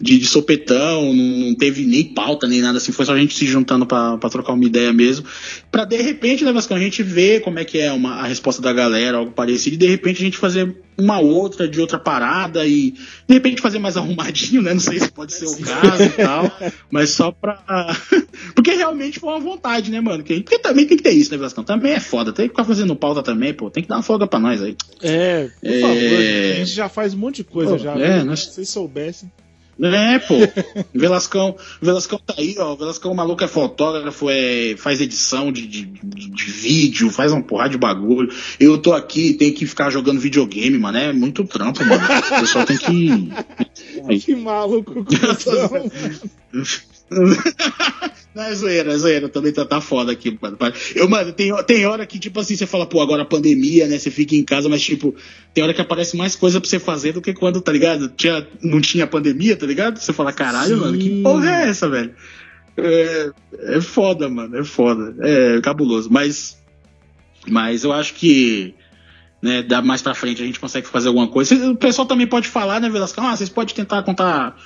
de, 0.00 0.18
de 0.18 0.26
sopetão, 0.26 1.14
não, 1.14 1.24
não 1.24 1.54
teve 1.54 1.84
nem 1.84 2.02
pauta, 2.02 2.48
nem 2.48 2.60
nada 2.60 2.78
assim. 2.78 2.90
Foi 2.90 3.04
só 3.04 3.12
a 3.14 3.18
gente 3.18 3.34
se 3.34 3.46
juntando 3.46 3.86
pra, 3.86 4.18
pra 4.18 4.28
trocar 4.28 4.54
uma 4.54 4.64
ideia 4.64 4.92
mesmo. 4.92 5.24
Pra 5.70 5.84
de 5.84 6.02
repente, 6.02 6.42
né, 6.42 6.50
Velascão, 6.50 6.76
a 6.76 6.80
gente 6.80 7.00
ver 7.02 7.42
como 7.42 7.58
é 7.60 7.64
que 7.64 7.78
é 7.78 7.92
uma, 7.92 8.14
a 8.16 8.26
resposta 8.26 8.60
da 8.60 8.72
galera, 8.72 9.18
algo 9.18 9.30
parecido, 9.30 9.74
e 9.76 9.78
de 9.78 9.86
repente 9.86 10.20
a 10.20 10.24
gente 10.24 10.36
fazer 10.36 10.74
uma 11.00 11.20
outra 11.20 11.68
de 11.68 11.80
outra 11.80 11.96
parada 11.96 12.66
e 12.66 12.90
de 13.28 13.34
repente 13.34 13.62
fazer 13.62 13.78
mais 13.78 13.96
arrumadinho, 13.96 14.62
né? 14.62 14.72
Não 14.74 14.80
sei 14.80 14.98
se 14.98 15.12
pode 15.12 15.32
ser 15.32 15.46
o 15.46 15.56
caso 15.58 16.07
e 16.08 16.22
tal. 16.24 16.50
Mas 16.90 17.10
só 17.10 17.30
pra. 17.30 17.58
Porque 18.54 18.72
realmente 18.72 19.18
foi 19.20 19.30
uma 19.30 19.40
vontade, 19.40 19.90
né, 19.90 20.00
mano? 20.00 20.22
Que- 20.24 20.40
Porque 20.40 20.58
também 20.58 20.86
tem 20.86 20.96
que 20.96 21.02
ter 21.02 21.10
isso, 21.12 21.30
né, 21.30 21.36
Velascão? 21.36 21.62
Também 21.64 21.92
é 21.92 22.00
foda. 22.00 22.32
Tem 22.32 22.46
que 22.46 22.52
ficar 22.54 22.64
fazendo 22.64 22.94
pauta 22.96 23.22
também, 23.22 23.52
pô. 23.54 23.70
Tem 23.70 23.82
que 23.82 23.88
dar 23.88 23.96
uma 23.96 24.02
folga 24.02 24.26
pra 24.26 24.38
nós 24.40 24.62
aí. 24.62 24.76
É, 25.02 25.48
por 25.60 25.68
É. 25.68 25.80
favor, 25.80 25.94
a 25.96 26.54
gente 26.58 26.70
já 26.72 26.88
faz 26.88 27.14
um 27.14 27.18
monte 27.18 27.36
de 27.36 27.44
coisa 27.44 27.72
Pô, 27.72 27.78
já. 27.78 27.92
é, 27.98 28.16
viu? 28.18 28.24
nós- 28.26 28.40
Se 28.44 28.52
vocês 28.54 28.68
soubessem. 28.68 29.30
É, 29.80 30.18
pô. 30.18 30.34
Velascão, 30.92 31.56
Velascão 31.80 32.18
tá 32.24 32.34
aí, 32.36 32.56
ó. 32.58 32.74
Velascão, 32.74 33.12
o 33.12 33.14
maluco 33.16 33.44
é 33.44 33.48
fotógrafo, 33.48 34.28
é, 34.28 34.74
faz 34.76 35.00
edição 35.00 35.52
de, 35.52 35.66
de, 35.66 35.84
de- 35.84 36.30
de 36.30 36.44
vídeo, 36.50 37.10
faz 37.10 37.30
uma 37.32 37.42
porrada 37.42 37.70
de 37.70 37.78
bagulho. 37.78 38.28
Eu 38.58 38.78
tô 38.78 38.92
aqui, 38.92 39.34
tem 39.34 39.52
que 39.52 39.66
ficar 39.66 39.90
jogando 39.90 40.18
videogame, 40.20 40.76
mano. 40.78 40.98
É 40.98 41.12
muito 41.12 41.44
trampo, 41.44 41.84
mano. 41.84 42.02
O 42.04 42.40
pessoal 42.40 42.64
tem 42.66 42.76
que. 42.76 43.28
Que 44.24 44.34
maluco. 44.34 45.04
cuzão. 45.04 45.90
Não, 48.34 48.44
é 48.44 48.54
zoeira, 48.54 48.92
é 48.92 48.96
zoeira. 48.96 49.28
Também 49.28 49.52
tá, 49.52 49.64
tá 49.64 49.80
foda 49.80 50.12
aqui, 50.12 50.38
mano. 50.40 50.56
Eu, 50.94 51.08
mano, 51.08 51.32
tem, 51.32 51.52
tem 51.64 51.86
hora 51.86 52.06
que, 52.06 52.18
tipo 52.18 52.38
assim, 52.38 52.54
você 52.54 52.66
fala, 52.66 52.86
pô, 52.86 53.00
agora 53.00 53.22
a 53.22 53.26
pandemia, 53.26 53.88
né? 53.88 53.98
Você 53.98 54.10
fica 54.10 54.36
em 54.36 54.44
casa, 54.44 54.68
mas, 54.68 54.82
tipo, 54.82 55.14
tem 55.52 55.64
hora 55.64 55.74
que 55.74 55.80
aparece 55.80 56.16
mais 56.16 56.36
coisa 56.36 56.60
pra 56.60 56.68
você 56.68 56.78
fazer 56.78 57.12
do 57.12 57.20
que 57.20 57.34
quando, 57.34 57.60
tá 57.60 57.72
ligado? 57.72 58.08
Tinha, 58.10 58.46
não 58.62 58.80
tinha 58.80 59.06
pandemia, 59.06 59.56
tá 59.56 59.66
ligado? 59.66 59.98
Você 59.98 60.12
fala, 60.12 60.32
caralho, 60.32 60.76
Sim. 60.76 60.80
mano, 60.80 60.98
que 60.98 61.22
porra 61.22 61.50
é 61.50 61.68
essa, 61.68 61.88
velho? 61.88 62.14
É, 62.76 63.30
é 63.76 63.80
foda, 63.80 64.28
mano, 64.28 64.56
é 64.56 64.64
foda. 64.64 65.14
É 65.20 65.60
cabuloso. 65.60 66.08
Mas, 66.10 66.56
mas 67.48 67.82
eu 67.84 67.92
acho 67.92 68.14
que. 68.14 68.74
Né, 69.40 69.62
dá 69.62 69.80
mais 69.80 70.02
pra 70.02 70.16
frente 70.16 70.42
a 70.42 70.44
gente 70.44 70.58
consegue 70.58 70.88
fazer 70.88 71.08
alguma 71.08 71.28
coisa. 71.28 71.54
O 71.70 71.76
pessoal 71.76 72.06
também 72.06 72.26
pode 72.26 72.48
falar, 72.48 72.80
né, 72.80 72.88
Velasco? 72.88 73.20
Ah, 73.20 73.36
vocês 73.36 73.48
podem 73.48 73.72
tentar 73.72 74.02
contar 74.02 74.56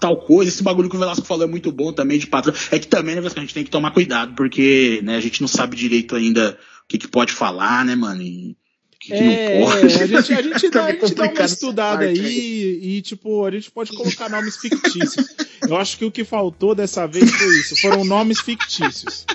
tal 0.00 0.16
coisa. 0.16 0.50
Esse 0.50 0.62
bagulho 0.62 0.88
que 0.88 0.96
o 0.96 0.98
Velasco 0.98 1.26
falou 1.26 1.44
é 1.44 1.50
muito 1.50 1.70
bom 1.72 1.92
também 1.92 2.18
de 2.18 2.26
patrão. 2.26 2.54
É 2.70 2.78
que 2.78 2.88
também, 2.88 3.14
né, 3.14 3.20
Velasco, 3.20 3.38
a 3.38 3.42
gente 3.42 3.54
tem 3.54 3.64
que 3.64 3.70
tomar 3.70 3.90
cuidado, 3.90 4.34
porque 4.34 5.00
né, 5.02 5.16
a 5.16 5.20
gente 5.20 5.40
não 5.40 5.48
sabe 5.48 5.76
direito 5.76 6.16
ainda 6.16 6.58
o 6.84 6.88
que, 6.88 6.98
que 6.98 7.08
pode 7.08 7.32
falar, 7.32 7.84
né, 7.84 7.94
mano? 7.94 8.22
E 8.22 8.56
que, 9.04 9.08
que 9.08 9.14
É, 9.14 9.60
não 9.60 9.66
pode. 9.66 9.86
a 9.86 9.88
gente, 9.88 10.02
a 10.02 10.06
gente 10.06 10.30
dá, 10.32 10.38
a 10.38 10.58
gente 10.58 10.70
dá 10.70 10.82
uma 10.82 10.92
complicado 10.94 11.48
estudada 11.48 12.06
parte 12.06 12.20
aí 12.20 12.80
e, 12.82 13.02
tipo, 13.02 13.44
a 13.44 13.50
gente 13.50 13.70
pode 13.70 13.92
colocar 13.92 14.28
nomes 14.30 14.56
fictícios. 14.56 15.34
Eu 15.68 15.76
acho 15.76 15.98
que 15.98 16.04
o 16.04 16.10
que 16.10 16.24
faltou 16.24 16.74
dessa 16.74 17.06
vez 17.06 17.30
foi 17.30 17.48
isso. 17.58 17.76
Foram 17.80 18.04
nomes 18.04 18.40
fictícios. 18.40 19.26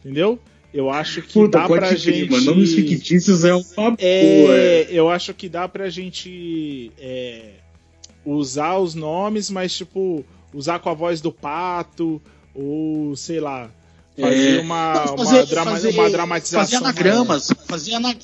Entendeu? 0.00 0.38
Eu 0.72 0.90
acho 0.90 1.22
que 1.22 1.32
Puta, 1.32 1.60
dá 1.60 1.66
pra 1.66 1.94
gente. 1.94 2.44
Nomes 2.44 2.74
fictícios 2.74 3.44
é 3.44 3.54
uma 3.54 3.64
boa. 3.90 3.98
É, 4.00 4.86
eu 4.90 5.08
acho 5.08 5.32
que 5.32 5.48
dá 5.48 5.66
pra 5.66 5.88
gente 5.88 6.92
é, 6.98 7.52
usar 8.26 8.76
os 8.78 8.94
nomes, 8.94 9.48
mas 9.50 9.72
tipo, 9.74 10.24
usar 10.52 10.78
com 10.80 10.90
a 10.90 10.94
voz 10.94 11.20
do 11.20 11.30
pato, 11.32 12.20
ou 12.54 13.14
sei 13.16 13.38
lá, 13.40 13.70
fazer 14.18 14.58
É. 14.58 14.60
uma, 14.60 14.94
Não, 15.06 15.14
uma, 15.14 15.44
drama- 15.46 15.78
uma 15.90 16.10
dramatização. 16.10 16.60
Fazer 16.64 16.76
anagramas, 16.76 17.48
fazer, 17.66 17.92
ana, 17.94 18.16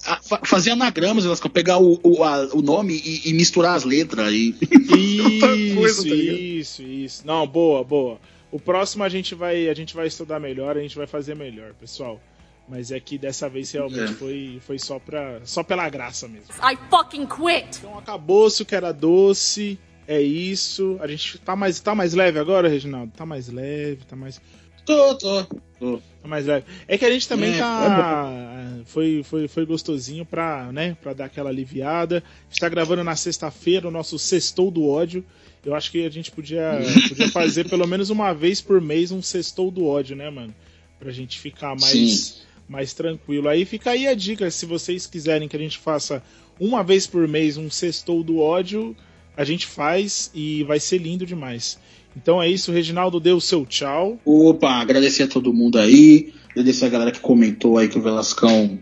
fazer 0.44 0.70
anagramas, 0.70 1.24
Velasco, 1.24 1.48
pegar 1.50 1.78
o, 1.78 2.00
o, 2.02 2.24
a- 2.24 2.48
o 2.52 2.62
nome 2.62 2.94
e, 3.04 3.28
e 3.28 3.32
misturar 3.32 3.76
as 3.76 3.84
letras 3.84 4.26
aí. 4.28 4.54
Isso, 4.60 5.74
coisa, 5.76 6.02
tá 6.02 6.14
ligado? 6.14 6.38
isso, 6.38 6.82
isso. 6.82 7.26
Não, 7.26 7.46
boa, 7.46 7.84
boa. 7.84 8.18
O 8.50 8.58
próximo 8.60 9.02
a 9.04 9.08
gente 9.08 9.34
vai, 9.34 9.68
a 9.68 9.74
gente 9.74 9.94
vai 9.94 10.06
estudar 10.06 10.38
melhor, 10.40 10.76
a 10.76 10.80
gente 10.80 10.96
vai 10.96 11.06
fazer 11.06 11.34
melhor, 11.34 11.72
pessoal. 11.74 12.20
Mas 12.68 12.90
é 12.90 13.00
que 13.00 13.18
dessa 13.18 13.48
vez 13.48 13.70
realmente 13.72 14.12
É. 14.12 14.14
foi, 14.14 14.60
foi 14.66 14.78
só, 14.78 14.98
pra, 14.98 15.40
só 15.44 15.62
pela 15.62 15.88
graça 15.88 16.28
mesmo. 16.28 16.46
I 16.62 16.78
fucking 16.88 17.26
quit. 17.26 17.78
Então 17.78 17.98
acabou-se 17.98 18.62
o 18.62 18.64
que 18.66 18.74
era 18.74 18.92
doce. 18.92 19.78
É 20.06 20.20
isso. 20.20 20.96
A 21.00 21.06
gente 21.06 21.38
tá 21.38 21.54
mais, 21.54 21.80
tá 21.80 21.94
mais 21.94 22.14
leve 22.14 22.38
agora, 22.38 22.68
Reginaldo? 22.68 23.12
Tá 23.16 23.24
mais 23.24 23.48
leve, 23.48 24.04
tá 24.08 24.16
mais, 24.16 24.40
Tô, 24.84 25.14
tô. 25.14 25.44
tá 25.44 26.26
mais 26.28 26.46
leve. 26.46 26.66
É 26.88 26.98
que 26.98 27.04
a 27.04 27.10
gente 27.10 27.28
também 27.28 27.54
É, 27.54 27.58
tá. 27.58 28.68
foi, 28.86 29.22
foi, 29.22 29.46
foi 29.46 29.64
gostosinho 29.64 30.24
pra, 30.26 30.72
né, 30.72 30.96
pra 31.00 31.12
dar 31.12 31.26
aquela 31.26 31.50
aliviada. 31.50 32.16
A 32.26 32.50
gente 32.52 32.60
tá 32.60 32.68
gravando 32.68 33.04
na 33.04 33.14
sexta-feira 33.14 33.86
o 33.86 33.92
nosso 33.92 34.18
Sextou 34.18 34.70
do 34.70 34.88
Ódio. 34.88 35.24
Eu 35.64 35.74
acho 35.76 35.92
que 35.92 36.04
a 36.04 36.10
gente 36.10 36.32
podia, 36.32 36.80
podia 37.08 37.28
fazer 37.30 37.68
pelo 37.68 37.86
menos 37.86 38.10
uma 38.10 38.32
vez 38.32 38.60
por 38.60 38.80
mês 38.80 39.12
um 39.12 39.22
Sextou 39.22 39.70
do 39.70 39.86
Ódio, 39.86 40.16
né, 40.16 40.28
mano? 40.28 40.52
Pra 40.98 41.12
gente 41.12 41.38
ficar 41.38 41.76
mais, 41.80 42.42
mais 42.68 42.92
tranquilo. 42.92 43.48
Aí 43.48 43.64
fica 43.64 43.90
aí 43.92 44.08
a 44.08 44.14
dica, 44.14 44.50
se 44.50 44.66
vocês 44.66 45.06
quiserem 45.06 45.48
que 45.48 45.56
a 45.56 45.60
gente 45.60 45.78
faça 45.78 46.20
uma 46.58 46.82
vez 46.82 47.06
por 47.06 47.26
mês 47.28 47.56
um 47.56 47.70
Sextou 47.70 48.24
do 48.24 48.38
Ódio, 48.40 48.96
a 49.36 49.44
gente 49.44 49.66
faz 49.66 50.30
e 50.34 50.62
vai 50.64 50.78
ser 50.78 50.98
lindo 50.98 51.26
demais. 51.26 51.78
Então 52.16 52.42
é 52.42 52.48
isso, 52.48 52.72
Reginaldo 52.72 53.18
deu 53.18 53.36
o 53.36 53.40
seu 53.40 53.64
tchau. 53.64 54.20
Opa, 54.24 54.70
agradecer 54.74 55.24
a 55.24 55.28
todo 55.28 55.52
mundo 55.52 55.78
aí. 55.78 56.32
Agradecer 56.50 56.84
a 56.84 56.90
galera 56.90 57.12
que 57.12 57.20
comentou 57.20 57.78
aí 57.78 57.88
que 57.88 57.98
o 57.98 58.02
Velascão 58.02 58.78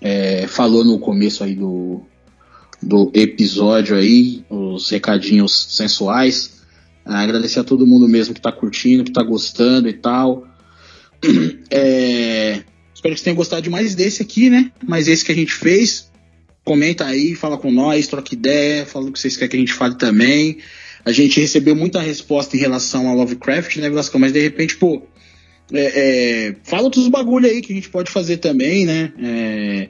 é, 0.00 0.46
falou 0.46 0.84
no 0.84 0.98
começo 0.98 1.44
aí 1.44 1.54
do, 1.54 2.02
do 2.82 3.10
episódio 3.14 3.96
aí, 3.96 4.42
os 4.48 4.88
recadinhos 4.88 5.66
sensuais. 5.76 6.60
Ah, 7.04 7.20
agradecer 7.20 7.60
a 7.60 7.64
todo 7.64 7.86
mundo 7.86 8.08
mesmo 8.08 8.34
que 8.34 8.40
tá 8.40 8.52
curtindo, 8.52 9.04
que 9.04 9.12
tá 9.12 9.22
gostando 9.22 9.88
e 9.88 9.92
tal. 9.92 10.46
É, 11.72 12.64
espero 12.92 13.14
que 13.14 13.20
vocês 13.20 13.22
tenham 13.22 13.36
gostado 13.36 13.62
de 13.62 13.70
mais 13.70 13.94
desse 13.94 14.22
aqui, 14.22 14.50
né? 14.50 14.72
Mas 14.84 15.06
esse 15.06 15.24
que 15.24 15.30
a 15.30 15.34
gente 15.34 15.52
fez. 15.52 16.09
Comenta 16.70 17.04
aí, 17.04 17.34
fala 17.34 17.58
com 17.58 17.72
nós, 17.72 18.06
troca 18.06 18.32
ideia, 18.32 18.86
fala 18.86 19.08
o 19.08 19.12
que 19.12 19.18
vocês 19.18 19.36
querem 19.36 19.50
que 19.50 19.56
a 19.56 19.60
gente 19.60 19.72
fale 19.72 19.96
também. 19.96 20.58
A 21.04 21.10
gente 21.10 21.40
recebeu 21.40 21.74
muita 21.74 22.00
resposta 22.00 22.56
em 22.56 22.60
relação 22.60 23.08
a 23.08 23.14
Lovecraft, 23.14 23.76
né, 23.78 23.90
Velascão? 23.90 24.20
Mas 24.20 24.32
de 24.32 24.40
repente, 24.40 24.76
pô, 24.76 25.02
é, 25.72 25.80
é, 26.50 26.56
fala 26.62 26.84
outros 26.84 27.08
bagulho 27.08 27.46
aí 27.46 27.60
que 27.60 27.72
a 27.72 27.74
gente 27.74 27.88
pode 27.88 28.08
fazer 28.08 28.36
também, 28.36 28.86
né? 28.86 29.12
É, 29.20 29.88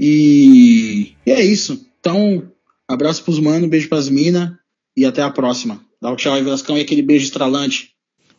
e, 0.00 1.12
e 1.26 1.30
é 1.30 1.44
isso. 1.44 1.86
Então, 2.00 2.50
Abraço 2.88 3.24
pros 3.24 3.38
mano, 3.38 3.68
beijo 3.68 3.90
pras 3.90 4.08
minas 4.08 4.52
e 4.96 5.04
até 5.04 5.20
a 5.20 5.30
próxima. 5.30 5.84
Dá 6.00 6.10
um 6.10 6.16
tchau 6.16 6.32
aí, 6.32 6.42
Velascão, 6.42 6.78
e 6.78 6.80
aquele 6.80 7.02
beijo 7.02 7.26
estralante. 7.26 7.90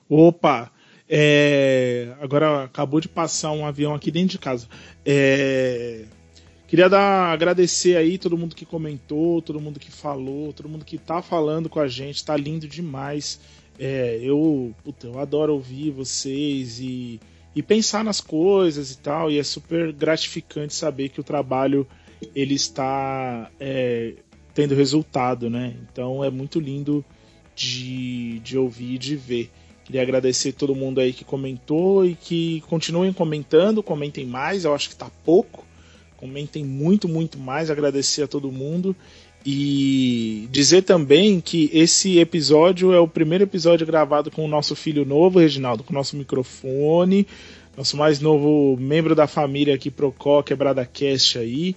Opa! 0.09 0.71
É... 1.07 2.13
Agora 2.19 2.63
acabou 2.63 2.99
de 2.99 3.07
passar 3.07 3.51
um 3.51 3.67
avião 3.67 3.93
aqui 3.93 4.09
dentro 4.09 4.29
de 4.29 4.39
casa. 4.39 4.67
É... 5.05 6.05
Queria 6.74 6.89
dar, 6.89 7.32
agradecer 7.32 7.95
aí 7.95 8.17
todo 8.17 8.36
mundo 8.36 8.55
que 8.55 8.65
comentou, 8.65 9.43
todo 9.43 9.61
mundo 9.61 9.80
que 9.80 9.91
falou, 9.91 10.51
todo 10.51 10.67
mundo 10.67 10.84
que 10.84 10.97
tá 10.97 11.21
falando 11.21 11.69
com 11.69 11.80
a 11.80 11.88
gente, 11.88 12.26
tá 12.26 12.36
lindo 12.36 12.67
demais. 12.67 13.39
É, 13.78 14.19
eu, 14.24 14.74
puta, 14.84 15.05
eu 15.05 15.19
adoro 15.19 15.53
ouvir 15.53 15.91
vocês 15.91 16.80
e, 16.80 17.19
e 17.55 17.61
pensar 17.61 18.03
nas 18.03 18.19
coisas 18.19 18.89
e 18.89 18.97
tal, 18.97 19.30
e 19.30 19.38
é 19.38 19.43
super 19.43 19.93
gratificante 19.93 20.74
saber 20.74 21.09
que 21.09 21.19
o 21.19 21.24
trabalho 21.24 21.88
ele 22.34 22.55
está 22.55 23.51
é, 23.59 24.15
tendo 24.55 24.74
resultado, 24.74 25.51
né? 25.51 25.76
Então 25.84 26.24
é 26.24 26.32
muito 26.32 26.59
lindo 26.59 27.05
de, 27.55 28.39
de 28.39 28.57
ouvir 28.57 28.95
e 28.95 28.97
de 28.97 29.15
ver. 29.15 29.51
Queria 29.86 30.01
agradecer 30.01 30.53
todo 30.53 30.74
mundo 30.74 30.99
aí 30.99 31.13
que 31.13 31.24
comentou 31.24 32.03
e 32.03 32.15
que 32.15 32.61
continuem 32.61 33.13
comentando, 33.13 33.84
comentem 33.84 34.26
mais, 34.26 34.65
eu 34.65 34.74
acho 34.74 34.89
que 34.89 34.95
tá 34.95 35.11
pouco. 35.24 35.71
Comentem 36.24 36.63
muito, 36.63 37.09
muito 37.09 37.38
mais. 37.38 37.69
Agradecer 37.69 38.24
a 38.24 38.28
todo 38.30 38.49
mundo. 38.49 38.95
E 39.45 40.47
dizer 40.49 40.84
também 40.84 41.41
que 41.41 41.69
esse 41.74 42.17
episódio 42.17 42.93
é 42.93 42.99
o 42.99 43.09
primeiro 43.09 43.43
episódio 43.43 43.86
gravado 43.86 44.32
com 44.32 44.45
o 44.45 44.47
nosso 44.47 44.74
filho 44.74 45.03
novo, 45.03 45.39
Reginaldo, 45.39 45.84
com 45.84 45.91
o 45.91 45.93
nosso 45.93 46.15
microfone, 46.15 47.28
nosso 47.76 47.97
mais 47.97 48.21
novo 48.21 48.78
membro 48.80 49.13
da 49.13 49.28
família 49.28 49.76
aqui, 49.76 49.91
Procó, 49.91 50.41
Quebrada 50.41 50.86
Cast 50.86 51.39
aí. 51.39 51.76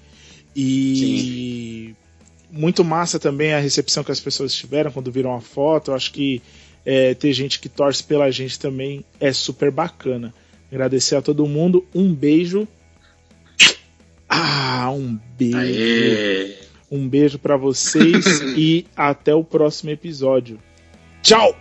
E 0.54 1.96
Sim. 2.46 2.56
muito 2.56 2.84
massa 2.84 3.18
também 3.18 3.52
a 3.52 3.58
recepção 3.58 4.04
que 4.04 4.12
as 4.12 4.20
pessoas 4.20 4.54
tiveram 4.54 4.92
quando 4.92 5.10
viram 5.10 5.34
a 5.34 5.40
foto. 5.40 5.90
Eu 5.90 5.96
acho 5.96 6.12
que 6.12 6.40
é, 6.84 7.14
ter 7.14 7.32
gente 7.32 7.58
que 7.58 7.68
torce 7.68 8.04
pela 8.04 8.30
gente 8.30 8.60
também 8.60 9.04
é 9.18 9.32
super 9.32 9.72
bacana. 9.72 10.32
Agradecer 10.70 11.16
a 11.16 11.22
todo 11.22 11.48
mundo, 11.48 11.84
um 11.92 12.14
beijo 12.14 12.68
ah, 14.36 14.90
um 14.90 15.18
beijo. 15.36 15.58
Aê. 15.58 16.56
Um 16.90 17.08
beijo 17.08 17.38
para 17.38 17.56
vocês 17.56 18.40
e 18.56 18.86
até 18.96 19.34
o 19.34 19.42
próximo 19.42 19.90
episódio. 19.90 20.58
Tchau! 21.22 21.56